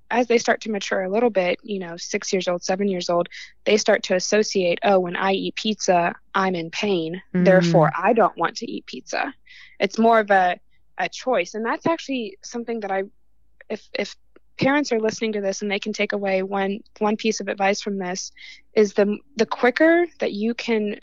as 0.09 0.27
they 0.27 0.37
start 0.37 0.61
to 0.61 0.71
mature 0.71 1.03
a 1.03 1.09
little 1.09 1.29
bit, 1.29 1.59
you 1.61 1.79
know, 1.79 1.97
six 1.97 2.31
years 2.31 2.47
old, 2.47 2.63
seven 2.63 2.87
years 2.87 3.09
old, 3.09 3.27
they 3.65 3.77
start 3.77 4.03
to 4.03 4.15
associate, 4.15 4.79
oh, 4.83 4.99
when 4.99 5.15
I 5.15 5.33
eat 5.33 5.55
pizza, 5.55 6.15
I'm 6.33 6.55
in 6.55 6.69
pain. 6.69 7.21
Mm. 7.33 7.43
Therefore, 7.43 7.91
I 7.97 8.13
don't 8.13 8.37
want 8.37 8.57
to 8.57 8.71
eat 8.71 8.85
pizza. 8.85 9.33
It's 9.79 9.99
more 9.99 10.19
of 10.19 10.31
a 10.31 10.57
a 10.97 11.09
choice. 11.09 11.53
And 11.53 11.65
that's 11.65 11.87
actually 11.87 12.37
something 12.43 12.81
that 12.81 12.91
i 12.91 13.03
if 13.69 13.87
if 13.93 14.15
parents 14.59 14.91
are 14.91 14.99
listening 14.99 15.33
to 15.33 15.41
this 15.41 15.61
and 15.61 15.71
they 15.71 15.79
can 15.79 15.93
take 15.93 16.13
away 16.13 16.43
one 16.43 16.79
one 16.99 17.17
piece 17.17 17.39
of 17.39 17.47
advice 17.47 17.81
from 17.81 17.97
this 17.97 18.31
is 18.73 18.93
the 18.93 19.17
the 19.35 19.45
quicker 19.45 20.05
that 20.19 20.31
you 20.31 20.53
can 20.53 20.99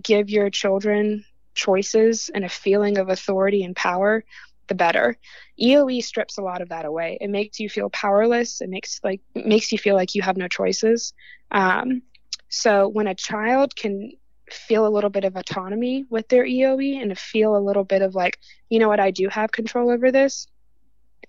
give 0.00 0.30
your 0.30 0.50
children 0.50 1.24
choices 1.54 2.30
and 2.34 2.44
a 2.44 2.48
feeling 2.48 2.98
of 2.98 3.08
authority 3.08 3.64
and 3.64 3.76
power 3.76 4.24
the 4.68 4.74
better. 4.74 5.18
Eoe 5.60 6.02
strips 6.02 6.38
a 6.38 6.42
lot 6.42 6.62
of 6.62 6.70
that 6.70 6.84
away. 6.84 7.18
It 7.20 7.28
makes 7.28 7.60
you 7.60 7.68
feel 7.68 7.90
powerless. 7.90 8.60
It 8.60 8.70
makes 8.70 9.00
like 9.02 9.20
makes 9.34 9.72
you 9.72 9.78
feel 9.78 9.96
like 9.96 10.14
you 10.14 10.22
have 10.22 10.36
no 10.36 10.48
choices. 10.48 11.12
Um, 11.50 12.02
so 12.48 12.88
when 12.88 13.06
a 13.06 13.14
child 13.14 13.74
can 13.76 14.12
feel 14.52 14.86
a 14.86 14.90
little 14.90 15.10
bit 15.10 15.24
of 15.24 15.36
autonomy 15.36 16.04
with 16.10 16.28
their 16.28 16.44
eoe 16.44 17.00
and 17.00 17.18
feel 17.18 17.56
a 17.56 17.58
little 17.58 17.84
bit 17.84 18.02
of 18.02 18.14
like 18.14 18.38
you 18.68 18.78
know 18.78 18.88
what 18.88 19.00
i 19.00 19.10
do 19.10 19.28
have 19.28 19.52
control 19.52 19.90
over 19.90 20.10
this 20.10 20.46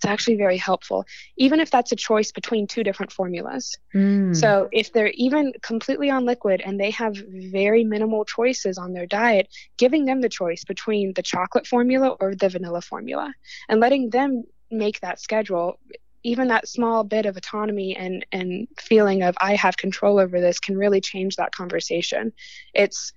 it's 0.04 0.12
actually 0.12 0.36
very 0.36 0.58
helpful, 0.58 1.06
even 1.38 1.60
if 1.60 1.72
that's 1.72 1.92
a 1.92 1.96
choice 1.96 2.32
between 2.32 2.68
two 2.68 2.84
different 2.84 3.12
formulas. 3.12 3.78
Mm. 3.96 4.36
So, 4.36 4.68
if 4.72 4.92
they're 4.92 5.12
even 5.14 5.54
completely 5.62 6.10
on 6.10 6.26
liquid 6.26 6.62
and 6.66 6.80
they 6.80 6.92
have 6.92 7.16
very 7.16 7.84
minimal 7.84 8.26
choices 8.26 8.78
on 8.78 8.92
their 8.92 9.06
diet, 9.06 9.48
giving 9.78 10.06
them 10.06 10.20
the 10.22 10.30
choice 10.30 10.66
between 10.66 11.14
the 11.14 11.22
chocolate 11.22 11.68
formula 11.68 12.18
or 12.20 12.36
the 12.36 12.50
vanilla 12.50 12.82
formula 12.82 13.34
and 13.70 13.80
letting 13.80 14.10
them 14.10 14.44
make 14.72 15.00
that 15.02 15.22
schedule 15.22 15.80
even 16.24 16.48
that 16.48 16.68
small 16.68 17.04
bit 17.04 17.26
of 17.26 17.38
autonomy 17.38 17.96
and 17.96 18.26
and 18.32 18.68
feeling 18.80 19.24
of 19.24 19.36
I 19.40 19.56
have 19.56 19.78
control 19.78 20.20
over 20.20 20.40
this 20.40 20.60
can 20.60 20.78
really 20.78 21.02
change 21.02 21.36
that 21.36 21.54
conversation. 21.54 22.34
It's 22.74 23.14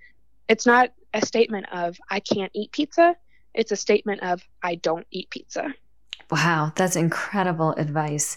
it's 0.49 0.67
not 0.67 0.93
a 1.15 1.25
statement 1.25 1.67
of 1.73 1.97
I 2.11 2.21
can't 2.21 2.53
eat 2.55 2.73
pizza. 2.73 3.17
It's 3.55 3.73
a 3.73 3.77
statement 3.77 4.23
of 4.23 4.43
I 4.63 4.75
don't 4.77 5.07
eat 5.11 5.31
pizza. 5.31 5.75
Wow, 6.31 6.73
that's 6.75 6.97
incredible 6.97 7.73
advice. 7.73 8.37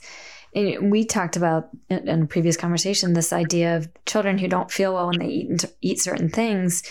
And 0.53 0.91
we 0.91 1.05
talked 1.05 1.35
about 1.35 1.69
in 1.89 2.23
a 2.23 2.25
previous 2.25 2.57
conversation 2.57 3.13
this 3.13 3.33
idea 3.33 3.77
of 3.77 3.89
children 4.05 4.37
who 4.37 4.47
don't 4.47 4.71
feel 4.71 4.93
well 4.93 5.07
when 5.07 5.19
they 5.19 5.27
eat 5.27 5.65
eat 5.81 5.99
certain 5.99 6.29
things. 6.29 6.83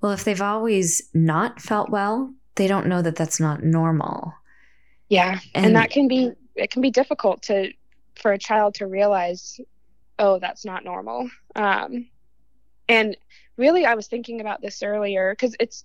Well, 0.00 0.12
if 0.12 0.24
they've 0.24 0.40
always 0.40 1.02
not 1.14 1.60
felt 1.60 1.90
well, 1.90 2.32
they 2.56 2.68
don't 2.68 2.86
know 2.86 3.02
that 3.02 3.16
that's 3.16 3.40
not 3.40 3.62
normal. 3.62 4.34
Yeah, 5.08 5.38
and, 5.54 5.66
and 5.66 5.76
that 5.76 5.90
can 5.90 6.08
be 6.08 6.32
it 6.54 6.70
can 6.70 6.82
be 6.82 6.90
difficult 6.90 7.42
to 7.42 7.72
for 8.16 8.32
a 8.32 8.38
child 8.38 8.74
to 8.74 8.86
realize, 8.86 9.60
oh, 10.18 10.38
that's 10.38 10.64
not 10.64 10.84
normal. 10.84 11.28
Um, 11.56 12.06
and 12.88 13.16
really, 13.56 13.84
I 13.84 13.94
was 13.94 14.06
thinking 14.06 14.40
about 14.40 14.60
this 14.60 14.82
earlier 14.82 15.32
because 15.32 15.56
it's 15.58 15.84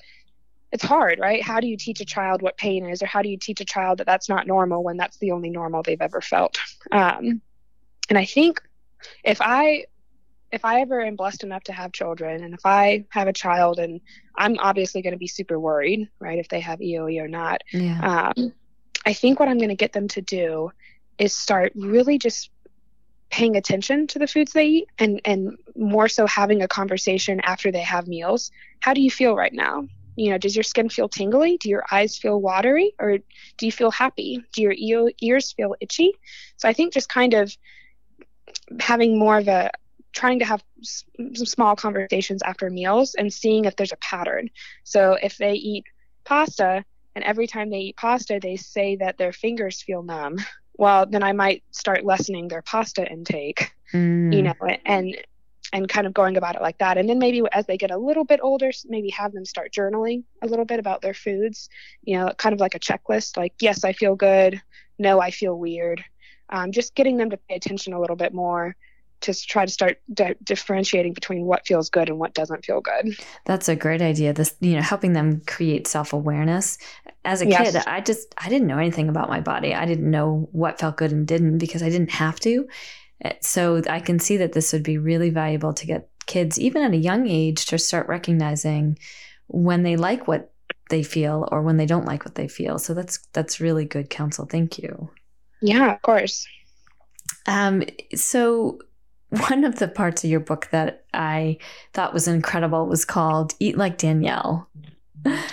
it's 0.72 0.84
hard, 0.84 1.20
right? 1.20 1.42
How 1.42 1.60
do 1.60 1.68
you 1.68 1.78
teach 1.78 2.00
a 2.00 2.06
child 2.06 2.42
what 2.42 2.58
pain 2.58 2.86
is, 2.86 3.02
or 3.02 3.08
how 3.08 3.22
do 3.22 3.30
you 3.30 3.38
teach 3.38 3.60
a 3.62 3.66
child 3.66 4.00
that 4.00 4.08
that's 4.08 4.30
not 4.30 4.46
normal 4.46 4.84
when 4.84 4.98
that's 4.98 5.18
the 5.18 5.32
only 5.32 5.50
normal 5.50 5.82
they've 5.82 6.02
ever 6.02 6.22
felt? 6.22 6.58
Um, 6.92 7.42
and 8.10 8.18
I 8.18 8.26
think 8.26 8.62
if 9.24 9.42
I 9.42 9.86
if 10.52 10.66
I 10.66 10.82
ever 10.82 11.02
am 11.02 11.16
blessed 11.16 11.44
enough 11.44 11.64
to 11.66 11.74
have 11.74 11.92
children, 11.92 12.44
and 12.44 12.54
if 12.54 12.66
I 12.66 13.06
have 13.10 13.28
a 13.28 13.34
child, 13.34 13.80
and 13.80 14.02
I'm 14.36 14.58
obviously 14.60 15.02
going 15.02 15.14
to 15.14 15.20
be 15.20 15.28
super 15.28 15.60
worried, 15.60 16.10
right, 16.20 16.40
if 16.40 16.50
they 16.50 16.60
have 16.60 16.80
EOE 16.80 17.22
or 17.22 17.28
not. 17.28 17.64
Yeah. 17.72 18.32
Um, 18.36 18.54
I 19.06 19.14
think 19.14 19.40
what 19.40 19.50
I'm 19.50 19.58
going 19.58 19.70
to 19.70 19.76
get 19.76 19.94
them 19.94 20.08
to 20.10 20.22
do 20.22 20.72
is 21.18 21.36
start 21.36 21.74
really 21.76 22.18
just 22.18 22.50
paying 23.30 23.56
attention 23.56 24.08
to 24.08 24.20
the 24.20 24.28
foods 24.28 24.54
they 24.54 24.66
eat 24.66 24.88
and 24.98 25.22
and 25.24 25.58
more 25.76 26.08
so 26.08 26.26
having 26.26 26.62
a 26.64 26.68
conversation 26.68 27.40
after 27.42 27.72
they 27.72 27.82
have 27.82 28.08
meals. 28.08 28.52
How 28.80 28.94
do 28.94 29.02
you 29.02 29.12
feel 29.12 29.36
right 29.36 29.54
now? 29.54 29.88
You 30.16 30.32
know 30.32 30.38
does 30.38 30.56
your 30.56 30.64
skin 30.64 30.90
feel 30.90 31.08
tingly? 31.08 31.58
Do 31.58 31.70
your 31.70 31.86
eyes 31.92 32.18
feel 32.18 32.42
watery? 32.42 32.94
Or 33.00 33.20
do 33.58 33.66
you 33.66 33.72
feel 33.72 33.92
happy? 33.92 34.44
Do 34.54 34.62
your 34.62 34.74
ears 35.22 35.52
feel 35.54 35.76
itchy? 35.80 36.14
So 36.58 36.68
i 36.68 36.74
think 36.74 36.94
just 36.94 37.10
kind 37.10 37.34
of 37.34 37.56
having 38.80 39.18
more 39.18 39.38
of 39.38 39.48
a 39.48 39.72
trying 40.12 40.40
to 40.40 40.46
have 40.46 40.64
some 40.84 41.46
small 41.46 41.76
conversations 41.76 42.42
after 42.44 42.70
meals 42.70 43.16
and 43.16 43.32
seeing 43.32 43.66
if 43.66 43.76
there's 43.76 43.92
a 43.92 43.98
pattern. 43.98 44.50
So 44.84 45.18
if 45.22 45.38
they 45.38 45.54
eat 45.54 45.86
pasta 46.26 46.84
and 47.20 47.26
every 47.26 47.48
time 47.48 47.70
they 47.70 47.80
eat 47.80 47.98
pasta 47.98 48.40
they 48.42 48.56
say 48.56 48.96
that 48.96 49.18
their 49.18 49.34
fingers 49.34 49.82
feel 49.82 50.02
numb 50.02 50.38
well 50.78 51.06
then 51.06 51.22
i 51.22 51.34
might 51.34 51.64
start 51.72 52.06
lessening 52.06 52.48
their 52.48 52.62
pasta 52.62 53.06
intake 53.12 53.74
mm. 53.94 54.34
you 54.34 54.42
know 54.42 54.54
and 54.86 55.18
and 55.72 55.88
kind 55.88 56.08
of 56.08 56.14
going 56.16 56.36
about 56.36 56.56
it 56.56 56.64
like 56.64 56.80
that. 56.80 56.98
And 56.98 57.08
then 57.08 57.20
maybe 57.20 57.44
as 57.52 57.68
they 57.68 57.78
get 57.78 57.92
a 57.92 57.98
little 57.98 58.24
bit 58.24 58.40
older, 58.42 58.72
maybe 58.88 59.10
have 59.10 59.34
them 59.34 59.46
start 59.46 59.72
journaling 59.72 60.24
a 60.42 60.48
little 60.48 60.66
bit 60.66 60.80
about 60.80 61.04
their 61.04 61.14
foods, 61.14 61.70
you 62.02 62.18
know, 62.18 62.32
kind 62.40 62.54
of 62.54 62.60
like 62.60 62.74
a 62.74 62.80
checklist 62.80 63.38
like, 63.38 63.54
yes, 63.60 63.84
I 63.84 63.94
feel 63.94 64.16
good. 64.16 64.60
No, 64.98 65.22
I 65.22 65.30
feel 65.30 65.56
weird. 65.56 66.04
Um, 66.50 66.72
just 66.72 66.96
getting 66.96 67.18
them 67.18 67.30
to 67.30 67.38
pay 67.38 67.54
attention 67.54 67.94
a 67.94 68.02
little 68.02 68.16
bit 68.16 68.34
more 68.34 68.76
to 69.22 69.34
try 69.34 69.66
to 69.66 69.72
start 69.72 70.00
di- 70.14 70.36
differentiating 70.44 71.14
between 71.14 71.46
what 71.46 71.66
feels 71.66 71.90
good 71.90 72.10
and 72.10 72.20
what 72.20 72.34
doesn't 72.34 72.66
feel 72.66 72.82
good. 72.82 73.16
That's 73.46 73.70
a 73.70 73.76
great 73.76 74.02
idea. 74.02 74.34
This, 74.34 74.56
you 74.60 74.76
know, 74.76 74.82
helping 74.82 75.14
them 75.14 75.42
create 75.46 75.88
self 75.88 76.14
awareness. 76.14 76.78
As 77.26 77.42
a 77.42 77.48
yes. 77.48 77.74
kid, 77.74 77.84
I 77.86 78.02
just 78.02 78.34
I 78.38 78.50
didn't 78.50 78.68
know 78.68 78.78
anything 78.78 79.10
about 79.10 79.30
my 79.30 79.42
body. 79.42 79.74
I 79.74 79.86
didn't 79.86 80.10
know 80.10 80.48
what 80.52 80.80
felt 80.80 80.98
good 80.98 81.12
and 81.12 81.28
didn't 81.28 81.58
because 81.58 81.84
I 81.84 81.90
didn't 81.90 82.12
have 82.12 82.40
to. 82.42 82.68
So 83.42 83.82
I 83.90 84.00
can 84.00 84.20
see 84.20 84.38
that 84.38 84.54
this 84.54 84.72
would 84.72 84.84
be 84.84 84.98
really 84.98 85.30
valuable 85.30 85.74
to 85.74 85.86
get 85.86 86.10
kids, 86.26 86.58
even 86.58 86.82
at 86.84 86.94
a 86.94 86.98
young 86.98 87.28
age, 87.28 87.66
to 87.66 87.78
start 87.78 88.08
recognizing 88.08 88.98
when 89.48 89.84
they 89.84 89.98
like 89.98 90.28
what 90.28 90.54
they 90.90 91.04
feel 91.04 91.48
or 91.52 91.62
when 91.62 91.78
they 91.78 91.86
don't 91.86 92.06
like 92.06 92.24
what 92.24 92.36
they 92.36 92.48
feel. 92.48 92.80
So 92.80 92.94
that's 92.94 93.20
that's 93.34 93.60
really 93.60 93.86
good 93.86 94.10
counsel. 94.10 94.46
Thank 94.46 94.78
you. 94.78 95.10
Yeah, 95.62 95.94
of 95.94 96.02
course. 96.02 96.48
Um, 97.46 97.84
so 98.16 98.80
one 99.30 99.64
of 99.64 99.78
the 99.78 99.88
parts 99.88 100.24
of 100.24 100.30
your 100.30 100.40
book 100.40 100.70
that 100.72 101.06
I 101.14 101.58
thought 101.94 102.14
was 102.14 102.28
incredible 102.28 102.88
was 102.88 103.06
called 103.06 103.54
Eat 103.60 103.78
Like 103.78 103.98
Danielle. 103.98 104.68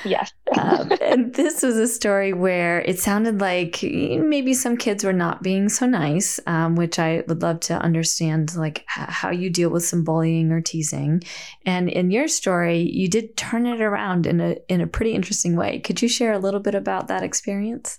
Yes. 0.05 0.33
um, 0.59 0.93
and 1.01 1.35
this 1.35 1.63
was 1.63 1.77
a 1.77 1.89
story 1.89 2.33
where 2.33 2.81
it 2.83 2.99
sounded 2.99 3.41
like 3.41 3.83
maybe 3.83 4.55
some 4.55 4.77
kids 4.77 5.05
were 5.05 5.13
not 5.13 5.43
being 5.43 5.69
so 5.69 5.87
nice, 5.87 6.39
um, 6.47 6.77
which 6.77 6.99
I 6.99 7.25
would 7.27 7.43
love 7.43 7.61
to 7.61 7.75
understand, 7.75 8.55
like 8.57 8.79
h- 8.97 9.09
how 9.09 9.31
you 9.31 9.51
deal 9.51 9.71
with 9.71 9.85
some 9.85 10.05
bullying 10.05 10.53
or 10.53 10.61
teasing. 10.61 11.23
And 11.65 11.89
in 11.89 12.11
your 12.11 12.29
story, 12.29 12.79
you 12.79 13.09
did 13.09 13.37
turn 13.37 13.67
it 13.67 13.81
around 13.81 14.27
in 14.27 14.41
a 14.41 14.57
in 14.69 14.81
a 14.81 14.87
pretty 14.87 15.13
interesting 15.13 15.57
way. 15.57 15.81
Could 15.81 16.01
you 16.01 16.09
share 16.09 16.33
a 16.33 16.39
little 16.39 16.61
bit 16.61 16.75
about 16.75 17.09
that 17.09 17.23
experience? 17.23 17.99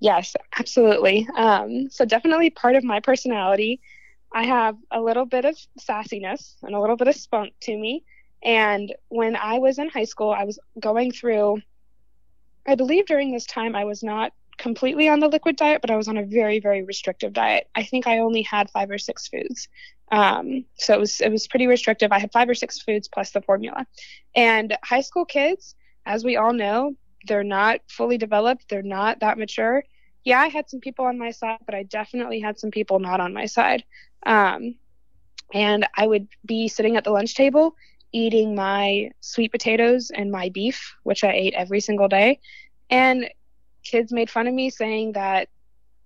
Yes, 0.00 0.34
absolutely. 0.58 1.28
Um, 1.36 1.88
so 1.90 2.04
definitely 2.04 2.50
part 2.50 2.76
of 2.76 2.84
my 2.84 3.00
personality. 3.00 3.80
I 4.32 4.44
have 4.44 4.76
a 4.90 5.00
little 5.00 5.26
bit 5.26 5.44
of 5.44 5.56
sassiness 5.80 6.56
and 6.62 6.74
a 6.74 6.80
little 6.80 6.96
bit 6.96 7.08
of 7.08 7.16
spunk 7.16 7.54
to 7.62 7.76
me. 7.76 8.04
And 8.42 8.94
when 9.08 9.36
I 9.36 9.58
was 9.58 9.78
in 9.78 9.88
high 9.88 10.04
school, 10.04 10.30
I 10.30 10.44
was 10.44 10.58
going 10.78 11.12
through, 11.12 11.60
I 12.66 12.74
believe 12.74 13.06
during 13.06 13.32
this 13.32 13.46
time, 13.46 13.74
I 13.74 13.84
was 13.84 14.02
not 14.02 14.32
completely 14.58 15.08
on 15.08 15.20
the 15.20 15.28
liquid 15.28 15.56
diet, 15.56 15.80
but 15.80 15.90
I 15.90 15.96
was 15.96 16.08
on 16.08 16.18
a 16.18 16.24
very, 16.24 16.60
very 16.60 16.82
restrictive 16.82 17.32
diet. 17.32 17.68
I 17.74 17.84
think 17.84 18.06
I 18.06 18.18
only 18.18 18.42
had 18.42 18.70
five 18.70 18.90
or 18.90 18.98
six 18.98 19.28
foods. 19.28 19.68
Um, 20.10 20.64
so 20.76 20.94
it 20.94 21.00
was 21.00 21.20
it 21.20 21.30
was 21.30 21.46
pretty 21.46 21.66
restrictive. 21.66 22.12
I 22.12 22.18
had 22.18 22.32
five 22.32 22.48
or 22.48 22.54
six 22.54 22.80
foods 22.80 23.08
plus 23.08 23.30
the 23.30 23.42
formula. 23.42 23.86
And 24.34 24.76
high 24.82 25.02
school 25.02 25.24
kids, 25.24 25.74
as 26.06 26.24
we 26.24 26.36
all 26.36 26.52
know, 26.52 26.94
they're 27.26 27.44
not 27.44 27.80
fully 27.88 28.18
developed. 28.18 28.68
They're 28.68 28.82
not 28.82 29.20
that 29.20 29.38
mature. 29.38 29.84
Yeah, 30.28 30.40
I 30.40 30.48
had 30.48 30.68
some 30.68 30.80
people 30.80 31.06
on 31.06 31.18
my 31.18 31.30
side, 31.30 31.56
but 31.64 31.74
I 31.74 31.84
definitely 31.84 32.38
had 32.40 32.58
some 32.58 32.70
people 32.70 32.98
not 32.98 33.18
on 33.18 33.32
my 33.32 33.46
side. 33.46 33.82
Um, 34.26 34.74
and 35.54 35.88
I 35.96 36.06
would 36.06 36.28
be 36.44 36.68
sitting 36.68 36.98
at 36.98 37.04
the 37.04 37.12
lunch 37.12 37.34
table 37.34 37.74
eating 38.12 38.54
my 38.54 39.10
sweet 39.20 39.52
potatoes 39.52 40.10
and 40.14 40.30
my 40.30 40.50
beef, 40.50 40.94
which 41.02 41.24
I 41.24 41.32
ate 41.32 41.54
every 41.54 41.80
single 41.80 42.08
day. 42.08 42.40
And 42.90 43.30
kids 43.84 44.12
made 44.12 44.28
fun 44.28 44.46
of 44.46 44.52
me 44.52 44.68
saying 44.68 45.12
that, 45.12 45.48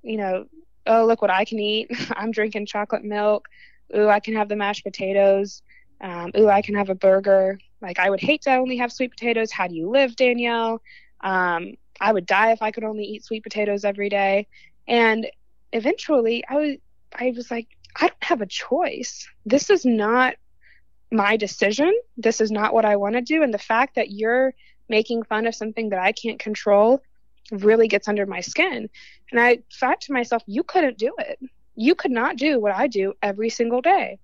you 0.03 0.19
know, 0.19 0.45
oh, 0.87 1.05
look 1.05 1.21
what 1.21 1.33
I 1.33 1.45
can 1.45 1.59
eat. 1.59 1.91
I'm 2.17 2.31
drinking 2.31 2.67
chocolate 2.67 3.03
milk. 3.05 3.49
Ooh, 3.97 4.09
I 4.09 4.21
can 4.21 4.37
have 4.37 4.49
the 4.49 4.57
mashed 4.57 4.85
potatoes. 4.85 5.63
Um, 6.01 6.31
ooh, 6.39 6.49
I 6.49 6.63
can 6.63 6.77
have 6.77 6.91
a 6.91 6.95
burger. 6.95 7.59
Like, 7.81 7.99
I 7.99 8.09
would 8.09 8.21
hate 8.21 8.43
to 8.43 8.55
only 8.55 8.77
have 8.77 8.93
sweet 8.93 9.11
potatoes. 9.11 9.51
How 9.51 9.67
do 9.67 9.75
you 9.75 9.91
live, 9.91 10.15
Danielle? 10.15 10.81
Um, 11.23 11.75
I 12.03 12.12
would 12.12 12.27
die 12.27 12.51
if 12.51 12.61
I 12.61 12.73
could 12.73 12.85
only 12.85 13.05
eat 13.05 13.25
sweet 13.25 13.45
potatoes 13.45 13.85
every 13.85 14.09
day. 14.09 14.49
And 14.88 15.29
eventually, 15.73 16.45
I 16.49 16.55
was, 16.57 16.77
I 17.15 17.33
was 17.35 17.51
like, 17.51 17.69
I 17.97 18.09
don't 18.09 18.25
have 18.25 18.41
a 18.41 18.47
choice. 18.47 19.29
This 19.47 19.71
is 19.71 19.87
not 19.87 20.35
my 21.12 21.37
decision. 21.37 21.93
This 22.17 22.41
is 22.41 22.51
not 22.51 22.75
what 22.75 22.85
I 22.85 22.97
want 22.97 23.15
to 23.15 23.21
do. 23.21 23.43
And 23.43 23.55
the 23.55 23.59
fact 23.59 23.95
that 23.95 24.11
you're 24.11 24.53
making 24.88 25.23
fun 25.23 25.47
of 25.47 25.55
something 25.55 25.91
that 25.91 26.01
I 26.01 26.11
can't 26.12 26.41
control 26.41 27.03
really 27.53 27.87
gets 27.87 28.09
under 28.09 28.27
my 28.27 28.41
skin. 28.41 28.88
And 29.31 29.41
I 29.41 29.59
thought 29.79 30.01
to 30.03 30.12
myself, 30.12 30.43
you 30.47 30.65
couldn't 30.65 30.99
do 30.99 31.15
it. 31.19 31.38
You 31.77 31.95
could 31.95 32.11
not 32.11 32.37
do 32.37 32.59
what 32.59 32.75
I 32.75 32.88
do 32.88 33.15
every 33.23 33.49
single 33.49 33.81
day. 33.81 34.19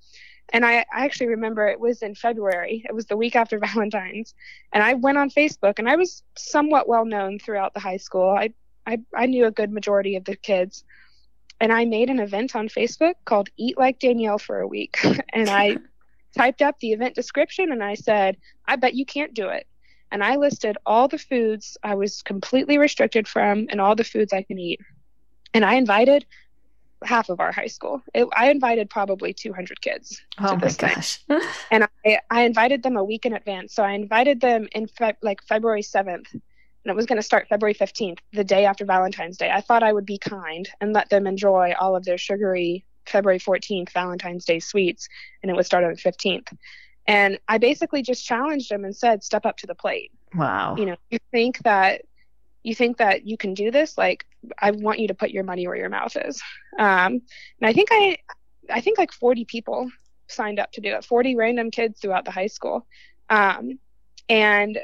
And 0.52 0.64
I, 0.64 0.78
I 0.92 1.04
actually 1.04 1.28
remember 1.28 1.66
it 1.66 1.80
was 1.80 2.02
in 2.02 2.14
February. 2.14 2.84
It 2.88 2.94
was 2.94 3.06
the 3.06 3.16
week 3.16 3.36
after 3.36 3.58
Valentine's. 3.74 4.34
And 4.72 4.82
I 4.82 4.94
went 4.94 5.18
on 5.18 5.30
Facebook 5.30 5.78
and 5.78 5.88
I 5.88 5.96
was 5.96 6.22
somewhat 6.36 6.88
well 6.88 7.04
known 7.04 7.38
throughout 7.38 7.74
the 7.74 7.80
high 7.80 7.98
school. 7.98 8.30
I, 8.30 8.52
I, 8.86 8.98
I 9.14 9.26
knew 9.26 9.46
a 9.46 9.50
good 9.50 9.70
majority 9.72 10.16
of 10.16 10.24
the 10.24 10.36
kids. 10.36 10.84
and 11.60 11.72
I 11.72 11.84
made 11.84 12.08
an 12.08 12.20
event 12.20 12.56
on 12.56 12.68
Facebook 12.68 13.14
called 13.24 13.50
Eat 13.56 13.76
Like 13.76 13.98
Danielle 13.98 14.38
for 14.38 14.60
a 14.60 14.68
week. 14.68 14.98
and 15.32 15.48
I 15.50 15.76
typed 16.36 16.62
up 16.62 16.78
the 16.78 16.92
event 16.92 17.14
description 17.14 17.72
and 17.72 17.82
I 17.82 17.94
said, 17.94 18.36
I 18.66 18.76
bet 18.76 18.94
you 18.94 19.04
can't 19.04 19.34
do 19.34 19.48
it. 19.48 19.66
And 20.10 20.24
I 20.24 20.36
listed 20.36 20.78
all 20.86 21.08
the 21.08 21.18
foods 21.18 21.76
I 21.82 21.94
was 21.94 22.22
completely 22.22 22.78
restricted 22.78 23.28
from 23.28 23.66
and 23.68 23.80
all 23.80 23.94
the 23.94 24.04
foods 24.04 24.32
I 24.32 24.42
can 24.42 24.58
eat. 24.58 24.80
And 25.52 25.64
I 25.64 25.74
invited 25.74 26.24
half 27.04 27.28
of 27.28 27.40
our 27.40 27.52
high 27.52 27.66
school. 27.66 28.02
It, 28.14 28.26
I 28.36 28.50
invited 28.50 28.90
probably 28.90 29.32
200 29.32 29.80
kids. 29.80 30.20
Oh 30.38 30.56
my 30.56 30.70
gosh. 30.70 31.20
and 31.70 31.88
I, 32.04 32.18
I 32.30 32.42
invited 32.42 32.82
them 32.82 32.96
a 32.96 33.04
week 33.04 33.26
in 33.26 33.34
advance. 33.34 33.74
So 33.74 33.82
I 33.82 33.92
invited 33.92 34.40
them 34.40 34.68
in 34.72 34.86
fe- 34.86 35.16
like 35.22 35.42
February 35.42 35.82
7th 35.82 36.26
and 36.88 36.94
it 36.94 36.96
was 36.96 37.06
going 37.06 37.18
to 37.18 37.22
start 37.22 37.48
February 37.48 37.74
15th, 37.74 38.18
the 38.32 38.44
day 38.44 38.64
after 38.64 38.84
Valentine's 38.84 39.36
Day. 39.36 39.50
I 39.50 39.60
thought 39.60 39.82
I 39.82 39.92
would 39.92 40.06
be 40.06 40.16
kind 40.16 40.68
and 40.80 40.94
let 40.94 41.10
them 41.10 41.26
enjoy 41.26 41.74
all 41.78 41.94
of 41.94 42.04
their 42.04 42.16
sugary 42.18 42.84
February 43.06 43.38
14th 43.38 43.90
Valentine's 43.92 44.44
Day 44.44 44.58
sweets, 44.58 45.08
and 45.42 45.50
it 45.50 45.54
would 45.54 45.66
start 45.66 45.84
on 45.84 45.90
the 45.90 45.96
15th. 45.96 46.52
And 47.06 47.38
I 47.48 47.58
basically 47.58 48.02
just 48.02 48.24
challenged 48.24 48.70
them 48.70 48.84
and 48.84 48.94
said, 48.94 49.24
"Step 49.24 49.46
up 49.46 49.56
to 49.58 49.66
the 49.66 49.74
plate." 49.74 50.12
Wow. 50.34 50.76
You 50.76 50.86
know, 50.86 50.96
you 51.10 51.18
think 51.30 51.58
that 51.58 52.02
you 52.62 52.74
think 52.74 52.98
that 52.98 53.26
you 53.26 53.36
can 53.36 53.54
do 53.54 53.70
this? 53.70 53.96
Like, 53.96 54.26
I 54.58 54.70
want 54.70 54.98
you 54.98 55.08
to 55.08 55.14
put 55.14 55.30
your 55.30 55.44
money 55.44 55.66
where 55.66 55.76
your 55.76 55.88
mouth 55.88 56.16
is. 56.16 56.40
Um, 56.78 57.20
and 57.60 57.62
I 57.62 57.72
think 57.72 57.88
I, 57.90 58.18
I 58.70 58.80
think 58.80 58.98
like 58.98 59.12
40 59.12 59.44
people 59.44 59.90
signed 60.28 60.58
up 60.58 60.72
to 60.72 60.80
do 60.80 60.94
it. 60.94 61.04
40 61.04 61.36
random 61.36 61.70
kids 61.70 62.00
throughout 62.00 62.24
the 62.24 62.30
high 62.30 62.46
school. 62.46 62.86
Um, 63.30 63.78
and 64.28 64.78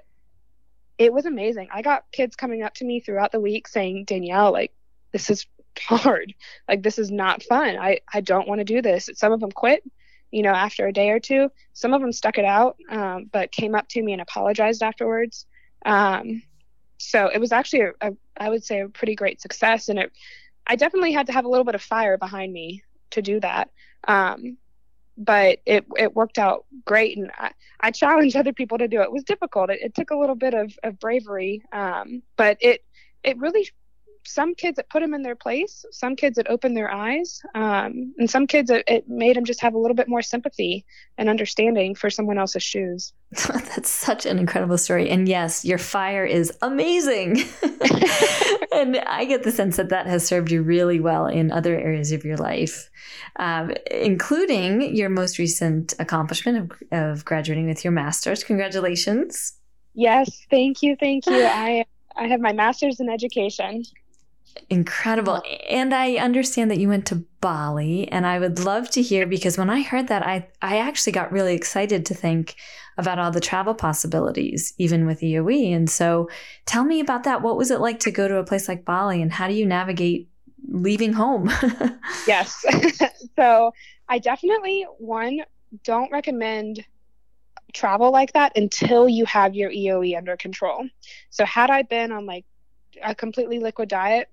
it 0.99 1.13
was 1.13 1.27
amazing. 1.27 1.69
I 1.73 1.83
got 1.83 2.05
kids 2.13 2.37
coming 2.37 2.63
up 2.63 2.75
to 2.75 2.85
me 2.85 3.01
throughout 3.01 3.33
the 3.33 3.41
week 3.41 3.69
saying, 3.69 4.05
Danielle, 4.05 4.53
like, 4.53 4.73
this 5.13 5.31
is 5.31 5.47
hard. 5.81 6.35
Like, 6.69 6.83
this 6.83 6.99
is 6.99 7.11
not 7.11 7.43
fun. 7.43 7.77
I, 7.77 8.01
I 8.13 8.21
don't 8.21 8.49
want 8.49 8.61
to 8.61 8.65
do 8.65 8.81
this. 8.81 9.11
Some 9.15 9.33
of 9.33 9.41
them 9.41 9.53
quit, 9.53 9.83
you 10.31 10.43
know, 10.43 10.53
after 10.53 10.87
a 10.87 10.93
day 10.93 11.11
or 11.11 11.21
two. 11.21 11.51
Some 11.73 11.93
of 11.93 12.01
them 12.01 12.13
stuck 12.13 12.39
it 12.39 12.45
out, 12.45 12.77
um, 12.91 13.29
but 13.33 13.53
came 13.53 13.75
up 13.75 13.89
to 13.89 14.03
me 14.03 14.13
and 14.13 14.23
apologized 14.23 14.83
afterwards. 14.83 15.47
Um, 15.85 16.43
so 16.99 17.29
it 17.29 17.39
was 17.39 17.53
actually, 17.53 17.81
a, 17.83 17.93
a, 18.01 18.13
I 18.37 18.49
would 18.49 18.65
say, 18.65 18.81
a 18.81 18.89
pretty 18.89 19.15
great 19.15 19.41
success. 19.41 19.89
And 19.89 19.99
it, 19.99 20.13
I 20.67 20.77
definitely 20.77 21.13
had 21.13 21.27
to 21.27 21.33
have 21.33 21.45
a 21.45 21.49
little 21.49 21.65
bit 21.65 21.75
of 21.75 21.83
fire 21.83 22.17
behind 22.17 22.53
me 22.53 22.83
to 23.11 23.23
do 23.23 23.41
that. 23.41 23.71
Um, 24.07 24.59
but 25.17 25.61
it 25.65 25.87
it 25.97 26.15
worked 26.15 26.39
out 26.39 26.65
great 26.85 27.17
and 27.17 27.31
I, 27.39 27.53
I 27.81 27.91
challenged 27.93 28.35
other 28.37 28.53
people 28.53 28.79
to 28.79 28.89
do 28.89 29.01
it. 29.01 29.05
It 29.05 29.13
was 29.13 29.25
difficult. 29.25 29.71
It, 29.71 29.81
it 29.81 29.95
took 29.95 30.11
a 30.11 30.17
little 30.17 30.35
bit 30.35 30.55
of, 30.55 30.77
of 30.83 30.99
bravery. 30.99 31.63
Um, 31.73 32.23
but 32.37 32.59
it 32.61 32.85
it 33.23 33.39
really 33.39 33.69
some 34.25 34.55
kids 34.55 34.79
it 34.79 34.89
put 34.89 35.01
them 35.01 35.15
in 35.15 35.23
their 35.23 35.35
place 35.35 35.85
some 35.91 36.17
kids 36.17 36.39
it 36.39 36.47
opened 36.49 36.77
their 36.77 36.91
eyes 36.91 37.43
um, 37.55 38.15
and 38.19 38.29
some 38.29 38.47
kids 38.47 38.71
it, 38.71 38.85
it, 38.87 39.09
made 39.09 39.37
them 39.37 39.45
just 39.45 39.61
have 39.61 39.75
a 39.75 39.79
little 39.79 39.95
bit 39.95 40.09
more 40.09 40.23
sympathy 40.23 40.85
and 41.19 41.29
understanding 41.29 41.95
for 41.95 42.11
someone 42.11 42.39
else's 42.39 42.63
shoes. 42.63 43.13
That's 43.49 43.91
such 43.91 44.27
an 44.27 44.39
incredible 44.39 44.79
story. 44.79 45.11
And 45.11 45.29
yes 45.29 45.65
your 45.65 45.79
fire 45.79 46.25
is 46.25 46.53
amazing. 46.63 47.43
And 48.73 48.97
i 49.07 49.25
get 49.25 49.45
the 49.45 49.53
sense 49.53 49.77
that 49.77 49.91
that 49.91 50.09
has 50.09 50.27
served 50.27 50.51
you 50.51 50.61
really 50.61 50.99
well 50.99 51.27
in 51.27 51.53
other 51.53 51.79
areas 51.79 52.11
of 52.11 52.25
your 52.25 52.37
life 52.37 52.91
um, 53.37 53.73
including 53.89 54.97
your 54.97 55.09
most 55.09 55.39
recent 55.39 55.95
accomplishment 56.01 56.73
of, 56.91 57.13
of 57.13 57.25
graduating 57.25 57.69
with 57.69 57.85
your 57.85 57.93
master's. 57.93 58.43
Congratulations. 58.43 59.55
Yes 59.95 60.45
thank 60.51 60.83
you 60.83 60.97
thank 60.97 61.27
you. 61.27 61.45
I 61.45 61.85
I 62.17 62.27
have 62.27 62.41
my 62.41 62.53
master's 62.53 62.99
in 62.99 63.09
education. 63.09 63.85
Incredible. 64.71 65.43
And 65.69 65.95
I 65.95 66.15
understand 66.15 66.71
that 66.71 66.79
you 66.79 66.89
went 66.89 67.07
to 67.07 67.25
Bali 67.41 68.09
and 68.09 68.27
I 68.27 68.39
would 68.39 68.61
love 68.61 68.89
to 68.91 69.03
hear 69.03 69.27
because 69.27 69.59
when 69.59 69.71
I 69.71 69.83
heard 69.83 70.09
that 70.09 70.27
I 70.27 70.49
I 70.63 70.79
actually 70.79 71.13
got 71.13 71.33
really 71.33 71.55
excited 71.55 72.07
to 72.07 72.15
think 72.15 72.55
about 72.97 73.19
all 73.19 73.31
the 73.31 73.41
travel 73.41 73.75
possibilities 73.75 74.73
even 74.79 75.07
with 75.07 75.21
EOE. 75.21 75.75
And 75.75 75.91
so 75.91 76.29
tell 76.67 76.85
me 76.85 77.01
about 77.01 77.25
that. 77.25 77.43
What 77.43 77.57
was 77.57 77.71
it 77.71 77.81
like 77.81 78.01
to 78.01 78.11
go 78.11 78.29
to 78.29 78.37
a 78.37 78.45
place 78.45 78.69
like 78.69 78.85
Bali 78.85 79.21
and 79.21 79.33
how 79.33 79.49
do 79.49 79.55
you 79.55 79.67
navigate 79.67 80.29
leaving 80.69 81.13
home? 81.13 81.51
yes. 82.27 82.65
so 83.37 83.73
I 84.09 84.19
definitely 84.19 84.87
one 84.99 85.41
don't 85.83 86.13
recommend 86.13 86.85
travel 87.73 88.13
like 88.13 88.33
that 88.33 88.53
until 88.57 89.09
you 89.09 89.27
have 89.27 89.55
your 89.55 89.71
EOE 89.71 90.17
under 90.17 90.37
control. 90.37 90.89
So 91.31 91.45
had 91.45 91.71
I 91.71 91.83
been 91.83 92.13
on 92.13 92.25
like 92.25 92.45
a 93.03 93.15
completely 93.15 93.59
liquid 93.59 93.89
diet, 93.89 94.29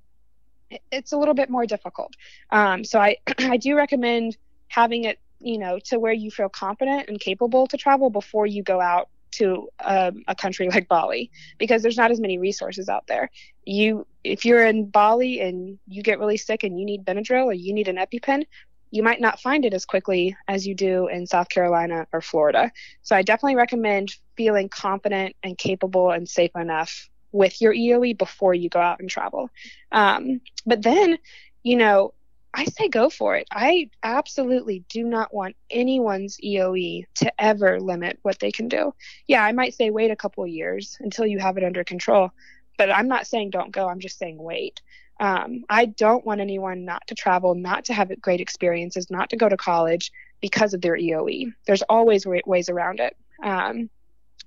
it's 0.91 1.11
a 1.11 1.17
little 1.17 1.33
bit 1.33 1.49
more 1.49 1.65
difficult. 1.65 2.13
Um, 2.51 2.83
so 2.83 2.99
I, 2.99 3.17
I 3.39 3.57
do 3.57 3.75
recommend 3.75 4.37
having 4.67 5.05
it, 5.05 5.19
you 5.39 5.57
know, 5.57 5.79
to 5.85 5.99
where 5.99 6.13
you 6.13 6.31
feel 6.31 6.49
confident 6.49 7.09
and 7.09 7.19
capable 7.19 7.67
to 7.67 7.77
travel 7.77 8.09
before 8.09 8.45
you 8.45 8.63
go 8.63 8.79
out 8.79 9.09
to 9.31 9.69
um, 9.83 10.23
a 10.27 10.35
country 10.35 10.69
like 10.73 10.87
Bali 10.87 11.31
because 11.57 11.81
there's 11.81 11.97
not 11.97 12.11
as 12.11 12.19
many 12.19 12.37
resources 12.37 12.89
out 12.89 13.07
there. 13.07 13.29
You, 13.65 14.05
if 14.23 14.45
you're 14.45 14.65
in 14.65 14.89
Bali 14.89 15.39
and 15.41 15.79
you 15.87 16.03
get 16.03 16.19
really 16.19 16.37
sick 16.37 16.63
and 16.63 16.79
you 16.79 16.85
need 16.85 17.05
Benadryl 17.05 17.45
or 17.45 17.53
you 17.53 17.73
need 17.73 17.87
an 17.87 17.97
EpiPen, 17.97 18.45
you 18.91 19.03
might 19.03 19.21
not 19.21 19.39
find 19.39 19.63
it 19.63 19.73
as 19.73 19.85
quickly 19.85 20.35
as 20.49 20.67
you 20.67 20.75
do 20.75 21.07
in 21.07 21.25
South 21.25 21.47
Carolina 21.47 22.07
or 22.11 22.19
Florida. 22.19 22.71
So 23.03 23.15
I 23.15 23.21
definitely 23.21 23.55
recommend 23.55 24.13
feeling 24.35 24.67
confident 24.67 25.35
and 25.43 25.57
capable 25.57 26.11
and 26.11 26.27
safe 26.27 26.51
enough 26.55 27.09
with 27.31 27.61
your 27.61 27.73
EOE 27.73 28.17
before 28.17 28.53
you 28.53 28.69
go 28.69 28.79
out 28.79 28.99
and 28.99 29.09
travel. 29.09 29.49
Um, 29.91 30.41
but 30.65 30.81
then, 30.81 31.17
you 31.63 31.77
know, 31.77 32.13
I 32.53 32.65
say 32.65 32.89
go 32.89 33.09
for 33.09 33.37
it. 33.37 33.47
I 33.51 33.89
absolutely 34.03 34.83
do 34.89 35.03
not 35.03 35.33
want 35.33 35.55
anyone's 35.69 36.37
EOE 36.43 37.05
to 37.15 37.31
ever 37.41 37.79
limit 37.79 38.19
what 38.23 38.39
they 38.39 38.51
can 38.51 38.67
do. 38.67 38.93
Yeah, 39.27 39.43
I 39.43 39.53
might 39.53 39.73
say 39.73 39.89
wait 39.89 40.11
a 40.11 40.17
couple 40.17 40.45
years 40.45 40.97
until 40.99 41.25
you 41.25 41.39
have 41.39 41.57
it 41.57 41.63
under 41.63 41.83
control, 41.83 42.31
but 42.77 42.91
I'm 42.91 43.07
not 43.07 43.27
saying 43.27 43.51
don't 43.51 43.71
go. 43.71 43.87
I'm 43.87 43.99
just 43.99 44.17
saying 44.17 44.37
wait. 44.37 44.81
Um, 45.19 45.63
I 45.69 45.85
don't 45.85 46.25
want 46.25 46.41
anyone 46.41 46.83
not 46.83 47.05
to 47.07 47.15
travel, 47.15 47.55
not 47.55 47.85
to 47.85 47.93
have 47.93 48.11
great 48.21 48.41
experiences, 48.41 49.09
not 49.09 49.29
to 49.29 49.37
go 49.37 49.47
to 49.47 49.55
college 49.55 50.11
because 50.41 50.73
of 50.73 50.81
their 50.81 50.97
EOE. 50.97 51.53
There's 51.67 51.83
always 51.83 52.25
ways 52.25 52.69
around 52.69 52.99
it. 52.99 53.15
Um, 53.43 53.89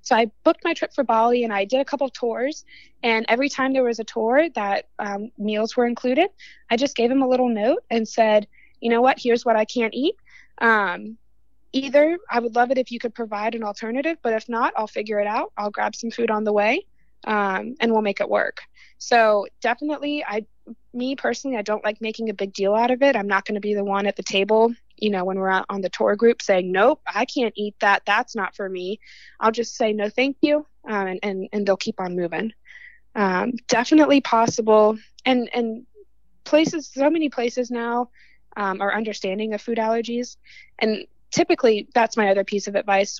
so 0.05 0.15
I 0.15 0.31
booked 0.43 0.63
my 0.63 0.75
trip 0.75 0.93
for 0.93 1.03
Bali 1.03 1.43
and 1.43 1.51
I 1.51 1.65
did 1.65 1.81
a 1.81 1.85
couple 1.85 2.07
tours. 2.09 2.63
And 3.01 3.25
every 3.27 3.49
time 3.49 3.73
there 3.73 3.83
was 3.83 3.99
a 3.99 4.03
tour 4.03 4.47
that 4.53 4.85
um, 4.99 5.31
meals 5.39 5.75
were 5.75 5.87
included, 5.87 6.29
I 6.69 6.77
just 6.77 6.95
gave 6.95 7.09
him 7.09 7.23
a 7.23 7.27
little 7.27 7.49
note 7.49 7.83
and 7.89 8.07
said, 8.07 8.47
you 8.79 8.91
know 8.91 9.01
what, 9.01 9.17
here's 9.19 9.45
what 9.45 9.55
I 9.55 9.65
can't 9.65 9.95
eat. 9.95 10.15
Um, 10.59 11.17
either 11.73 12.19
I 12.29 12.39
would 12.39 12.55
love 12.55 12.69
it 12.69 12.77
if 12.77 12.91
you 12.91 12.99
could 12.99 13.15
provide 13.15 13.55
an 13.55 13.63
alternative, 13.63 14.17
but 14.21 14.33
if 14.33 14.47
not, 14.47 14.73
I'll 14.77 14.85
figure 14.85 15.19
it 15.19 15.27
out. 15.27 15.51
I'll 15.57 15.71
grab 15.71 15.95
some 15.95 16.11
food 16.11 16.29
on 16.29 16.43
the 16.43 16.53
way 16.53 16.85
um, 17.25 17.75
and 17.79 17.91
we'll 17.91 18.03
make 18.03 18.21
it 18.21 18.29
work. 18.29 18.59
So 18.99 19.47
definitely, 19.59 20.23
I, 20.23 20.45
me 20.93 21.15
personally, 21.15 21.57
I 21.57 21.63
don't 21.63 21.83
like 21.83 21.99
making 21.99 22.29
a 22.29 22.33
big 22.35 22.53
deal 22.53 22.75
out 22.75 22.91
of 22.91 23.01
it. 23.01 23.15
I'm 23.15 23.27
not 23.27 23.45
going 23.45 23.55
to 23.55 23.61
be 23.61 23.73
the 23.73 23.83
one 23.83 24.05
at 24.05 24.17
the 24.17 24.23
table 24.23 24.71
you 24.97 25.09
know, 25.09 25.23
when 25.23 25.37
we're 25.37 25.49
out 25.49 25.65
on 25.69 25.81
the 25.81 25.89
tour 25.89 26.15
group 26.15 26.41
saying, 26.41 26.71
nope, 26.71 27.01
I 27.07 27.25
can't 27.25 27.53
eat 27.55 27.75
that. 27.79 28.03
That's 28.05 28.35
not 28.35 28.55
for 28.55 28.67
me. 28.69 28.99
I'll 29.39 29.51
just 29.51 29.75
say, 29.75 29.93
no, 29.93 30.09
thank 30.09 30.37
you. 30.41 30.65
Um, 30.87 31.07
and, 31.07 31.19
and, 31.23 31.49
and 31.51 31.67
they'll 31.67 31.77
keep 31.77 31.99
on 31.99 32.15
moving. 32.15 32.53
Um, 33.15 33.53
definitely 33.67 34.21
possible. 34.21 34.97
And, 35.25 35.49
and 35.53 35.85
places, 36.43 36.89
so 36.93 37.09
many 37.09 37.29
places 37.29 37.71
now 37.71 38.09
um, 38.57 38.81
are 38.81 38.93
understanding 38.93 39.53
of 39.53 39.61
food 39.61 39.77
allergies. 39.77 40.37
And 40.79 41.05
typically, 41.31 41.87
that's 41.93 42.17
my 42.17 42.29
other 42.29 42.43
piece 42.43 42.67
of 42.67 42.75
advice. 42.75 43.19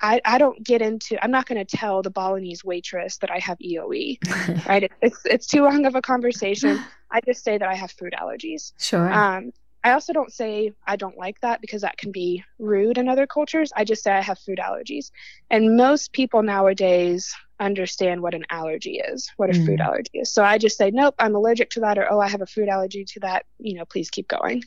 I, 0.00 0.20
I 0.24 0.38
don't 0.38 0.62
get 0.62 0.82
into 0.82 1.22
I'm 1.22 1.30
not 1.30 1.46
going 1.46 1.64
to 1.64 1.76
tell 1.76 2.02
the 2.02 2.10
Balinese 2.10 2.64
waitress 2.64 3.18
that 3.18 3.30
I 3.30 3.38
have 3.38 3.58
EOE, 3.58 4.66
right? 4.68 4.90
It's 5.00 5.20
it's 5.24 5.46
too 5.46 5.62
long 5.62 5.86
of 5.86 5.94
a 5.94 6.02
conversation. 6.02 6.80
I 7.10 7.20
just 7.20 7.44
say 7.44 7.58
that 7.58 7.68
I 7.68 7.74
have 7.74 7.92
food 7.92 8.12
allergies. 8.20 8.72
Sure. 8.78 9.12
Um, 9.12 9.52
I 9.84 9.92
also 9.92 10.14
don't 10.14 10.32
say 10.32 10.72
I 10.86 10.96
don't 10.96 11.18
like 11.18 11.40
that 11.42 11.60
because 11.60 11.82
that 11.82 11.98
can 11.98 12.10
be 12.10 12.42
rude 12.58 12.96
in 12.96 13.06
other 13.06 13.26
cultures. 13.26 13.70
I 13.76 13.84
just 13.84 14.02
say 14.02 14.12
I 14.12 14.22
have 14.22 14.38
food 14.38 14.58
allergies. 14.58 15.10
And 15.50 15.76
most 15.76 16.12
people 16.12 16.42
nowadays 16.42 17.34
understand 17.60 18.22
what 18.22 18.34
an 18.34 18.44
allergy 18.48 18.96
is, 18.96 19.30
what 19.36 19.50
a 19.50 19.52
mm. 19.52 19.66
food 19.66 19.80
allergy 19.82 20.10
is. 20.14 20.32
So 20.32 20.42
I 20.42 20.56
just 20.56 20.78
say, 20.78 20.90
nope, 20.90 21.14
I'm 21.18 21.34
allergic 21.34 21.68
to 21.70 21.80
that, 21.80 21.98
or 21.98 22.10
oh, 22.10 22.18
I 22.18 22.28
have 22.28 22.40
a 22.40 22.46
food 22.46 22.68
allergy 22.68 23.04
to 23.04 23.20
that. 23.20 23.44
You 23.58 23.74
know, 23.74 23.84
please 23.84 24.08
keep 24.08 24.26
going. 24.26 24.64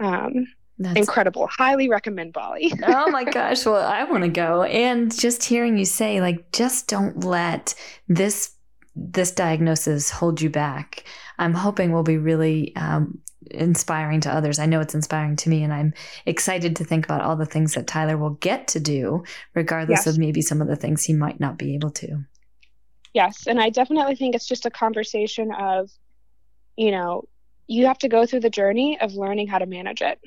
Um, 0.00 0.46
That's 0.78 1.00
incredible. 1.00 1.48
Highly 1.48 1.90
recommend 1.90 2.32
Bali. 2.32 2.72
oh 2.86 3.10
my 3.10 3.24
gosh. 3.24 3.66
Well, 3.66 3.76
I 3.76 4.04
want 4.04 4.24
to 4.24 4.30
go. 4.30 4.62
And 4.62 5.16
just 5.16 5.44
hearing 5.44 5.76
you 5.76 5.84
say, 5.84 6.22
like, 6.22 6.50
just 6.52 6.88
don't 6.88 7.24
let 7.24 7.74
this 8.08 8.52
this 8.98 9.30
diagnosis 9.30 10.08
hold 10.08 10.40
you 10.40 10.48
back. 10.48 11.04
I'm 11.38 11.52
hoping 11.52 11.92
will 11.92 12.02
be 12.02 12.16
really 12.16 12.74
um, 12.76 13.20
inspiring 13.50 14.20
to 14.22 14.32
others. 14.32 14.58
I 14.58 14.66
know 14.66 14.80
it's 14.80 14.94
inspiring 14.94 15.36
to 15.36 15.48
me, 15.48 15.62
and 15.62 15.72
I'm 15.72 15.94
excited 16.24 16.76
to 16.76 16.84
think 16.84 17.04
about 17.04 17.22
all 17.22 17.36
the 17.36 17.46
things 17.46 17.74
that 17.74 17.86
Tyler 17.86 18.16
will 18.16 18.30
get 18.30 18.68
to 18.68 18.80
do, 18.80 19.24
regardless 19.54 20.04
yes. 20.04 20.06
of 20.06 20.18
maybe 20.18 20.42
some 20.42 20.60
of 20.60 20.68
the 20.68 20.76
things 20.76 21.04
he 21.04 21.12
might 21.12 21.40
not 21.40 21.58
be 21.58 21.74
able 21.74 21.90
to. 21.90 22.24
Yes, 23.14 23.46
and 23.46 23.60
I 23.60 23.70
definitely 23.70 24.16
think 24.16 24.34
it's 24.34 24.46
just 24.46 24.66
a 24.66 24.70
conversation 24.70 25.52
of, 25.52 25.90
you 26.76 26.90
know, 26.90 27.24
you 27.66 27.86
have 27.86 27.98
to 27.98 28.08
go 28.08 28.26
through 28.26 28.40
the 28.40 28.50
journey 28.50 28.98
of 29.00 29.14
learning 29.14 29.48
how 29.48 29.58
to 29.58 29.66
manage 29.66 30.02
it. 30.02 30.20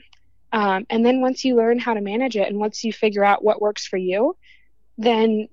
Um, 0.51 0.85
and 0.89 1.05
then 1.05 1.21
once 1.21 1.45
you 1.45 1.55
learn 1.55 1.79
how 1.79 1.93
to 1.93 2.01
manage 2.01 2.35
it 2.35 2.47
and 2.47 2.57
once 2.57 2.83
you 2.83 2.91
figure 2.91 3.23
out 3.23 3.43
what 3.43 3.61
works 3.61 3.85
for 3.85 3.97
you, 3.97 4.35
then 4.97 5.47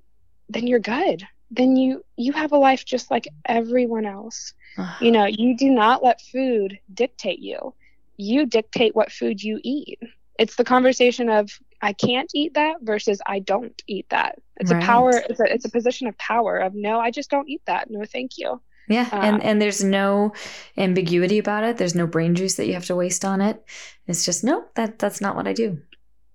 then 0.49 0.67
you're 0.67 0.79
good. 0.79 1.27
Then 1.51 1.77
you 1.77 2.05
you 2.17 2.33
have 2.33 2.53
a 2.53 2.59
life 2.59 2.85
just 2.85 3.11
like 3.11 3.29
everyone 3.45 4.07
else. 4.07 4.53
you 5.01 5.11
know, 5.11 5.27
you 5.27 5.57
do 5.57 5.71
not 5.71 6.03
let 6.03 6.21
food 6.21 6.79
dictate 6.93 7.39
you. 7.39 7.75
You 8.17 8.47
dictate 8.47 8.97
what 8.97 9.13
food 9.13 9.43
you 9.43 9.61
eat. 9.63 9.99
It's 10.39 10.57
the 10.57 10.65
conversation 10.65 11.29
of 11.29 11.51
I 11.83 11.93
can't 11.93 12.31
eat 12.35 12.55
that 12.55 12.77
versus 12.83 13.21
I 13.27 13.39
don't 13.41 13.81
eat 13.87 14.07
that. 14.11 14.39
It's 14.57 14.73
right. 14.73 14.83
a 14.83 14.87
power. 14.87 15.11
It's 15.11 15.41
a 15.41 15.53
it's 15.53 15.65
a 15.65 15.71
position 15.71 16.07
of 16.07 16.17
power 16.19 16.59
of 16.59 16.75
no, 16.75 16.99
I 16.99 17.11
just 17.11 17.31
don't 17.31 17.49
eat 17.49 17.63
that. 17.67 17.91
No, 17.91 18.05
thank 18.05 18.39
you. 18.39 18.61
Yeah, 18.89 19.09
uh, 19.13 19.17
and 19.17 19.43
and 19.43 19.61
there's 19.61 19.83
no 19.83 20.33
ambiguity 20.77 21.39
about 21.39 21.65
it. 21.65 21.77
There's 21.77 21.95
no 21.95 22.07
brain 22.07 22.35
juice 22.35 22.55
that 22.55 22.67
you 22.67 22.75
have 22.75 22.87
to 22.87 22.97
waste 22.97 23.25
on 23.25 23.41
it. 23.41 23.63
It's 24.07 24.25
just 24.25 24.45
no, 24.45 24.65
that 24.75 24.99
that's 24.99 25.21
not 25.21 25.37
what 25.37 25.49
I 25.49 25.53
do. 25.53 25.81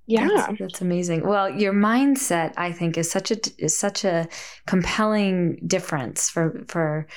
Yeah, 0.07 0.27
that's, 0.27 0.59
that's 0.59 0.81
amazing. 0.81 1.25
Well, 1.25 1.49
your 1.49 1.73
mindset, 1.73 2.53
I 2.57 2.71
think, 2.71 2.97
is 2.97 3.09
such 3.09 3.31
a 3.31 3.37
is 3.57 3.77
such 3.77 4.03
a 4.03 4.27
compelling 4.65 5.61
difference 5.67 6.29
for 6.29 6.63
for 6.67 7.07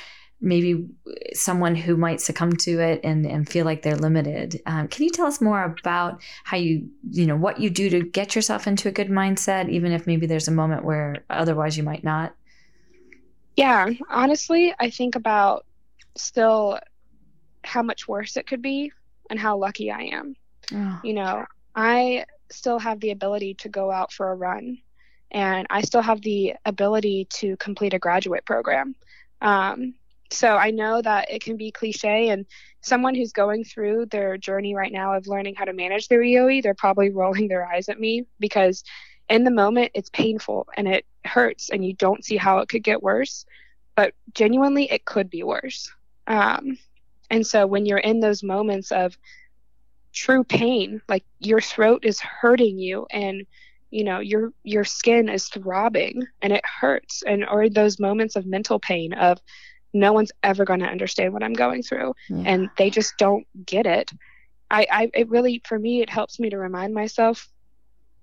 maybe 0.41 0.87
someone 1.33 1.75
who 1.75 1.97
might 1.97 2.21
succumb 2.21 2.53
to 2.53 2.79
it 2.79 3.01
and, 3.03 3.25
and 3.25 3.49
feel 3.49 3.65
like 3.65 3.83
they're 3.83 3.97
limited. 3.97 4.61
Um, 4.67 4.89
can 4.89 5.05
you 5.05 5.11
tell 5.11 5.27
us 5.27 5.41
more 5.41 5.65
about 5.65 6.21
how 6.45 6.59
you, 6.59 6.89
you 7.11 7.27
know, 7.27 7.37
what 7.37 7.61
you 7.61 7.71
do 7.71 7.89
to 7.89 8.03
get 8.03 8.35
yourself 8.35 8.67
into 8.67 8.89
a 8.89 8.93
good 8.93 9.09
mindset, 9.09 9.71
even 9.71 9.91
if 9.93 10.07
maybe 10.07 10.27
there's 10.27 10.49
a 10.49 10.53
moment 10.53 10.85
where 10.85 11.25
otherwise 11.31 11.79
you 11.79 11.83
might 11.83 12.05
not? 12.05 12.35
Yeah, 13.57 13.89
honestly, 14.11 14.75
I 14.79 14.91
think 14.91 15.17
about 15.17 15.65
still 16.17 16.79
how 17.63 17.83
much 17.83 18.07
worse 18.07 18.37
it 18.37 18.47
could 18.47 18.61
be 18.61 18.93
and 19.31 19.39
how 19.39 19.57
lucky 19.57 19.91
I 19.91 20.03
am. 20.03 20.37
Oh. 20.75 21.01
You 21.03 21.15
know, 21.15 21.45
I 21.75 22.27
still 22.51 22.79
have 22.79 23.01
the 23.01 23.11
ability 23.11 23.55
to 23.55 23.69
go 23.69 23.91
out 23.91 24.13
for 24.13 24.31
a 24.31 24.35
run 24.35 24.79
and 25.35 25.67
I 25.69 25.83
still 25.83 26.01
have 26.01 26.23
the 26.23 26.55
ability 26.65 27.27
to 27.35 27.57
complete 27.57 27.93
a 27.93 27.99
graduate 27.99 28.47
program. 28.47 28.95
Um, 29.43 29.95
so 30.31 30.57
I 30.57 30.71
know 30.71 31.03
that 31.03 31.31
it 31.31 31.43
can 31.43 31.57
be 31.57 31.73
cliche, 31.73 32.29
and 32.29 32.47
someone 32.81 33.15
who's 33.15 33.33
going 33.33 33.65
through 33.65 34.07
their 34.07 34.39
journey 34.39 34.75
right 34.75 34.93
now 34.93 35.15
of 35.15 35.27
learning 35.27 35.57
how 35.57 35.65
to 35.65 35.73
manage 35.73 36.09
their 36.09 36.21
EOE, 36.21 36.63
they're 36.63 36.75
probably 36.75 37.11
rolling 37.21 37.49
their 37.49 37.67
eyes 37.67 37.89
at 37.89 38.01
me 38.01 38.27
because 38.39 38.85
in 39.29 39.43
the 39.43 39.51
moment 39.51 39.91
it's 39.95 40.11
painful 40.11 40.69
and 40.77 40.87
it 40.87 41.05
hurts, 41.25 41.71
and 41.71 41.85
you 41.85 41.95
don't 41.95 42.25
see 42.25 42.37
how 42.37 42.59
it 42.59 42.69
could 42.69 42.85
get 42.85 43.03
worse. 43.03 43.45
But 43.97 44.15
genuinely, 44.35 44.91
it 44.91 45.05
could 45.05 45.31
be 45.31 45.43
worse. 45.43 45.93
Um, 46.27 46.79
and 47.31 47.47
so 47.47 47.67
when 47.67 47.87
you're 47.87 47.99
in 47.99 48.21
those 48.21 48.43
moments 48.43 48.93
of 48.93 49.17
true 50.15 50.45
pain, 50.45 51.03
like 51.09 51.25
your 51.41 51.61
throat 51.61 52.05
is 52.05 52.21
hurting 52.21 52.79
you 52.79 53.07
and 53.11 53.47
you 53.91 54.05
know 54.05 54.19
your 54.19 54.53
your 54.63 54.85
skin 54.85 55.29
is 55.29 55.49
throbbing 55.49 56.27
and 56.43 56.53
it 56.53 56.65
hurts 56.65 57.23
and 57.23 57.47
or 57.49 57.69
those 57.69 58.01
moments 58.01 58.35
of 58.35 58.47
mental 58.47 58.81
pain 58.81 59.13
of 59.13 59.39
no 59.95 60.13
one's 60.13 60.33
ever 60.43 60.65
going 60.65 60.81
to 60.81 60.87
understand 60.87 61.33
what 61.33 61.43
I'm 61.43 61.53
going 61.53 61.83
through 61.83 62.15
yeah. 62.29 62.43
and 62.45 62.71
they 62.77 62.91
just 62.91 63.17
don't 63.17 63.47
get 63.65 63.87
it. 63.87 64.11
I, 64.71 64.87
I, 64.91 65.11
it 65.15 65.31
really, 65.31 65.63
for 65.65 65.79
me, 65.79 66.03
it 66.03 66.11
helps 66.11 66.41
me 66.41 66.51
to 66.51 66.59
remind 66.59 66.93
myself, 66.93 67.49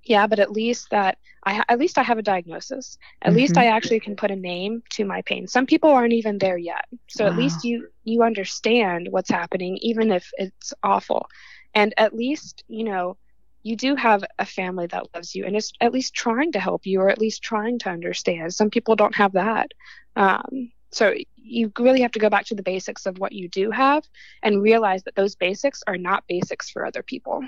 yeah, 0.03 0.27
but 0.27 0.39
at 0.39 0.51
least 0.51 0.89
that 0.89 1.17
I, 1.45 1.63
at 1.69 1.79
least 1.79 1.97
I 1.97 2.03
have 2.03 2.17
a 2.17 2.23
diagnosis. 2.23 2.97
At 3.21 3.29
mm-hmm. 3.29 3.37
least 3.37 3.57
I 3.57 3.67
actually 3.67 4.01
can 4.01 4.15
put 4.15 4.31
a 4.31 4.35
name 4.35 4.83
to 4.91 5.05
my 5.05 5.21
pain. 5.21 5.47
Some 5.47 5.65
people 5.65 5.91
aren't 5.91 6.13
even 6.13 6.39
there 6.39 6.57
yet. 6.57 6.85
So 7.07 7.23
wow. 7.23 7.31
at 7.31 7.37
least 7.37 7.63
you, 7.63 7.87
you 8.03 8.23
understand 8.23 9.07
what's 9.09 9.29
happening, 9.29 9.77
even 9.77 10.11
if 10.11 10.29
it's 10.37 10.73
awful. 10.83 11.27
And 11.73 11.93
at 11.97 12.15
least, 12.15 12.63
you 12.67 12.83
know, 12.83 13.17
you 13.63 13.75
do 13.75 13.95
have 13.95 14.23
a 14.39 14.45
family 14.45 14.87
that 14.87 15.07
loves 15.13 15.35
you 15.35 15.45
and 15.45 15.55
is 15.55 15.71
at 15.81 15.93
least 15.93 16.13
trying 16.13 16.51
to 16.53 16.59
help 16.59 16.85
you 16.85 16.99
or 16.99 17.09
at 17.09 17.19
least 17.19 17.43
trying 17.43 17.79
to 17.79 17.89
understand. 17.89 18.53
Some 18.53 18.69
people 18.69 18.95
don't 18.95 19.15
have 19.15 19.33
that. 19.33 19.71
Um, 20.15 20.71
so 20.91 21.13
you 21.37 21.71
really 21.79 22.01
have 22.01 22.11
to 22.11 22.19
go 22.19 22.29
back 22.29 22.45
to 22.45 22.55
the 22.55 22.63
basics 22.63 23.05
of 23.05 23.19
what 23.19 23.31
you 23.31 23.47
do 23.47 23.71
have 23.71 24.03
and 24.43 24.61
realize 24.61 25.03
that 25.03 25.15
those 25.15 25.35
basics 25.35 25.83
are 25.87 25.97
not 25.97 26.23
basics 26.27 26.69
for 26.69 26.85
other 26.85 27.03
people. 27.03 27.43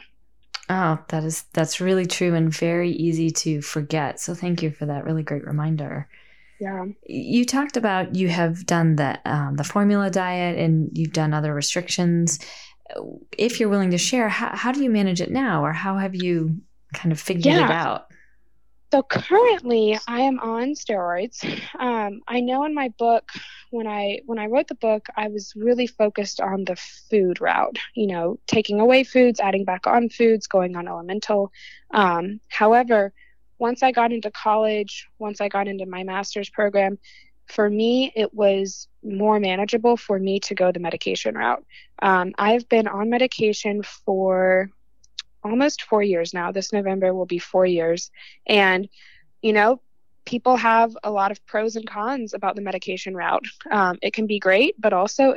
Oh, 0.70 1.00
that 1.10 1.24
is 1.24 1.44
that's 1.54 1.82
really 1.82 2.06
true 2.06 2.34
and 2.36 2.54
very 2.54 2.92
easy 2.92 3.32
to 3.32 3.62
forget. 3.62 4.20
So 4.20 4.34
thank 4.34 4.64
you 4.64 4.72
for 4.72 4.86
that 4.86 5.04
really 5.04 5.24
great 5.24 5.46
reminder. 5.46 6.08
Yeah. 6.60 6.86
You 7.06 7.46
talked 7.46 7.76
about 7.76 8.16
you 8.16 8.30
have 8.30 8.66
done 8.66 8.96
the 8.96 9.20
um, 9.26 9.58
the 9.58 9.66
formula 9.66 10.10
diet 10.10 10.58
and 10.58 10.90
you've 10.94 11.12
done 11.12 11.34
other 11.34 11.54
restrictions. 11.54 12.40
If 13.38 13.60
you're 13.60 13.70
willing 13.70 13.92
to 13.92 13.98
share, 13.98 14.30
how, 14.30 14.56
how 14.56 14.72
do 14.72 14.84
you 14.84 14.90
manage 14.90 15.22
it 15.22 15.32
now, 15.32 15.64
or 15.64 15.72
how 15.72 15.98
have 15.98 16.16
you 16.16 16.62
kind 16.94 17.12
of 17.12 17.20
figured 17.20 17.46
yeah. 17.46 17.66
it 17.66 17.72
out? 17.72 18.08
So 18.94 19.02
currently, 19.02 19.98
I 20.08 20.20
am 20.20 20.40
on 20.40 20.76
steroids. 20.76 21.44
Um, 21.80 22.22
I 22.28 22.42
know 22.42 22.64
in 22.66 22.76
my 22.76 22.90
book, 22.90 23.32
when 23.72 23.88
I 23.88 24.20
when 24.28 24.38
I 24.38 24.46
wrote 24.46 24.68
the 24.68 24.76
book, 24.76 25.08
I 25.18 25.30
was 25.30 25.54
really 25.56 25.88
focused 25.88 26.40
on 26.40 26.64
the 26.66 26.76
food 27.10 27.42
route. 27.42 27.80
You 27.96 28.06
know, 28.06 28.40
taking 28.46 28.80
away 28.80 29.04
foods, 29.04 29.40
adding 29.40 29.66
back 29.66 29.88
on 29.88 30.10
foods, 30.10 30.46
going 30.46 30.76
on 30.76 30.88
elemental. 30.88 31.52
Um, 31.92 32.40
however, 32.50 33.14
once 33.58 33.82
I 33.82 33.92
got 33.92 34.12
into 34.12 34.30
college, 34.30 35.08
once 35.18 35.42
I 35.42 35.50
got 35.50 35.68
into 35.68 35.88
my 35.88 36.04
master's 36.04 36.52
program, 36.52 37.00
for 37.48 37.70
me, 37.70 38.12
it 38.16 38.34
was 38.34 38.88
more 39.04 39.40
manageable 39.40 39.98
for 39.98 40.18
me 40.18 40.40
to 40.42 40.56
go 40.56 40.72
the 40.72 40.80
medication 40.80 41.36
route. 41.36 41.64
Um, 42.02 42.34
I've 42.38 42.68
been 42.70 42.88
on 42.88 43.10
medication 43.10 43.84
for 43.84 44.70
almost 45.44 45.84
four 45.84 46.02
years 46.02 46.34
now. 46.34 46.52
This 46.52 46.72
November 46.72 47.14
will 47.14 47.26
be 47.26 47.40
four 47.40 47.66
years. 47.66 48.12
And, 48.48 48.88
you 49.42 49.54
know, 49.54 49.82
people 50.26 50.56
have 50.56 50.96
a 51.04 51.12
lot 51.12 51.32
of 51.32 51.46
pros 51.46 51.76
and 51.76 51.88
cons 51.88 52.34
about 52.34 52.56
the 52.56 52.62
medication 52.62 53.16
route. 53.16 53.46
Um, 53.70 53.98
it 54.02 54.14
can 54.14 54.26
be 54.26 54.40
great, 54.40 54.80
but 54.80 54.94
also, 54.94 55.36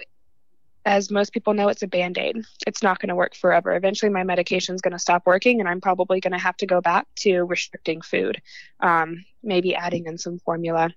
as 0.84 1.10
most 1.10 1.32
people 1.32 1.54
know, 1.54 1.68
it's 1.68 1.82
a 1.82 1.88
band 1.88 2.16
aid. 2.16 2.36
It's 2.66 2.82
not 2.82 3.00
going 3.00 3.08
to 3.08 3.16
work 3.16 3.34
forever. 3.34 3.74
Eventually, 3.74 4.10
my 4.10 4.22
medication 4.22 4.76
is 4.76 4.80
going 4.80 4.92
to 4.92 5.00
stop 5.00 5.26
working, 5.26 5.58
and 5.58 5.68
I'm 5.68 5.80
probably 5.80 6.20
going 6.20 6.32
to 6.32 6.38
have 6.38 6.56
to 6.58 6.66
go 6.66 6.80
back 6.80 7.08
to 7.16 7.42
restricting 7.42 8.00
food, 8.00 8.40
um, 8.78 9.24
maybe 9.42 9.74
adding 9.74 10.06
in 10.06 10.16
some 10.16 10.38
formula. 10.38 10.90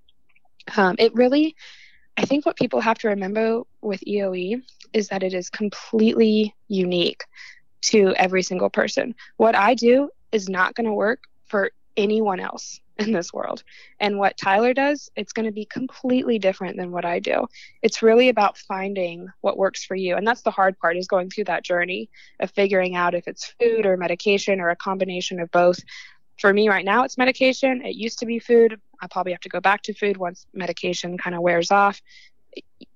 Um, 0.77 0.95
it 0.99 1.13
really, 1.15 1.55
I 2.17 2.25
think 2.25 2.45
what 2.45 2.55
people 2.55 2.81
have 2.81 2.97
to 2.99 3.09
remember 3.09 3.61
with 3.81 4.01
EOE 4.01 4.61
is 4.93 5.07
that 5.09 5.23
it 5.23 5.33
is 5.33 5.49
completely 5.49 6.55
unique 6.67 7.23
to 7.81 8.13
every 8.15 8.43
single 8.43 8.69
person. 8.69 9.15
What 9.37 9.55
I 9.55 9.73
do 9.73 10.09
is 10.31 10.49
not 10.49 10.75
going 10.75 10.87
to 10.87 10.93
work 10.93 11.23
for 11.45 11.71
anyone 11.95 12.39
else 12.39 12.79
in 12.99 13.13
this 13.13 13.33
world. 13.33 13.63
And 13.99 14.19
what 14.19 14.37
Tyler 14.37 14.73
does, 14.73 15.09
it's 15.15 15.31
going 15.31 15.45
to 15.45 15.51
be 15.51 15.65
completely 15.65 16.37
different 16.37 16.77
than 16.77 16.91
what 16.91 17.05
I 17.05 17.19
do. 17.19 17.47
It's 17.81 18.01
really 18.01 18.29
about 18.29 18.57
finding 18.57 19.27
what 19.41 19.57
works 19.57 19.85
for 19.85 19.95
you. 19.95 20.15
And 20.15 20.27
that's 20.27 20.41
the 20.41 20.51
hard 20.51 20.77
part 20.77 20.97
is 20.97 21.07
going 21.07 21.29
through 21.29 21.45
that 21.45 21.63
journey 21.63 22.09
of 22.39 22.51
figuring 22.51 22.95
out 22.95 23.15
if 23.15 23.27
it's 23.27 23.53
food 23.59 23.85
or 23.85 23.95
medication 23.97 24.59
or 24.59 24.69
a 24.69 24.75
combination 24.75 25.39
of 25.39 25.49
both. 25.51 25.79
For 26.39 26.53
me 26.53 26.69
right 26.69 26.85
now, 26.85 27.03
it's 27.03 27.17
medication. 27.17 27.85
It 27.85 27.95
used 27.95 28.19
to 28.19 28.25
be 28.25 28.39
food. 28.39 28.79
I 29.01 29.07
probably 29.07 29.33
have 29.33 29.41
to 29.41 29.49
go 29.49 29.59
back 29.59 29.81
to 29.83 29.93
food 29.93 30.17
once 30.17 30.45
medication 30.53 31.17
kind 31.17 31.35
of 31.35 31.41
wears 31.41 31.69
off. 31.69 32.01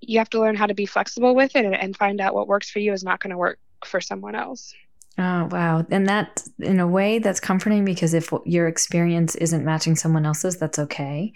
You 0.02 0.18
have 0.20 0.30
to 0.32 0.40
learn 0.40 0.56
how 0.56 0.66
to 0.66 0.74
be 0.74 0.86
flexible 0.86 1.36
with 1.36 1.56
it 1.56 1.66
and, 1.66 1.76
and 1.76 1.96
find 1.96 2.22
out 2.22 2.34
what 2.34 2.48
works 2.48 2.70
for 2.70 2.80
you 2.80 2.94
is 2.94 3.04
not 3.04 3.20
going 3.20 3.32
to 3.32 3.38
work 3.38 3.60
for 3.86 4.00
someone 4.00 4.36
else. 4.36 4.74
Oh, 5.18 5.48
wow. 5.52 5.86
And 5.92 6.08
that, 6.08 6.44
in 6.60 6.80
a 6.80 6.88
way, 6.88 7.20
that's 7.20 7.40
comforting 7.40 7.86
because 7.86 8.14
if 8.14 8.34
your 8.46 8.68
experience 8.68 9.36
isn't 9.36 9.64
matching 9.64 9.96
someone 9.96 10.26
else's, 10.26 10.58
that's 10.58 10.80
okay. 10.80 11.34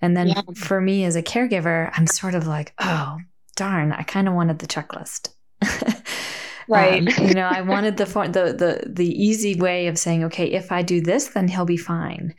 And 0.00 0.16
then 0.16 0.28
yeah. 0.28 0.42
for 0.54 0.80
me 0.80 1.04
as 1.04 1.16
a 1.16 1.22
caregiver, 1.22 1.90
I'm 1.94 2.06
sort 2.06 2.34
of 2.34 2.46
like, 2.46 2.74
oh, 2.78 3.18
darn, 3.56 3.92
I 3.92 4.02
kind 4.02 4.28
of 4.28 4.34
wanted 4.34 4.58
the 4.58 4.66
checklist. 4.66 5.30
right. 6.68 7.18
Um, 7.18 7.26
you 7.26 7.34
know, 7.34 7.48
I 7.48 7.60
wanted 7.62 7.96
the, 7.96 8.04
the 8.04 8.52
the 8.52 8.90
the 8.90 9.22
easy 9.22 9.54
way 9.54 9.86
of 9.86 9.98
saying, 9.98 10.24
okay, 10.24 10.46
if 10.46 10.72
I 10.72 10.82
do 10.82 11.00
this, 11.00 11.28
then 11.28 11.48
he'll 11.48 11.64
be 11.64 11.76
fine. 11.76 12.34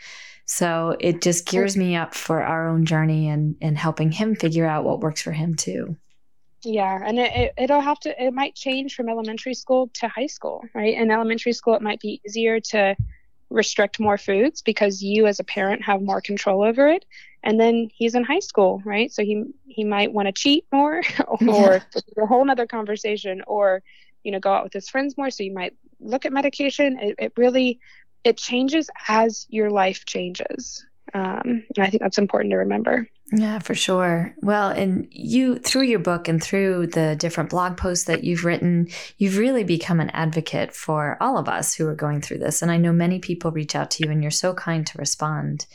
So 0.45 0.95
it 0.99 1.21
just 1.21 1.47
gears 1.47 1.75
me 1.75 1.95
up 1.95 2.13
for 2.13 2.43
our 2.43 2.67
own 2.67 2.85
journey 2.85 3.29
and 3.29 3.55
and 3.61 3.77
helping 3.77 4.11
him 4.11 4.35
figure 4.35 4.65
out 4.65 4.83
what 4.83 4.99
works 4.99 5.21
for 5.21 5.31
him 5.31 5.55
too. 5.55 5.97
Yeah, 6.63 6.99
and 7.03 7.19
it, 7.19 7.53
it, 7.57 7.69
will 7.69 7.79
have 7.79 7.99
to, 8.01 8.23
it 8.23 8.33
might 8.33 8.55
change 8.55 8.95
from 8.95 9.07
elementary 9.07 9.53
school 9.53 9.91
to 9.95 10.07
high 10.07 10.25
school, 10.25 10.63
right? 10.73 10.95
In 10.95 11.11
elementary 11.11 11.53
school, 11.53 11.75
it 11.75 11.81
might 11.81 11.99
be 11.99 12.19
easier 12.25 12.59
to 12.59 12.95
restrict 13.51 13.99
more 13.99 14.17
foods 14.17 14.63
because 14.63 15.03
you 15.03 15.27
as 15.27 15.39
a 15.39 15.43
parent 15.43 15.83
have 15.83 16.01
more 16.01 16.21
control 16.21 16.63
over 16.63 16.88
it. 16.88 17.05
And 17.43 17.59
then 17.59 17.89
he's 17.93 18.15
in 18.15 18.23
high 18.23 18.39
school, 18.39 18.81
right? 18.83 19.11
So 19.11 19.23
he 19.23 19.43
he 19.67 19.83
might 19.83 20.11
want 20.11 20.27
to 20.27 20.31
cheat 20.31 20.65
more, 20.71 21.03
or 21.27 21.38
yeah. 21.47 21.79
a 22.17 22.25
whole 22.25 22.49
other 22.49 22.65
conversation, 22.65 23.43
or 23.45 23.83
you 24.25 24.31
know, 24.31 24.39
go 24.39 24.51
out 24.51 24.63
with 24.63 24.73
his 24.73 24.89
friends 24.89 25.15
more. 25.17 25.29
So 25.29 25.43
you 25.43 25.53
might 25.53 25.73
look 26.01 26.25
at 26.25 26.33
medication. 26.33 26.97
It, 26.99 27.15
it 27.19 27.33
really 27.38 27.79
it 28.25 28.38
changes 28.38 28.89
as 29.07 29.45
your 29.49 29.69
life 29.69 30.05
changes. 30.05 30.85
Um, 31.13 31.63
and 31.75 31.85
I 31.85 31.89
think 31.89 32.01
that's 32.01 32.17
important 32.17 32.51
to 32.51 32.57
remember. 32.57 33.07
Yeah, 33.31 33.59
for 33.59 33.75
sure. 33.75 34.35
Well, 34.41 34.69
and 34.69 35.07
you, 35.11 35.59
through 35.59 35.83
your 35.83 35.99
book 35.99 36.27
and 36.27 36.41
through 36.41 36.88
the 36.88 37.15
different 37.15 37.51
blog 37.51 37.77
posts 37.77 38.05
that 38.05 38.23
you've 38.23 38.45
written, 38.45 38.88
you've 39.17 39.38
really 39.38 39.63
become 39.63 39.99
an 39.99 40.09
advocate 40.09 40.73
for 40.73 41.17
all 41.21 41.38
of 41.38 41.47
us 41.47 41.75
who 41.75 41.88
are 41.88 41.95
going 41.95 42.21
through 42.21 42.39
this. 42.39 42.61
And 42.61 42.71
I 42.71 42.77
know 42.77 42.91
many 42.91 43.19
people 43.19 43.51
reach 43.51 43.75
out 43.75 43.91
to 43.91 44.03
you, 44.03 44.11
and 44.11 44.21
you're 44.21 44.31
so 44.31 44.53
kind 44.53 44.85
to 44.88 44.97
respond. 44.97 45.67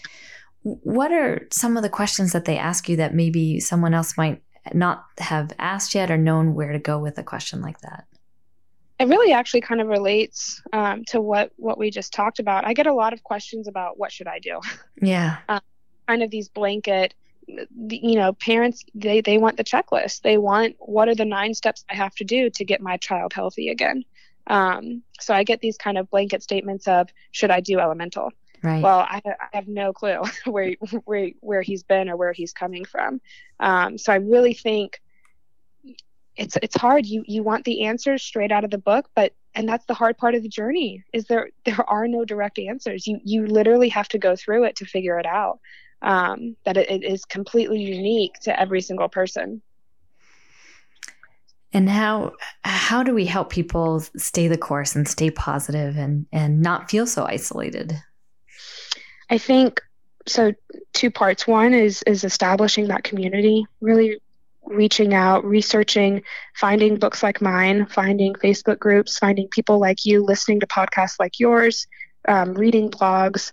What 0.63 1.13
are 1.13 1.47
some 1.51 1.77
of 1.77 1.83
the 1.83 1.89
questions 1.89 2.33
that 2.33 2.45
they 2.45 2.59
ask 2.59 2.89
you 2.89 2.97
that 2.97 3.15
maybe 3.15 3.61
someone 3.61 3.95
else 3.95 4.17
might 4.17 4.43
not 4.75 5.05
have 5.19 5.53
asked 5.59 5.95
yet 5.95 6.11
or 6.11 6.19
known 6.19 6.55
where 6.55 6.73
to 6.73 6.79
go 6.79 6.99
with 6.99 7.19
a 7.19 7.25
question 7.25 7.63
like 7.63 7.81
that? 7.81 8.05
It 9.01 9.09
really 9.09 9.33
actually 9.33 9.63
kind 9.63 9.81
of 9.81 9.89
relates 9.89 10.63
um, 10.73 11.05
to 11.07 11.21
what 11.21 11.53
what 11.57 11.79
we 11.79 11.91
just 11.91 12.13
talked 12.13 12.39
about. 12.39 12.67
I 12.67 12.75
get 12.75 12.87
a 12.87 12.93
lot 12.93 13.13
of 13.13 13.23
questions 13.25 13.67
about 13.67 13.99
what 13.99 14.13
should 14.13 14.29
I 14.29 14.39
do. 14.39 14.61
Yeah. 15.03 15.39
Um, 15.49 15.63
kind 16.07 16.23
of 16.23 16.31
these 16.31 16.51
blanket 16.51 17.15
you 17.79 18.15
know 18.15 18.33
parents 18.35 18.85
they 18.95 19.21
they 19.21 19.39
want 19.39 19.57
the 19.57 19.65
checklist 19.65 20.23
they 20.23 20.39
want 20.39 20.75
what 20.79 21.09
are 21.09 21.15
the 21.15 21.25
nine 21.25 21.55
steps 21.55 21.85
i 21.91 21.95
have 21.95 22.15
to 22.15 22.25
do 22.25 22.51
to 22.51 22.65
get 22.65 22.81
my 22.81 22.97
child 22.97 23.33
healthy 23.33 23.69
again 23.69 24.05
um, 24.47 25.03
so 25.21 25.35
i 25.35 25.43
get 25.43 25.61
these 25.61 25.77
kind 25.77 25.99
of 25.99 26.11
blanket 26.11 26.43
statements 26.43 26.87
of 26.89 27.09
should 27.31 27.51
i 27.51 27.61
do 27.61 27.79
elemental 27.79 28.33
right 28.63 28.83
well 28.83 29.01
i, 29.01 29.21
I 29.27 29.57
have 29.57 29.69
no 29.69 29.93
clue 29.93 30.23
where 30.45 30.75
where 31.05 31.31
where 31.41 31.63
he's 31.63 31.83
been 31.83 32.09
or 32.09 32.17
where 32.17 32.33
he's 32.33 32.53
coming 32.53 32.85
from 32.85 33.21
um, 33.61 33.99
so 33.99 34.13
i 34.13 34.17
really 34.17 34.55
think 34.55 35.01
it's 36.37 36.57
it's 36.63 36.77
hard 36.77 37.07
you 37.07 37.25
you 37.27 37.43
want 37.43 37.65
the 37.65 37.85
answers 37.85 38.23
straight 38.23 38.53
out 38.53 38.65
of 38.65 38.71
the 38.71 38.79
book 38.79 39.09
but 39.15 39.33
and 39.55 39.69
that's 39.69 39.85
the 39.87 39.95
hard 39.95 40.17
part 40.17 40.35
of 40.35 40.43
the 40.43 40.49
journey 40.49 41.03
is 41.13 41.27
there 41.27 41.51
there 41.65 41.89
are 41.89 42.07
no 42.07 42.25
direct 42.25 42.59
answers 42.59 43.07
you 43.07 43.19
you 43.25 43.47
literally 43.47 43.89
have 43.89 44.09
to 44.09 44.19
go 44.19 44.37
through 44.37 44.65
it 44.65 44.77
to 44.77 44.85
figure 44.85 45.19
it 45.19 45.27
out 45.27 45.59
um, 46.03 46.57
that 46.65 46.77
it, 46.77 46.91
it 46.91 47.05
is 47.05 47.25
completely 47.25 47.81
unique 47.81 48.35
to 48.43 48.59
every 48.59 48.81
single 48.81 49.09
person. 49.09 49.63
And 51.73 51.89
how 51.89 52.33
how 52.65 53.03
do 53.05 53.15
we 53.15 53.27
help 53.27 53.51
people 53.51 54.01
stay 54.17 54.49
the 54.49 54.59
course 54.59 54.97
and 54.97 55.07
stay 55.07 55.31
positive 55.31 55.97
and 55.97 56.27
and 56.33 56.61
not 56.61 56.91
feel 56.91 57.07
so 57.07 57.25
isolated? 57.25 57.97
I 59.31 59.39
think 59.39 59.81
so 60.27 60.53
two 60.95 61.13
parts. 61.13 61.47
One 61.47 61.73
is 61.73 62.03
is 62.09 62.25
establishing 62.25 62.89
that 62.89 63.05
community, 63.05 63.67
really 63.81 64.19
reaching 64.71 65.15
out, 65.15 65.45
researching, 65.45 66.23
finding 66.55 66.97
books 66.97 67.23
like 67.23 67.41
mine, 67.41 67.87
finding 67.87 68.35
Facebook 68.35 68.79
groups, 68.79 69.19
finding 69.19 69.49
people 69.49 69.79
like 69.79 70.05
you, 70.05 70.25
listening 70.25 70.61
to 70.61 70.67
podcasts 70.67 71.19
like 71.19 71.39
yours, 71.39 71.87
um, 72.29 72.55
reading 72.55 72.91
blogs, 72.91 73.53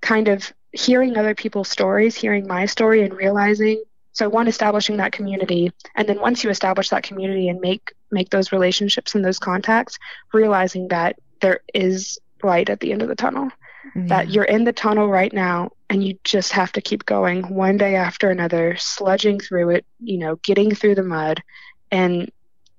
kind 0.00 0.28
of 0.28 0.52
hearing 0.72 1.16
other 1.16 1.34
people's 1.34 1.68
stories, 1.68 2.14
hearing 2.14 2.46
my 2.46 2.66
story, 2.66 3.02
and 3.02 3.14
realizing. 3.14 3.82
So 4.12 4.28
one, 4.28 4.48
establishing 4.48 4.96
that 4.96 5.12
community, 5.12 5.72
and 5.94 6.08
then 6.08 6.20
once 6.20 6.42
you 6.42 6.50
establish 6.50 6.88
that 6.88 7.02
community 7.02 7.48
and 7.48 7.60
make 7.60 7.92
make 8.10 8.30
those 8.30 8.52
relationships 8.52 9.14
and 9.14 9.24
those 9.24 9.38
contacts, 9.38 9.98
realizing 10.32 10.88
that 10.88 11.16
there 11.40 11.60
is 11.74 12.18
light 12.42 12.70
at 12.70 12.80
the 12.80 12.92
end 12.92 13.02
of 13.02 13.08
the 13.08 13.14
tunnel. 13.14 13.50
Yeah. 13.94 14.02
That 14.06 14.30
you're 14.30 14.44
in 14.44 14.64
the 14.64 14.72
tunnel 14.72 15.08
right 15.08 15.32
now, 15.32 15.70
and 15.88 16.02
you 16.04 16.18
just 16.24 16.52
have 16.52 16.72
to 16.72 16.80
keep 16.80 17.06
going 17.06 17.54
one 17.54 17.76
day 17.76 17.94
after 17.94 18.30
another, 18.30 18.74
sludging 18.74 19.42
through 19.42 19.70
it. 19.70 19.86
You 20.00 20.18
know, 20.18 20.36
getting 20.36 20.74
through 20.74 20.96
the 20.96 21.02
mud, 21.02 21.42
and 21.90 22.30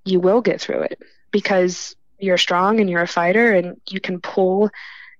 you 0.05 0.19
will 0.19 0.41
get 0.41 0.61
through 0.61 0.81
it 0.81 0.99
because 1.31 1.95
you're 2.19 2.37
strong 2.37 2.79
and 2.79 2.89
you're 2.89 3.01
a 3.01 3.07
fighter, 3.07 3.53
and 3.53 3.79
you 3.89 3.99
can 3.99 4.19
pull 4.19 4.69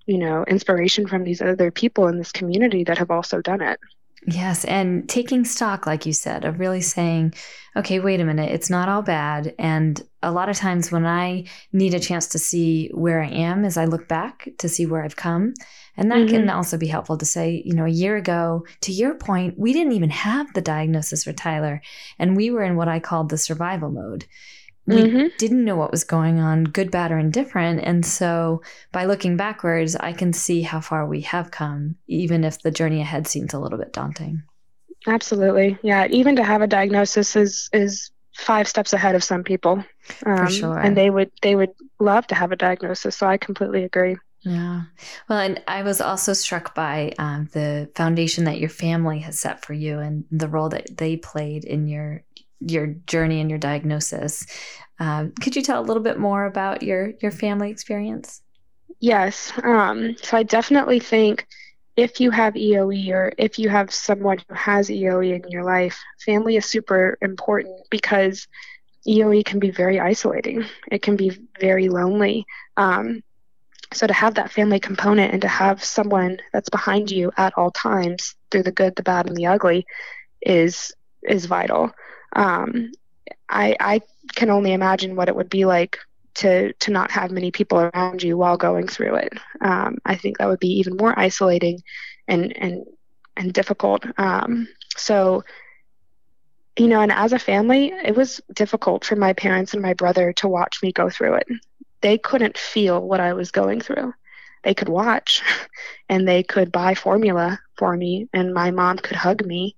you 0.08 0.18
know, 0.18 0.46
inspiration 0.46 1.06
from 1.06 1.24
these 1.24 1.42
other 1.42 1.70
people 1.70 2.08
in 2.08 2.18
this 2.18 2.32
community 2.32 2.86
that 2.86 2.98
have 2.98 3.12
also 3.12 3.42
done 3.42 3.62
it. 3.62 3.80
Yes. 4.26 4.66
And 4.66 5.08
taking 5.08 5.46
stock, 5.46 5.86
like 5.86 6.06
you 6.06 6.14
said, 6.14 6.44
of 6.44 6.60
really 6.60 6.82
saying, 6.82 7.34
okay, 7.76 8.00
wait 8.00 8.20
a 8.20 8.26
minute, 8.26 8.52
it's 8.52 8.70
not 8.70 8.90
all 8.90 9.04
bad. 9.04 9.54
And 9.60 10.02
a 10.24 10.32
lot 10.32 10.50
of 10.50 10.58
times 10.58 10.92
when 10.92 11.06
I 11.06 11.46
need 11.72 11.94
a 11.94 12.00
chance 12.00 12.28
to 12.30 12.40
see 12.40 12.90
where 12.90 13.22
I 13.22 13.30
am 13.30 13.64
as 13.64 13.78
I 13.78 13.86
look 13.86 14.08
back 14.08 14.50
to 14.58 14.68
see 14.68 14.86
where 14.86 15.04
I've 15.04 15.16
come, 15.16 15.54
and 15.96 16.12
that 16.12 16.20
mm-hmm. 16.20 16.36
can 16.36 16.50
also 16.50 16.78
be 16.78 16.88
helpful 16.88 17.18
to 17.18 17.26
say, 17.26 17.62
you 17.66 17.74
know, 17.74 17.86
a 17.86 17.90
year 17.90 18.18
ago, 18.18 18.66
to 18.82 18.92
your 18.92 19.16
point, 19.16 19.58
we 19.58 19.74
didn't 19.74 19.94
even 19.94 20.10
have 20.10 20.52
the 20.54 20.62
diagnosis 20.62 21.24
for 21.24 21.34
Tyler. 21.34 21.82
And 22.20 22.36
we 22.36 22.52
were 22.52 22.64
in 22.64 22.76
what 22.76 22.88
I 22.88 23.00
called 23.00 23.30
the 23.30 23.38
survival 23.38 23.92
mode 23.92 24.26
we 24.88 24.96
mm-hmm. 24.96 25.28
didn't 25.38 25.66
know 25.66 25.76
what 25.76 25.92
was 25.92 26.06
going 26.06 26.40
on, 26.40 26.64
good, 26.64 26.92
bad, 26.92 27.12
or 27.12 27.18
indifferent. 27.18 27.82
And 27.84 28.06
so 28.06 28.62
by 28.94 29.04
looking 29.04 29.36
backwards, 29.36 29.98
I 29.98 30.14
can 30.14 30.32
see 30.32 30.62
how 30.62 30.80
far 30.80 31.06
we 31.06 31.22
have 31.22 31.52
come, 31.52 31.96
even 32.08 32.46
if 32.46 32.62
the 32.62 32.72
journey 32.72 33.02
ahead 33.02 33.28
seems 33.28 33.54
a 33.54 33.60
little 33.60 33.78
bit 33.78 33.92
daunting. 33.92 34.44
Absolutely. 35.06 35.78
Yeah. 35.84 36.08
Even 36.08 36.38
to 36.38 36.44
have 36.44 36.62
a 36.62 36.68
diagnosis 36.68 37.36
is, 37.36 37.70
is 37.74 38.12
five 38.34 38.68
steps 38.68 38.94
ahead 38.94 39.14
of 39.14 39.26
some 39.26 39.44
people. 39.44 39.84
Um, 40.26 40.38
For 40.38 40.50
sure. 40.50 40.80
And 40.80 40.96
they 40.96 41.10
would, 41.10 41.32
they 41.42 41.56
would 41.56 41.72
love 42.00 42.26
to 42.28 42.36
have 42.36 42.54
a 42.54 42.56
diagnosis. 42.56 43.18
So 43.18 43.28
I 43.28 43.38
completely 43.38 43.84
agree. 43.84 44.16
Yeah. 44.42 44.84
Well, 45.28 45.40
and 45.40 45.62
I 45.68 45.84
was 45.84 46.00
also 46.00 46.32
struck 46.32 46.74
by 46.74 47.12
um, 47.20 47.50
the 47.52 47.90
foundation 47.96 48.46
that 48.46 48.60
your 48.60 48.70
family 48.70 49.20
has 49.20 49.38
set 49.38 49.66
for 49.66 49.74
you 49.74 50.00
and 50.00 50.24
the 50.32 50.48
role 50.48 50.70
that 50.70 50.96
they 50.96 51.18
played 51.18 51.66
in 51.66 51.88
your 51.88 52.24
your 52.60 52.88
journey 52.88 53.42
and 53.42 53.50
your 53.50 53.60
diagnosis. 53.60 54.46
Um, 55.00 55.32
could 55.42 55.56
you 55.56 55.62
tell 55.62 55.82
a 55.82 55.86
little 55.86 56.04
bit 56.04 56.20
more 56.20 56.46
about 56.46 56.84
your 56.84 57.14
your 57.22 57.32
family 57.32 57.70
experience? 57.70 58.42
Yes. 59.00 59.52
Um, 59.64 60.16
so 60.22 60.38
I 60.38 60.44
definitely 60.44 61.00
think 61.00 61.46
if 61.96 62.20
you 62.20 62.32
have 62.32 62.56
EOE 62.56 63.10
or 63.12 63.34
if 63.38 63.60
you 63.60 63.70
have 63.70 63.94
someone 63.94 64.40
who 64.48 64.56
has 64.56 64.90
EOE 64.90 65.44
in 65.44 65.52
your 65.52 65.64
life, 65.64 66.00
family 66.24 66.56
is 66.58 66.66
super 66.66 67.18
important 67.22 67.82
because 67.90 68.48
EOE 69.08 69.46
can 69.46 69.60
be 69.60 69.72
very 69.72 70.00
isolating. 70.00 70.66
It 70.92 71.02
can 71.02 71.16
be 71.16 71.40
very 71.60 71.90
lonely. 71.90 72.46
Um, 72.76 73.24
so 73.94 74.06
to 74.06 74.14
have 74.14 74.36
that 74.36 74.52
family 74.52 74.80
component 74.80 75.32
and 75.32 75.42
to 75.42 75.48
have 75.48 75.84
someone 75.84 76.40
that's 76.54 76.70
behind 76.70 77.10
you 77.10 77.32
at 77.38 77.54
all 77.58 77.72
times 77.72 78.36
through 78.52 78.64
the 78.64 78.72
good, 78.72 78.96
the 78.96 79.04
bad, 79.04 79.28
and 79.28 79.36
the 79.36 79.48
ugly 79.48 79.86
is 80.42 80.94
is 81.24 81.46
vital 81.46 81.92
um, 82.34 82.92
I, 83.50 83.76
I 83.80 84.02
can 84.36 84.50
only 84.50 84.74
imagine 84.74 85.16
what 85.16 85.30
it 85.30 85.36
would 85.36 85.50
be 85.50 85.66
like 85.66 85.98
to 86.36 86.72
to 86.74 86.92
not 86.92 87.10
have 87.12 87.32
many 87.32 87.50
people 87.50 87.80
around 87.80 88.22
you 88.22 88.38
while 88.38 88.58
going 88.58 88.88
through 88.88 89.16
it. 89.16 89.34
Um, 89.62 89.98
I 90.06 90.16
think 90.16 90.38
that 90.38 90.48
would 90.48 90.60
be 90.60 90.80
even 90.80 90.96
more 90.96 91.18
isolating 91.18 91.82
and 92.28 92.56
and 92.58 92.86
and 93.36 93.54
difficult. 93.54 94.06
Um, 94.18 94.68
so, 94.96 95.44
you 96.78 96.88
know, 96.88 97.02
and 97.02 97.12
as 97.12 97.34
a 97.34 97.40
family, 97.40 97.92
it 98.04 98.16
was 98.16 98.42
difficult 98.54 99.06
for 99.06 99.16
my 99.16 99.34
parents 99.34 99.74
and 99.74 99.82
my 99.82 99.94
brother 99.94 100.34
to 100.34 100.48
watch 100.48 100.80
me 100.84 100.92
go 100.92 101.10
through 101.10 101.36
it. 101.36 101.48
They 102.02 102.18
couldn't 102.18 102.58
feel 102.58 103.02
what 103.02 103.20
I 103.20 103.34
was 103.34 103.52
going 103.52 103.82
through. 103.82 104.14
They 104.64 104.74
could 104.74 104.90
watch, 104.90 105.42
and 106.10 106.28
they 106.28 106.44
could 106.44 106.72
buy 106.72 106.94
formula 106.94 107.60
for 107.78 107.96
me, 107.96 108.28
and 108.34 108.54
my 108.54 108.72
mom 108.72 108.98
could 108.98 109.18
hug 109.18 109.46
me, 109.46 109.76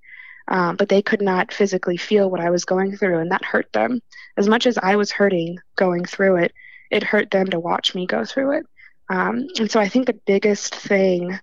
um, 0.50 0.76
but 0.76 0.90
they 0.90 1.02
could 1.02 1.22
not 1.22 1.54
physically 1.54 1.98
feel 1.98 2.30
what 2.30 2.42
I 2.42 2.50
was 2.50 2.66
going 2.66 2.98
through, 2.98 3.20
and 3.20 3.32
that 3.32 3.46
hurt 3.46 3.72
them. 3.72 4.02
As 4.36 4.48
much 4.48 4.66
as 4.66 4.78
I 4.78 4.96
was 4.96 5.12
hurting 5.12 5.60
going 5.76 6.06
through 6.06 6.38
it, 6.38 6.54
it 6.90 7.04
hurt 7.04 7.30
them 7.32 7.48
to 7.48 7.60
watch 7.60 7.96
me 7.96 8.08
go 8.08 8.26
through 8.26 8.58
it. 8.58 8.66
Um, 9.10 9.48
and 9.60 9.70
so 9.70 9.80
I 9.80 9.88
think 9.88 10.08
the 10.08 10.20
biggest 10.26 10.76
thing, 10.76 11.40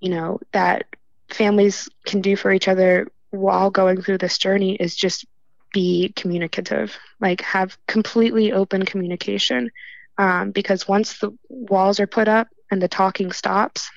you 0.00 0.10
know, 0.10 0.40
that 0.52 0.84
families 1.28 1.88
can 2.04 2.20
do 2.20 2.36
for 2.36 2.52
each 2.52 2.68
other 2.68 3.10
while 3.30 3.70
going 3.70 4.00
through 4.02 4.18
this 4.18 4.38
journey 4.38 4.74
is 4.74 4.94
just 4.94 5.26
be 5.72 6.12
communicative, 6.16 6.96
like 7.20 7.40
have 7.42 7.76
completely 7.86 8.52
open 8.52 8.84
communication. 8.84 9.70
Um, 10.16 10.50
because 10.50 10.88
once 10.88 11.18
the 11.18 11.30
walls 11.48 12.00
are 12.00 12.06
put 12.06 12.26
up 12.26 12.48
and 12.70 12.82
the 12.82 12.88
talking 12.88 13.32
stops, 13.32 13.90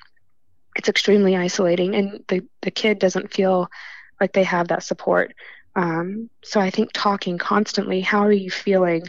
it's 0.75 0.87
extremely 0.89 1.35
isolating, 1.35 1.95
and 1.95 2.23
the, 2.27 2.45
the 2.61 2.71
kid 2.71 2.99
doesn't 2.99 3.33
feel 3.33 3.69
like 4.21 4.31
they 4.33 4.43
have 4.43 4.69
that 4.69 4.83
support. 4.83 5.33
Um, 5.75 6.29
so 6.43 6.61
I 6.61 6.69
think 6.69 6.91
talking 6.93 7.37
constantly, 7.37 8.01
how 8.01 8.19
are 8.19 8.31
you 8.31 8.51
feeling? 8.51 9.03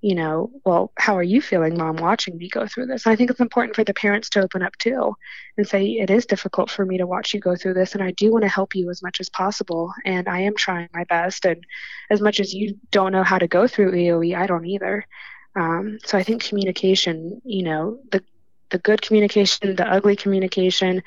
You 0.00 0.16
know, 0.16 0.50
well, 0.64 0.90
how 0.98 1.16
are 1.16 1.22
you 1.22 1.40
feeling, 1.40 1.76
mom, 1.76 1.96
watching 1.96 2.36
me 2.36 2.48
go 2.48 2.66
through 2.66 2.86
this? 2.86 3.06
I 3.06 3.14
think 3.14 3.30
it's 3.30 3.38
important 3.38 3.76
for 3.76 3.84
the 3.84 3.94
parents 3.94 4.30
to 4.30 4.42
open 4.42 4.62
up 4.62 4.76
too 4.78 5.14
and 5.56 5.66
say, 5.66 5.84
it 5.84 6.10
is 6.10 6.26
difficult 6.26 6.70
for 6.70 6.84
me 6.84 6.98
to 6.98 7.06
watch 7.06 7.32
you 7.32 7.38
go 7.38 7.54
through 7.54 7.74
this, 7.74 7.94
and 7.94 8.02
I 8.02 8.10
do 8.12 8.32
want 8.32 8.42
to 8.42 8.48
help 8.48 8.74
you 8.74 8.90
as 8.90 9.00
much 9.00 9.20
as 9.20 9.28
possible, 9.28 9.92
and 10.04 10.28
I 10.28 10.40
am 10.40 10.56
trying 10.56 10.88
my 10.92 11.04
best. 11.04 11.44
And 11.44 11.64
as 12.10 12.20
much 12.20 12.40
as 12.40 12.52
you 12.52 12.78
don't 12.90 13.12
know 13.12 13.22
how 13.22 13.38
to 13.38 13.46
go 13.46 13.68
through 13.68 13.92
EOE, 13.92 14.36
I 14.36 14.46
don't 14.46 14.66
either. 14.66 15.06
Um, 15.54 15.98
so 16.04 16.18
I 16.18 16.24
think 16.24 16.42
communication, 16.42 17.40
you 17.44 17.62
know, 17.62 17.98
the 18.10 18.24
the 18.70 18.78
good 18.78 19.02
communication, 19.02 19.76
the 19.76 19.86
ugly 19.86 20.16
communication, 20.16 21.02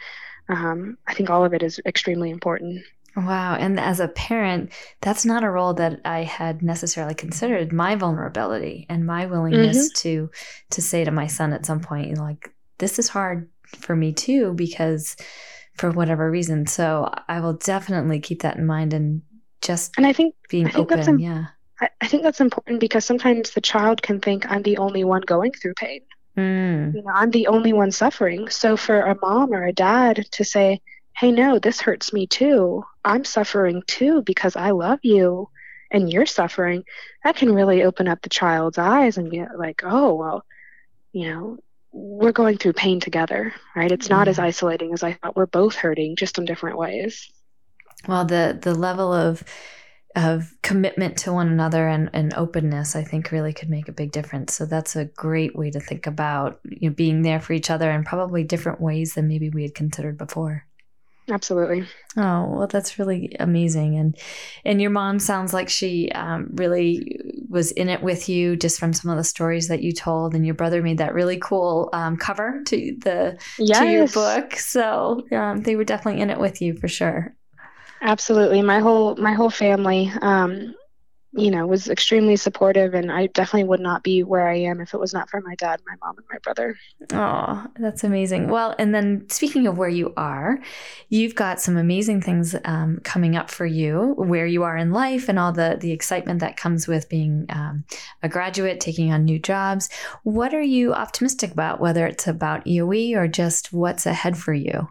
um, 0.50 0.98
I 1.08 1.14
think 1.16 1.30
all 1.30 1.44
of 1.44 1.54
it 1.54 1.64
is 1.64 1.82
extremely 1.86 2.30
important. 2.30 2.86
Wow. 3.16 3.56
And 3.56 3.80
as 3.80 4.00
a 4.00 4.10
parent, 4.10 4.72
that's 5.02 5.26
not 5.26 5.44
a 5.44 5.50
role 5.50 5.74
that 5.76 6.02
I 6.04 6.24
had 6.24 6.62
necessarily 6.62 7.16
considered 7.16 7.72
my 7.72 7.96
vulnerability 7.96 8.86
and 8.90 9.06
my 9.06 9.26
willingness 9.26 9.78
mm-hmm. 9.78 10.02
to 10.02 10.30
to 10.72 10.82
say 10.82 11.06
to 11.06 11.12
my 11.12 11.28
son 11.28 11.54
at 11.54 11.66
some 11.66 11.80
point, 11.80 12.10
you 12.10 12.16
know, 12.16 12.24
like, 12.24 12.54
this 12.78 13.00
is 13.00 13.08
hard 13.08 13.50
for 13.68 13.96
me 13.96 14.12
too, 14.12 14.54
because 14.54 15.16
for 15.78 15.92
whatever 15.92 16.30
reason. 16.30 16.68
So 16.68 17.10
I 17.30 17.40
will 17.40 17.54
definitely 17.54 18.20
keep 18.20 18.42
that 18.42 18.58
in 18.58 18.66
mind 18.66 18.94
and 18.94 19.22
just 19.62 19.94
and 19.98 20.06
I 20.06 20.14
think 20.14 20.36
being 20.50 20.68
I 20.68 20.72
think 20.72 20.92
open. 20.92 21.08
Im- 21.08 21.20
yeah. 21.20 21.46
I, 21.82 21.90
I 22.02 22.08
think 22.08 22.24
that's 22.24 22.42
important 22.42 22.80
because 22.80 23.06
sometimes 23.06 23.52
the 23.52 23.62
child 23.62 24.02
can 24.02 24.20
think 24.20 24.50
I'm 24.50 24.64
the 24.64 24.78
only 24.78 25.04
one 25.04 25.22
going 25.22 25.52
through 25.54 25.74
pain. 25.76 26.02
Mm. 26.38 26.96
You 26.96 27.02
know, 27.02 27.12
I'm 27.14 27.32
the 27.32 27.48
only 27.48 27.74
one 27.74 27.92
suffering. 27.92 28.50
So 28.50 28.78
for 28.78 29.02
a 29.02 29.18
mom 29.22 29.54
or 29.54 29.66
a 29.66 29.74
dad 29.74 30.28
to 30.32 30.44
say, 30.44 30.82
hey, 31.18 31.32
no, 31.32 31.60
this 31.60 31.82
hurts 31.82 32.12
me 32.12 32.28
too. 32.28 32.84
I'm 33.06 33.24
suffering 33.24 33.84
too 33.88 34.22
because 34.24 34.56
I 34.56 34.72
love 34.72 35.00
you 35.04 35.50
and 35.92 36.12
you're 36.12 36.26
suffering, 36.26 36.84
that 37.24 37.36
can 37.36 37.54
really 37.54 37.84
open 37.84 38.08
up 38.08 38.22
the 38.22 38.30
child's 38.30 38.78
eyes 38.78 39.18
and 39.18 39.32
get 39.32 39.58
like, 39.58 39.82
oh, 39.86 40.16
well, 40.16 40.44
you 41.14 41.30
know, 41.30 41.58
we're 41.92 42.34
going 42.34 42.58
through 42.58 42.74
pain 42.74 43.00
together, 43.00 43.54
right? 43.76 43.92
It's 43.92 44.10
not 44.10 44.28
as 44.28 44.40
isolating 44.40 44.94
as 44.94 45.04
I 45.04 45.14
thought. 45.14 45.36
We're 45.36 45.46
both 45.46 45.76
hurting, 45.76 46.18
just 46.18 46.38
in 46.38 46.44
different 46.44 46.78
ways. 46.78 47.32
Well, 48.08 48.26
the 48.26 48.60
the 48.62 48.76
level 48.76 49.14
of 49.14 49.44
of 50.16 50.54
commitment 50.62 51.18
to 51.18 51.34
one 51.34 51.48
another 51.48 51.88
and, 51.88 52.10
and 52.14 52.34
openness, 52.36 52.96
I 52.96 53.04
think, 53.04 53.32
really 53.32 53.54
could 53.54 53.70
make 53.70 53.90
a 53.90 53.94
big 53.94 54.12
difference. 54.12 54.54
So 54.54 54.66
that's 54.66 54.96
a 54.96 55.06
great 55.06 55.56
way 55.56 55.72
to 55.72 55.80
think 55.80 56.08
about 56.08 56.60
you 56.64 56.90
know, 56.90 56.96
being 56.96 57.22
there 57.22 57.42
for 57.42 57.54
each 57.54 57.70
other 57.70 57.92
in 57.92 58.04
probably 58.06 58.44
different 58.44 58.80
ways 58.80 59.14
than 59.14 59.28
maybe 59.28 59.50
we 59.50 59.64
had 59.64 59.76
considered 59.76 60.18
before. 60.18 60.66
Absolutely. 61.30 61.88
Oh 62.18 62.48
well, 62.50 62.68
that's 62.68 62.98
really 62.98 63.36
amazing, 63.42 63.98
and 63.98 64.18
and 64.64 64.82
your 64.82 64.90
mom 64.92 65.20
sounds 65.20 65.54
like 65.54 65.68
she 65.68 66.10
um, 66.14 66.48
really 66.54 67.20
was 67.50 67.72
in 67.74 67.90
it 67.90 68.02
with 68.02 68.30
you, 68.30 68.56
just 68.56 68.80
from 68.80 68.94
some 68.94 69.12
of 69.12 69.18
the 69.18 69.24
stories 69.26 69.68
that 69.68 69.84
you 69.84 69.92
told. 69.92 70.34
And 70.34 70.46
your 70.46 70.56
brother 70.56 70.82
made 70.82 71.00
that 71.00 71.14
really 71.14 71.38
cool 71.38 71.90
um, 71.92 72.16
cover 72.16 72.62
to 72.68 72.96
the 73.02 73.38
Yes. 73.58 73.80
to 73.80 73.86
your 73.86 74.08
book, 74.08 74.54
so 74.56 75.28
um, 75.34 75.64
they 75.64 75.76
were 75.76 75.84
definitely 75.84 76.22
in 76.22 76.30
it 76.30 76.40
with 76.40 76.62
you 76.62 76.78
for 76.78 76.88
sure. 76.88 77.36
Absolutely. 78.02 78.62
My 78.62 78.80
whole 78.80 79.16
my 79.16 79.34
whole 79.34 79.50
family 79.50 80.12
um 80.22 80.76
you 81.36 81.52
know 81.52 81.68
was 81.68 81.90
extremely 81.90 82.38
supportive 82.38 82.94
and 82.94 83.12
I 83.12 83.28
definitely 83.28 83.68
would 83.68 83.82
not 83.82 84.04
be 84.04 84.24
where 84.24 84.48
I 84.48 84.56
am 84.56 84.80
if 84.80 84.94
it 84.94 85.00
was 85.00 85.14
not 85.14 85.30
for 85.30 85.42
my 85.42 85.56
dad, 85.56 85.82
my 85.86 85.96
mom 86.02 86.18
and 86.18 86.26
my 86.32 86.38
brother. 86.40 86.78
Oh, 87.12 87.66
that's 87.78 88.04
amazing. 88.04 88.48
Well, 88.48 88.74
and 88.80 88.96
then 88.96 89.30
speaking 89.30 89.68
of 89.68 89.78
where 89.78 89.90
you 89.90 90.14
are, 90.16 90.60
you've 91.10 91.36
got 91.36 91.60
some 91.60 91.76
amazing 91.76 92.22
things 92.22 92.56
um, 92.64 93.00
coming 93.04 93.36
up 93.36 93.52
for 93.52 93.66
you, 93.66 94.14
where 94.18 94.46
you 94.46 94.64
are 94.64 94.78
in 94.78 94.92
life, 94.92 95.28
and 95.28 95.38
all 95.38 95.52
the 95.52 95.78
the 95.80 95.92
excitement 95.92 96.40
that 96.40 96.58
comes 96.58 96.88
with 96.88 97.10
being 97.10 97.46
um, 97.50 97.84
a 98.24 98.30
graduate, 98.30 98.80
taking 98.80 99.12
on 99.12 99.26
new 99.26 99.38
jobs. 99.40 99.90
What 100.24 100.54
are 100.54 100.62
you 100.62 100.94
optimistic 100.94 101.52
about? 101.52 101.82
Whether 101.82 102.08
it's 102.08 102.28
about 102.28 102.66
EOE 102.66 103.16
or 103.16 103.28
just 103.28 103.74
what's 103.74 104.06
ahead 104.06 104.38
for 104.38 104.54
you? 104.54 104.88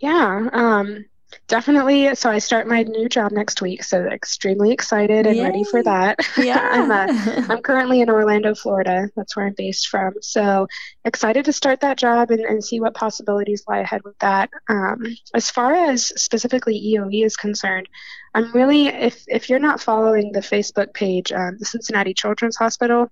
Yeah, 0.00 0.48
um 0.52 1.06
definitely 1.48 2.14
so 2.14 2.30
I 2.30 2.38
start 2.38 2.66
my 2.66 2.82
new 2.82 3.08
job 3.08 3.32
next 3.32 3.62
week, 3.62 3.82
so 3.84 4.04
extremely 4.06 4.72
excited 4.72 5.26
and 5.26 5.40
ready 5.40 5.64
for 5.64 5.78
Yay. 5.78 5.84
that. 5.84 6.18
I'm 6.62 6.90
uh, 6.90 7.44
I'm 7.48 7.62
currently 7.62 8.00
in 8.00 8.10
Orlando, 8.10 8.54
Florida. 8.54 9.08
That's 9.16 9.36
where 9.36 9.46
I'm 9.46 9.54
based 9.56 9.88
from. 9.88 10.14
So 10.20 10.66
excited 11.04 11.44
to 11.46 11.52
start 11.52 11.80
that 11.80 11.98
job 11.98 12.30
and, 12.30 12.40
and 12.40 12.64
see 12.64 12.80
what 12.80 12.94
possibilities 12.94 13.64
lie 13.68 13.78
ahead 13.78 14.02
with 14.04 14.18
that. 14.18 14.50
Um, 14.68 15.04
as 15.34 15.50
far 15.50 15.74
as 15.74 16.06
specifically 16.20 16.80
EOE 16.94 17.24
is 17.24 17.36
concerned, 17.36 17.88
I'm 18.34 18.52
really, 18.52 18.88
if, 18.88 19.24
if 19.28 19.48
you're 19.48 19.58
not 19.58 19.80
following 19.80 20.32
the 20.32 20.40
Facebook 20.40 20.92
page, 20.92 21.32
um, 21.32 21.56
the 21.58 21.64
Cincinnati 21.64 22.12
Children's 22.12 22.56
Hospital, 22.56 23.10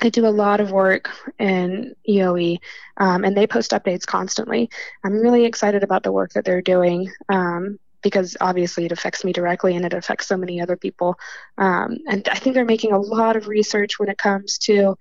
they 0.00 0.10
do 0.10 0.26
a 0.26 0.28
lot 0.28 0.60
of 0.60 0.72
work 0.72 1.10
in 1.38 1.94
EOE 2.08 2.58
um, 2.96 3.24
and 3.24 3.36
they 3.36 3.46
post 3.46 3.72
updates 3.72 4.06
constantly. 4.06 4.70
I'm 5.04 5.14
really 5.14 5.44
excited 5.44 5.82
about 5.82 6.02
the 6.02 6.12
work 6.12 6.32
that 6.32 6.44
they're 6.44 6.62
doing. 6.62 7.10
Um, 7.28 7.78
because 8.02 8.36
obviously 8.40 8.86
it 8.86 8.92
affects 8.92 9.24
me 9.24 9.32
directly 9.32 9.76
and 9.76 9.84
it 9.84 9.92
affects 9.92 10.26
so 10.26 10.36
many 10.36 10.60
other 10.60 10.76
people. 10.76 11.16
Um, 11.58 11.98
and 12.08 12.26
I 12.30 12.36
think 12.36 12.54
they're 12.54 12.64
making 12.64 12.92
a 12.92 12.98
lot 12.98 13.36
of 13.36 13.46
research 13.46 13.98
when 13.98 14.08
it 14.08 14.16
comes 14.18 14.58
to 14.60 14.96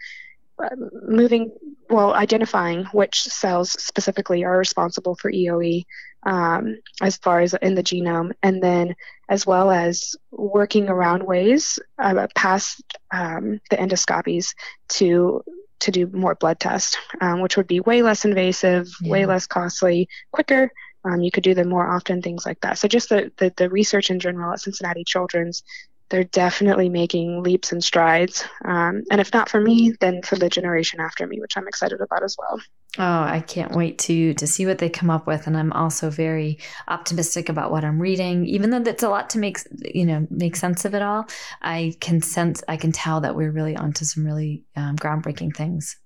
uh, 0.61 0.75
moving, 1.07 1.51
well, 1.89 2.13
identifying 2.13 2.84
which 2.91 3.21
cells 3.23 3.71
specifically 3.71 4.43
are 4.43 4.57
responsible 4.57 5.15
for 5.15 5.32
EOE 5.32 5.86
um, 6.23 6.77
as 7.01 7.17
far 7.17 7.39
as 7.39 7.53
in 7.61 7.75
the 7.75 7.84
genome, 7.84 8.32
and 8.43 8.61
then 8.61 8.93
as 9.30 9.45
well 9.45 9.71
as 9.71 10.15
working 10.32 10.89
around 10.89 11.23
ways 11.23 11.80
uh, 11.99 12.27
past 12.36 12.82
um, 13.11 13.61
the 13.69 13.77
endoscopies 13.77 14.55
to 14.89 15.43
to 15.80 15.91
do 15.91 16.07
more 16.07 16.36
blood 16.36 16.59
tests, 16.59 16.97
um, 17.21 17.39
which 17.39 17.55
would 17.55 17.67
be 17.67 17.80
way 17.80 18.01
less 18.01 18.25
invasive, 18.25 18.89
way 19.01 19.25
less 19.25 19.47
costly, 19.47 20.09
quicker. 20.34 20.69
Um, 21.05 21.21
you 21.21 21.32
could 21.32 21.43
do 21.43 21.53
them 21.53 21.69
more 21.69 21.88
often, 21.88 22.21
things 22.21 22.45
like 22.45 22.59
that. 22.59 22.77
So 22.77 22.89
just 22.89 23.07
the, 23.07 23.32
the, 23.38 23.53
the 23.55 23.69
research 23.69 24.09
in 24.09 24.19
general 24.19 24.51
at 24.51 24.59
Cincinnati 24.59 25.05
Children's, 25.05 25.63
they're 26.09 26.25
definitely 26.25 26.89
making 26.89 27.43
leaps 27.43 27.71
and 27.71 27.82
strides. 27.82 28.43
Um, 28.65 29.03
and 29.09 29.21
if 29.21 29.32
not 29.32 29.47
for 29.47 29.61
me, 29.61 29.93
then 30.01 30.21
for 30.21 30.36
the 30.36 30.49
generation 30.49 30.99
after 30.99 31.25
me, 31.25 31.39
which 31.39 31.55
I'm 31.55 31.67
excited 31.69 32.01
about 32.01 32.23
as 32.23 32.36
well. 32.38 32.59
Oh, 32.97 33.03
I 33.03 33.43
can't 33.45 33.75
wait 33.75 33.99
to 33.99 34.33
to 34.33 34.47
see 34.47 34.65
what 34.65 34.79
they 34.79 34.89
come 34.89 35.11
up 35.11 35.27
with, 35.27 35.45
and 35.45 35.55
I'm 35.55 35.71
also 35.73 36.09
very 36.09 36.57
optimistic 36.87 37.47
about 37.47 37.71
what 37.71 37.85
I'm 37.85 38.01
reading. 38.01 38.47
Even 38.47 38.71
though 38.71 38.79
that's 38.79 39.03
a 39.03 39.09
lot 39.09 39.29
to 39.31 39.37
make 39.37 39.59
you 39.93 40.05
know 40.05 40.25
make 40.31 40.55
sense 40.55 40.85
of 40.85 40.95
it 40.95 41.03
all, 41.03 41.27
I 41.61 41.95
can 41.99 42.21
sense, 42.21 42.63
I 42.67 42.77
can 42.77 42.91
tell 42.91 43.21
that 43.21 43.35
we're 43.35 43.51
really 43.51 43.75
onto 43.75 44.05
some 44.05 44.25
really 44.25 44.63
um, 44.75 44.95
groundbreaking 44.95 45.55
things. 45.55 45.97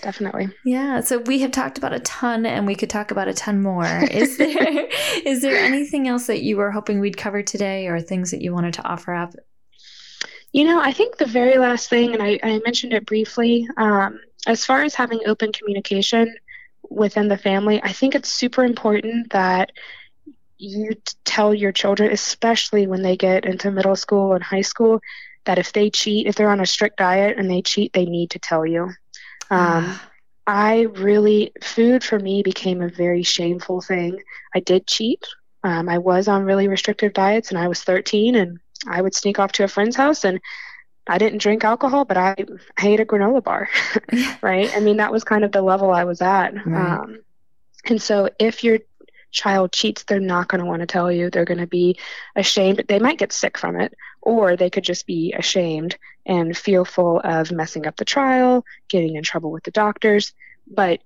Definitely. 0.00 0.48
Yeah, 0.64 1.00
so 1.00 1.18
we 1.18 1.40
have 1.40 1.50
talked 1.50 1.76
about 1.76 1.92
a 1.92 2.00
ton, 2.00 2.46
and 2.46 2.66
we 2.66 2.76
could 2.76 2.88
talk 2.88 3.10
about 3.10 3.28
a 3.28 3.34
ton 3.34 3.60
more. 3.60 3.84
Is 4.10 4.36
there 4.38 4.88
is 5.26 5.42
there 5.42 5.56
anything 5.56 6.08
else 6.08 6.28
that 6.28 6.42
you 6.42 6.56
were 6.56 6.70
hoping 6.70 6.98
we'd 6.98 7.18
cover 7.18 7.42
today, 7.42 7.88
or 7.88 8.00
things 8.00 8.30
that 8.30 8.40
you 8.40 8.54
wanted 8.54 8.72
to 8.74 8.84
offer 8.84 9.12
up? 9.12 9.34
You 10.52 10.64
know, 10.64 10.80
I 10.80 10.92
think 10.92 11.16
the 11.16 11.26
very 11.26 11.58
last 11.58 11.88
thing, 11.88 12.12
and 12.12 12.22
I, 12.22 12.38
I 12.42 12.60
mentioned 12.64 12.92
it 12.92 13.06
briefly, 13.06 13.66
um, 13.78 14.20
as 14.46 14.64
far 14.64 14.82
as 14.82 14.94
having 14.94 15.20
open 15.26 15.52
communication 15.52 16.34
within 16.88 17.28
the 17.28 17.38
family, 17.38 17.80
I 17.82 17.92
think 17.92 18.14
it's 18.14 18.28
super 18.28 18.64
important 18.64 19.32
that 19.32 19.72
you 20.58 20.90
tell 21.24 21.52
your 21.52 21.72
children, 21.72 22.12
especially 22.12 22.86
when 22.86 23.02
they 23.02 23.16
get 23.16 23.44
into 23.44 23.70
middle 23.70 23.96
school 23.96 24.34
and 24.34 24.42
high 24.42 24.62
school, 24.62 25.00
that 25.44 25.58
if 25.58 25.72
they 25.72 25.90
cheat, 25.90 26.26
if 26.26 26.36
they're 26.36 26.50
on 26.50 26.60
a 26.60 26.66
strict 26.66 26.98
diet 26.98 27.36
and 27.36 27.50
they 27.50 27.62
cheat, 27.62 27.92
they 27.92 28.04
need 28.04 28.30
to 28.30 28.38
tell 28.38 28.64
you. 28.64 28.90
Um, 29.50 29.98
I 30.46 30.82
really, 30.82 31.52
food 31.62 32.02
for 32.04 32.18
me 32.18 32.42
became 32.42 32.80
a 32.80 32.88
very 32.88 33.22
shameful 33.22 33.80
thing. 33.80 34.20
I 34.54 34.60
did 34.60 34.86
cheat. 34.86 35.24
Um, 35.64 35.88
I 35.88 35.98
was 35.98 36.28
on 36.28 36.44
really 36.44 36.68
restrictive 36.68 37.12
diets 37.12 37.50
and 37.50 37.58
I 37.58 37.68
was 37.68 37.82
13 37.82 38.34
and 38.34 38.58
I 38.86 39.00
would 39.00 39.14
sneak 39.14 39.38
off 39.38 39.52
to 39.52 39.64
a 39.64 39.68
friend's 39.68 39.96
house 39.96 40.24
and 40.24 40.40
I 41.06 41.18
didn't 41.18 41.38
drink 41.42 41.64
alcohol, 41.64 42.04
but 42.04 42.16
I, 42.16 42.36
I 42.78 42.88
ate 42.88 43.00
a 43.00 43.04
granola 43.04 43.42
bar, 43.42 43.68
right? 44.42 44.74
I 44.76 44.80
mean, 44.80 44.98
that 44.98 45.12
was 45.12 45.24
kind 45.24 45.44
of 45.44 45.52
the 45.52 45.62
level 45.62 45.90
I 45.90 46.04
was 46.04 46.22
at. 46.22 46.54
Right. 46.66 46.98
Um, 46.98 47.20
and 47.86 48.00
so 48.00 48.30
if 48.38 48.62
your 48.62 48.78
child 49.32 49.72
cheats, 49.72 50.04
they're 50.04 50.20
not 50.20 50.48
going 50.48 50.60
to 50.60 50.66
want 50.66 50.80
to 50.80 50.86
tell 50.86 51.10
you. 51.10 51.30
They're 51.30 51.44
going 51.44 51.58
to 51.58 51.66
be 51.66 51.98
ashamed. 52.36 52.84
They 52.86 52.98
might 52.98 53.18
get 53.18 53.32
sick 53.32 53.58
from 53.58 53.80
it, 53.80 53.94
or 54.20 54.56
they 54.56 54.70
could 54.70 54.84
just 54.84 55.06
be 55.06 55.32
ashamed 55.32 55.96
and 56.24 56.56
fearful 56.56 57.20
of 57.24 57.50
messing 57.50 57.86
up 57.86 57.96
the 57.96 58.04
trial, 58.04 58.64
getting 58.88 59.16
in 59.16 59.24
trouble 59.24 59.50
with 59.50 59.64
the 59.64 59.70
doctors. 59.72 60.32
But 60.66 61.00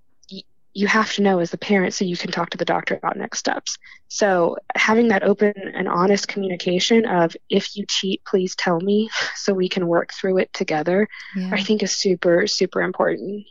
you 0.76 0.86
have 0.86 1.10
to 1.14 1.22
know 1.22 1.38
as 1.38 1.50
the 1.50 1.56
parent 1.56 1.94
so 1.94 2.04
you 2.04 2.18
can 2.18 2.30
talk 2.30 2.50
to 2.50 2.58
the 2.58 2.64
doctor 2.66 2.94
about 2.94 3.16
next 3.16 3.38
steps. 3.38 3.78
So 4.08 4.56
having 4.74 5.08
that 5.08 5.22
open 5.22 5.54
and 5.56 5.88
honest 5.88 6.28
communication 6.28 7.06
of 7.06 7.34
if 7.48 7.74
you 7.76 7.86
cheat, 7.88 8.22
please 8.26 8.54
tell 8.54 8.78
me 8.80 9.08
so 9.34 9.54
we 9.54 9.70
can 9.70 9.86
work 9.86 10.12
through 10.12 10.36
it 10.36 10.52
together, 10.52 11.08
Yeah. 11.34 11.48
I 11.50 11.62
think 11.62 11.82
is 11.82 11.92
super, 11.96 12.46
super 12.46 12.82
important. 12.82 13.46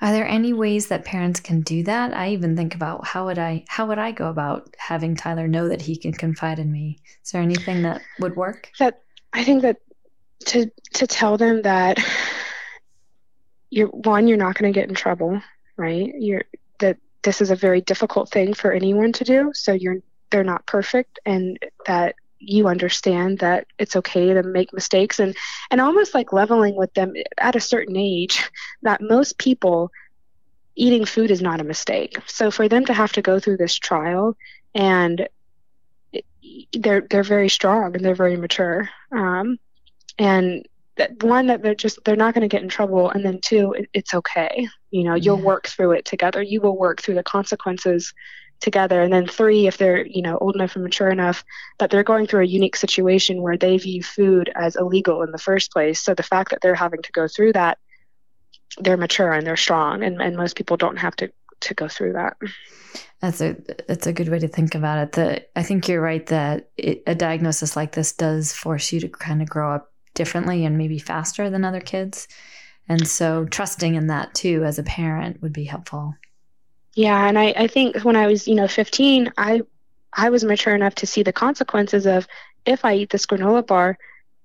Are 0.00 0.12
there 0.12 0.28
any 0.28 0.52
ways 0.52 0.86
that 0.86 1.04
parents 1.04 1.40
can 1.40 1.62
do 1.62 1.82
that? 1.82 2.14
I 2.14 2.30
even 2.30 2.54
think 2.56 2.76
about 2.76 3.04
how 3.04 3.26
would 3.26 3.38
I 3.38 3.64
how 3.66 3.86
would 3.86 3.98
I 3.98 4.12
go 4.12 4.28
about 4.28 4.72
having 4.78 5.16
Tyler 5.16 5.48
know 5.48 5.68
that 5.68 5.82
he 5.82 5.96
can 5.96 6.12
confide 6.12 6.60
in 6.60 6.70
me? 6.70 7.00
Is 7.24 7.32
there 7.32 7.42
anything 7.42 7.82
that 7.82 8.00
would 8.20 8.36
work? 8.36 8.70
that 8.78 9.02
I 9.32 9.42
think 9.42 9.62
that 9.62 9.78
to 10.46 10.70
to 10.94 11.06
tell 11.08 11.36
them 11.36 11.62
that 11.62 11.98
you're 13.70 13.88
one, 13.88 14.28
you're 14.28 14.38
not 14.38 14.54
going 14.56 14.72
to 14.72 14.80
get 14.80 14.88
in 14.88 14.94
trouble, 14.94 15.42
right? 15.76 16.12
You're 16.16 16.44
that 16.80 16.98
this 17.22 17.40
is 17.40 17.50
a 17.50 17.56
very 17.56 17.80
difficult 17.80 18.30
thing 18.30 18.54
for 18.54 18.72
anyone 18.72 19.12
to 19.12 19.24
do, 19.24 19.52
so 19.54 19.72
you're 19.72 19.98
they're 20.30 20.44
not 20.44 20.66
perfect, 20.66 21.18
and 21.26 21.58
that 21.86 22.14
you 22.38 22.68
understand 22.68 23.40
that 23.40 23.66
it's 23.78 23.96
okay 23.96 24.32
to 24.32 24.42
make 24.42 24.72
mistakes, 24.72 25.20
and 25.20 25.36
and 25.70 25.80
almost 25.80 26.14
like 26.14 26.32
leveling 26.32 26.76
with 26.76 26.92
them 26.94 27.14
at 27.38 27.56
a 27.56 27.60
certain 27.60 27.96
age, 27.96 28.50
that 28.82 29.00
most 29.00 29.38
people 29.38 29.90
eating 30.76 31.04
food 31.04 31.30
is 31.30 31.42
not 31.42 31.60
a 31.60 31.64
mistake. 31.64 32.16
So 32.26 32.50
for 32.50 32.68
them 32.68 32.86
to 32.86 32.94
have 32.94 33.12
to 33.12 33.22
go 33.22 33.38
through 33.38 33.58
this 33.58 33.76
trial 33.76 34.36
and 34.74 35.28
they're 36.72 37.02
they're 37.02 37.22
very 37.22 37.48
strong 37.48 37.94
and 37.94 38.04
they're 38.04 38.14
very 38.14 38.36
mature 38.36 38.88
um, 39.12 39.58
and 40.18 40.66
that 41.00 41.22
one 41.24 41.48
that 41.48 41.62
they're 41.62 41.74
just 41.74 41.98
they're 42.04 42.16
not 42.16 42.34
going 42.34 42.42
to 42.42 42.54
get 42.56 42.62
in 42.62 42.70
trouble 42.70 43.10
and 43.10 43.24
then 43.24 43.40
two 43.42 43.72
it, 43.74 43.90
it's 43.94 44.14
okay. 44.14 44.68
You 44.92 45.04
know 45.04 45.16
you'll 45.16 45.38
Yeah. 45.38 45.42
work 45.42 45.68
through 45.68 45.92
it 45.92 46.04
together. 46.06 46.42
You 46.42 46.60
will 46.62 46.78
work 46.78 47.02
through 47.02 47.16
the 47.16 47.24
consequences 47.24 48.14
together. 48.60 49.02
And 49.02 49.12
then 49.12 49.26
three 49.26 49.66
if 49.68 49.78
they're 49.78 50.06
you 50.06 50.22
know 50.22 50.38
old 50.38 50.56
enough 50.56 50.76
and 50.76 50.84
mature 50.84 51.10
enough 51.10 51.44
that 51.80 51.90
they're 51.90 52.04
going 52.04 52.26
through 52.28 52.42
a 52.44 52.46
unique 52.46 52.76
situation 52.76 53.42
where 53.42 53.58
they 53.58 53.78
view 53.78 54.02
food 54.02 54.52
as 54.56 54.76
illegal 54.76 55.22
in 55.22 55.32
the 55.32 55.38
first 55.38 55.72
place. 55.72 56.00
So 56.02 56.14
the 56.14 56.22
fact 56.22 56.50
that 56.50 56.60
they're 56.62 56.74
having 56.76 57.02
to 57.02 57.12
go 57.12 57.28
through 57.28 57.54
that 57.54 57.78
they're 58.78 58.96
mature 58.96 59.32
and 59.32 59.46
they're 59.46 59.56
strong 59.56 60.02
and, 60.02 60.22
and 60.22 60.36
most 60.36 60.56
people 60.56 60.76
don't 60.76 60.98
have 60.98 61.16
to 61.16 61.30
to 61.62 61.74
go 61.74 61.88
through 61.88 62.14
that. 62.14 62.36
That's 63.20 63.40
a 63.40 63.56
that's 63.86 64.06
a 64.06 64.12
good 64.12 64.28
way 64.28 64.38
to 64.38 64.48
think 64.48 64.74
about 64.74 64.98
it. 64.98 65.12
The 65.12 65.46
i 65.58 65.62
think 65.62 65.88
you're 65.88 66.00
right 66.00 66.26
that 66.26 66.70
it, 66.76 67.02
a 67.06 67.14
diagnosis 67.14 67.76
like 67.76 67.92
this 67.92 68.12
does 68.14 68.52
force 68.52 68.92
you 68.92 69.00
to 69.00 69.08
kind 69.08 69.42
of 69.42 69.48
grow 69.48 69.74
up 69.74 69.89
differently 70.14 70.64
and 70.64 70.76
maybe 70.76 70.98
faster 70.98 71.50
than 71.50 71.64
other 71.64 71.80
kids 71.80 72.28
and 72.88 73.06
so 73.06 73.44
trusting 73.46 73.94
in 73.94 74.06
that 74.08 74.34
too 74.34 74.64
as 74.64 74.78
a 74.78 74.82
parent 74.82 75.40
would 75.42 75.52
be 75.52 75.64
helpful 75.64 76.14
yeah, 76.94 77.28
and 77.28 77.38
I, 77.38 77.54
I 77.56 77.66
think 77.66 78.02
when 78.02 78.16
I 78.16 78.26
was, 78.26 78.48
you 78.48 78.54
know, 78.54 78.68
15, 78.68 79.32
I 79.38 79.62
I 80.12 80.30
was 80.30 80.42
mature 80.42 80.74
enough 80.74 80.96
to 80.96 81.06
see 81.06 81.22
the 81.22 81.32
consequences 81.32 82.04
of 82.04 82.26
if 82.66 82.84
I 82.84 82.94
eat 82.94 83.10
this 83.10 83.26
granola 83.26 83.64
bar, 83.64 83.96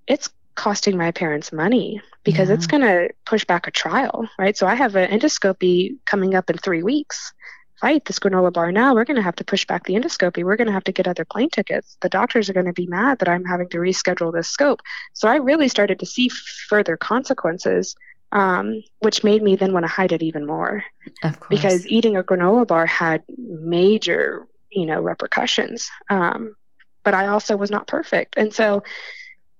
it's 0.07 0.30
costing 0.53 0.95
my 0.95 1.11
parents 1.11 1.51
money 1.51 2.01
because 2.24 2.49
yeah. 2.49 2.55
it's 2.55 2.68
going 2.68 2.84
to 2.84 3.09
push 3.26 3.43
back 3.45 3.68
a 3.68 3.72
trial, 3.72 4.28
right? 4.38 4.55
So 4.55 4.68
I 4.68 4.76
have 4.76 4.95
an 4.95 5.09
endoscopy 5.09 5.97
coming 6.05 6.36
up 6.36 6.49
in 6.49 6.57
three 6.57 6.84
weeks. 6.84 7.34
I 7.82 8.01
this 8.05 8.19
granola 8.19 8.53
bar 8.53 8.71
now, 8.71 8.93
we're 8.93 9.05
going 9.05 9.17
to 9.17 9.21
have 9.21 9.36
to 9.38 9.43
push 9.43 9.65
back 9.65 9.86
the 9.86 9.95
endoscopy. 9.95 10.43
We're 10.43 10.55
going 10.55 10.67
to 10.67 10.73
have 10.73 10.86
to 10.86 10.91
get 10.91 11.07
other 11.07 11.26
plane 11.26 11.49
tickets. 11.49 11.97
The 12.01 12.09
doctors 12.09 12.49
are 12.49 12.53
going 12.53 12.65
to 12.67 12.73
be 12.73 12.88
mad 12.88 13.19
that 13.19 13.30
I'm 13.30 13.45
having 13.45 13.69
to 13.69 13.78
reschedule 13.78 14.34
this 14.34 14.47
scope. 14.47 14.82
So 15.13 15.28
I 15.28 15.36
really 15.36 15.67
started 15.67 15.99
to 15.99 16.05
see 16.05 16.30
further 16.30 16.97
consequences 16.97 17.95
um, 18.36 18.84
which 18.99 19.23
made 19.23 19.41
me 19.41 19.55
then 19.55 19.71
want 19.71 19.86
to 19.86 19.91
hide 19.91 20.11
it 20.11 20.21
even 20.21 20.45
more. 20.45 20.84
Of 21.23 21.39
course. 21.39 21.49
Because 21.49 21.88
eating 21.88 22.17
a 22.17 22.23
granola 22.23 22.67
bar 22.67 22.86
had 22.86 23.23
major, 23.38 24.45
you 24.69 24.86
know, 24.86 25.01
repercussions. 25.01 25.89
Um, 26.09 26.55
but 27.03 27.13
I 27.13 27.28
also 27.28 27.55
was 27.55 27.71
not 27.71 27.88
perfect. 27.88 28.36
And 28.38 28.53
so, 28.53 28.84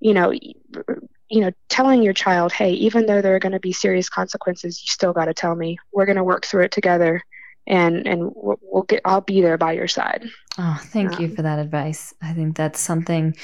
you 0.02 0.14
know, 0.14 0.32
you 0.32 1.42
know, 1.42 1.52
telling 1.70 2.04
your 2.04 2.14
child, 2.14 2.52
hey, 2.52 2.72
even 2.74 3.06
though 3.06 3.22
there 3.22 3.36
are 3.36 3.40
going 3.40 3.54
to 3.54 3.60
be 3.60 3.72
serious 3.72 4.10
consequences, 4.10 4.82
you 4.84 4.88
still 4.88 5.14
got 5.14 5.26
to 5.26 5.34
tell 5.34 5.56
me. 5.56 5.78
We're 5.94 6.06
going 6.06 6.18
to 6.18 6.24
work 6.24 6.46
through 6.46 6.64
it 6.64 6.72
together 6.72 7.24
and 7.68 8.08
and 8.08 8.32
we'll 8.36 8.84
get 8.84 9.02
I'll 9.06 9.22
be 9.22 9.42
there 9.42 9.58
by 9.58 9.74
your 9.74 9.88
side. 9.88 10.26
Oh, 10.58 10.80
thank 10.86 11.14
um, 11.14 11.22
you 11.22 11.36
for 11.36 11.42
that 11.42 11.60
advice. 11.60 12.14
I 12.22 12.34
think 12.34 12.56
that's 12.56 12.80
something 12.80 13.36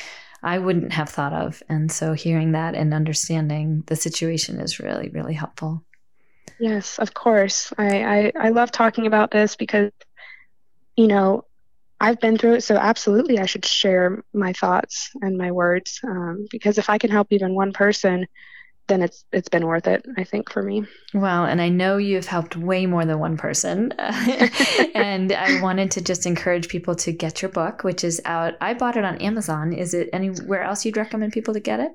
I 0.43 0.57
wouldn't 0.57 0.93
have 0.93 1.09
thought 1.09 1.33
of. 1.33 1.61
And 1.69 1.91
so 1.91 2.13
hearing 2.13 2.53
that 2.53 2.73
and 2.73 2.93
understanding 2.93 3.83
the 3.87 3.95
situation 3.95 4.59
is 4.59 4.79
really, 4.79 5.09
really 5.09 5.33
helpful. 5.33 5.83
Yes, 6.59 6.99
of 6.99 7.13
course. 7.13 7.71
I, 7.77 8.03
I, 8.03 8.31
I 8.39 8.49
love 8.49 8.71
talking 8.71 9.07
about 9.07 9.31
this 9.31 9.55
because, 9.55 9.91
you 10.95 11.07
know, 11.07 11.45
I've 11.99 12.19
been 12.19 12.37
through 12.37 12.55
it. 12.55 12.61
So 12.61 12.75
absolutely, 12.75 13.39
I 13.39 13.45
should 13.45 13.65
share 13.65 14.23
my 14.33 14.53
thoughts 14.53 15.11
and 15.21 15.37
my 15.37 15.51
words 15.51 15.99
um, 16.03 16.47
because 16.49 16.77
if 16.77 16.89
I 16.89 16.97
can 16.97 17.11
help 17.11 17.27
even 17.29 17.53
one 17.53 17.73
person, 17.73 18.25
then 18.87 19.01
it's 19.01 19.23
it's 19.31 19.49
been 19.49 19.65
worth 19.65 19.87
it 19.87 20.05
i 20.17 20.23
think 20.23 20.51
for 20.51 20.61
me. 20.61 20.85
Well 21.13 21.45
and 21.45 21.61
i 21.61 21.69
know 21.69 21.97
you've 21.97 22.27
helped 22.27 22.55
way 22.55 22.85
more 22.85 23.05
than 23.05 23.19
one 23.19 23.37
person. 23.37 23.93
And 24.95 25.31
i 25.31 25.61
wanted 25.61 25.91
to 25.91 26.01
just 26.01 26.25
encourage 26.25 26.67
people 26.67 26.95
to 26.95 27.11
get 27.11 27.41
your 27.41 27.49
book 27.49 27.83
which 27.83 28.03
is 28.03 28.21
out. 28.25 28.55
I 28.61 28.73
bought 28.73 28.97
it 28.97 29.05
on 29.05 29.17
amazon. 29.17 29.73
Is 29.73 29.93
it 29.93 30.09
anywhere 30.13 30.63
else 30.63 30.85
you'd 30.85 30.97
recommend 30.97 31.33
people 31.33 31.53
to 31.53 31.59
get 31.59 31.79
it? 31.79 31.91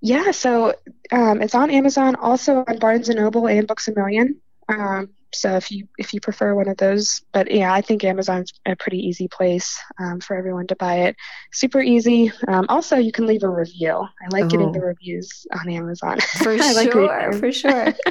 Yeah 0.00 0.30
so 0.30 0.74
um, 1.10 1.42
it's 1.42 1.54
on 1.54 1.70
amazon 1.70 2.14
also 2.16 2.64
on 2.66 2.78
barnes 2.78 3.08
and 3.08 3.18
noble 3.18 3.46
and 3.48 3.66
books 3.66 3.88
a 3.88 3.94
million. 3.94 4.40
Um, 4.68 5.10
so 5.32 5.56
if 5.56 5.70
you 5.70 5.86
if 5.98 6.14
you 6.14 6.20
prefer 6.20 6.54
one 6.54 6.68
of 6.68 6.76
those 6.76 7.22
but 7.32 7.50
yeah 7.50 7.72
i 7.72 7.80
think 7.80 8.04
amazon's 8.04 8.52
a 8.66 8.76
pretty 8.76 8.98
easy 8.98 9.28
place 9.28 9.78
um, 10.00 10.20
for 10.20 10.36
everyone 10.36 10.66
to 10.66 10.76
buy 10.76 10.96
it. 11.00 11.16
Super 11.52 11.80
easy. 11.80 12.32
Um, 12.46 12.66
also 12.68 12.96
you 12.96 13.12
can 13.12 13.26
leave 13.26 13.42
a 13.42 13.48
review. 13.48 13.90
I 13.92 14.28
like 14.30 14.48
getting 14.48 14.72
the 14.72 14.80
oh. 14.80 14.82
reviews 14.82 15.46
on 15.58 15.68
amazon. 15.68 16.20
For 16.42 16.56
like 16.56 16.92
sure 16.92 17.32
for 17.32 17.52
sure. 17.52 17.94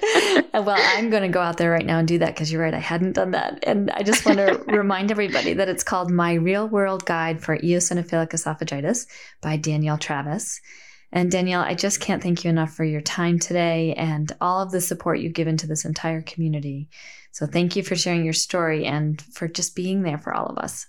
Well 0.53 0.76
i'm 0.97 1.09
going 1.09 1.22
to 1.22 1.30
go 1.30 1.39
out 1.39 1.57
there 1.57 1.72
right 1.72 1.86
now 1.86 1.99
and 1.99 2.07
do 2.07 2.18
that 2.18 2.34
because 2.34 2.51
you're 2.51 2.61
right 2.61 2.74
i 2.74 2.80
hadn't 2.80 3.13
done 3.13 3.32
that. 3.32 3.59
And 3.63 3.91
i 3.91 4.03
just 4.03 4.26
want 4.26 4.39
to 4.39 4.63
remind 4.68 5.11
everybody 5.11 5.53
that 5.53 5.70
it's 5.70 5.84
called 5.84 6.09
my 6.09 6.34
real 6.34 6.68
world 6.68 7.05
guide 7.05 7.41
for 7.41 7.57
eosinophilic 7.57 8.32
esophagitis 8.32 9.07
by 9.41 9.55
danielle 9.57 9.97
travis 9.97 10.59
and 11.12 11.32
Danielle, 11.32 11.62
I 11.62 11.74
just 11.74 11.99
can't 11.99 12.22
thank 12.22 12.43
you 12.43 12.49
enough 12.49 12.74
for 12.74 12.84
your 12.84 13.01
time 13.01 13.39
today 13.39 13.93
and 13.95 14.32
all 14.41 14.62
of 14.62 14.72
the 14.72 14.82
support 14.82 15.20
you've 15.20 15.34
given 15.34 15.58
to 15.58 15.68
this 15.68 15.86
entire 15.86 16.22
community. 16.22 16.89
So 17.32 17.45
thank 17.45 17.76
you 17.76 17.84
for 17.84 17.95
sharing 17.95 18.24
your 18.24 18.34
story 18.34 18.86
and 18.86 19.22
for 19.22 19.47
just 19.47 19.76
being 19.76 20.01
there 20.01 20.18
for 20.18 20.34
all 20.34 20.47
of 20.47 20.58
us. 20.58 20.88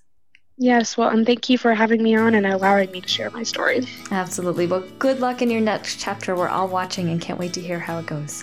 Yes, 0.60 0.96
well, 0.96 1.10
and 1.10 1.24
thank 1.24 1.48
you 1.48 1.56
for 1.56 1.72
having 1.72 2.02
me 2.02 2.16
on 2.16 2.34
and 2.34 2.44
allowing 2.44 2.90
me 2.90 3.00
to 3.00 3.08
share 3.08 3.30
my 3.30 3.44
story. 3.44 3.86
Absolutely. 4.10 4.66
Well, 4.66 4.82
good 4.98 5.20
luck 5.20 5.40
in 5.40 5.50
your 5.50 5.60
next 5.60 6.00
chapter. 6.00 6.34
We're 6.34 6.48
all 6.48 6.66
watching 6.66 7.10
and 7.10 7.20
can't 7.20 7.38
wait 7.38 7.52
to 7.52 7.60
hear 7.60 7.78
how 7.78 8.00
it 8.00 8.06
goes. 8.06 8.42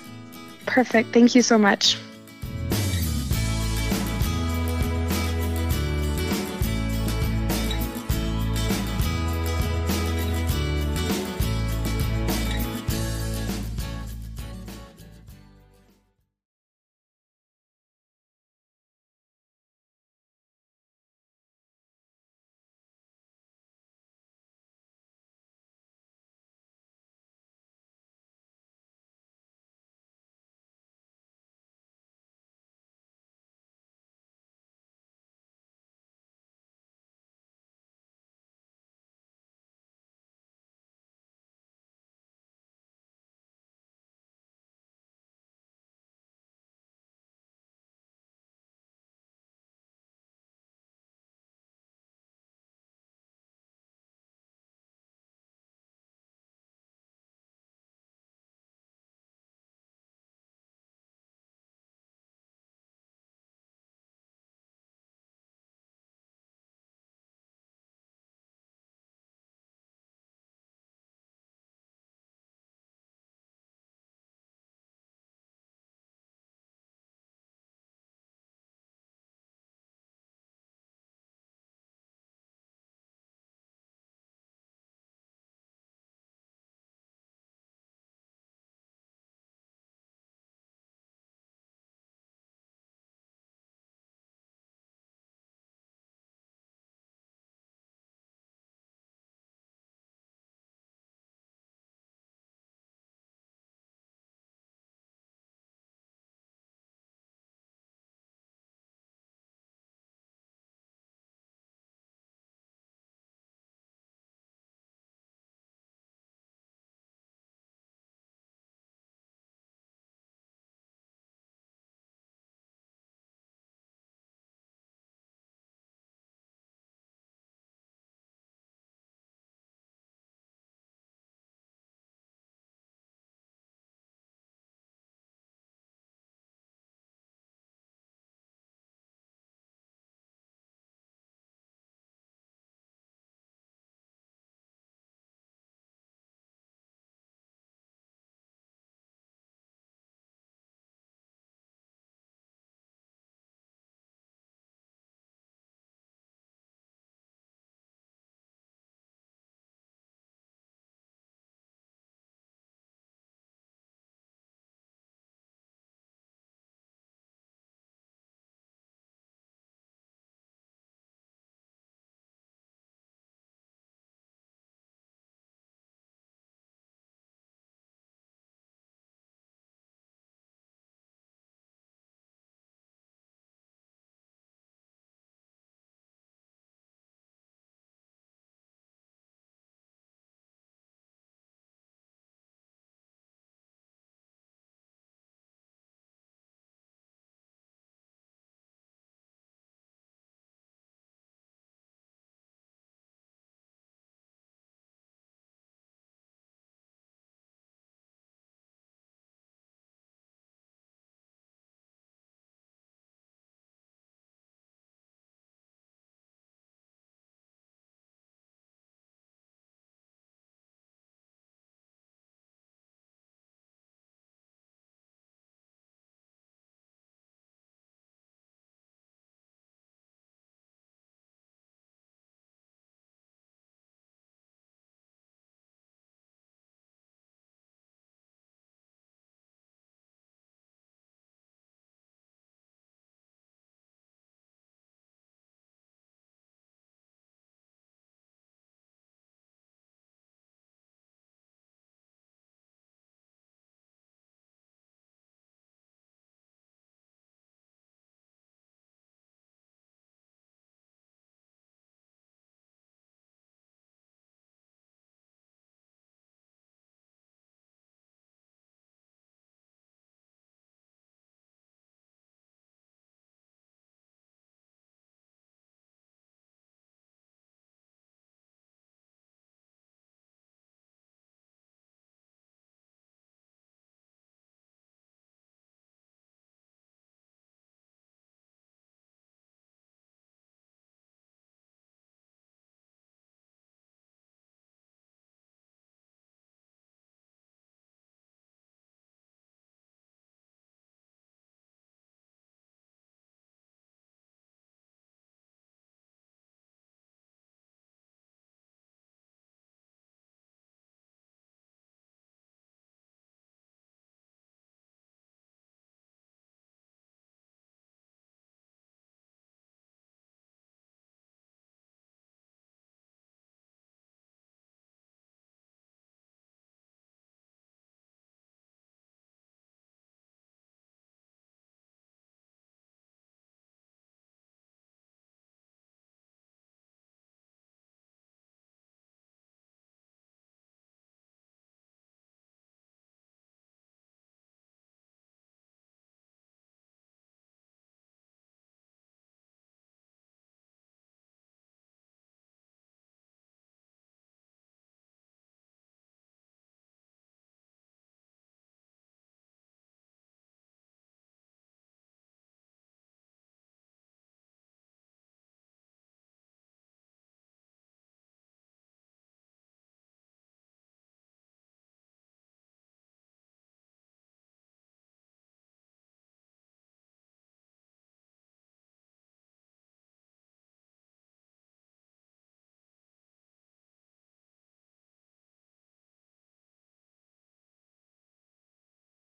Perfect. 0.66 1.10
Thank 1.10 1.36
you 1.36 1.42
so 1.42 1.58
much. 1.58 1.98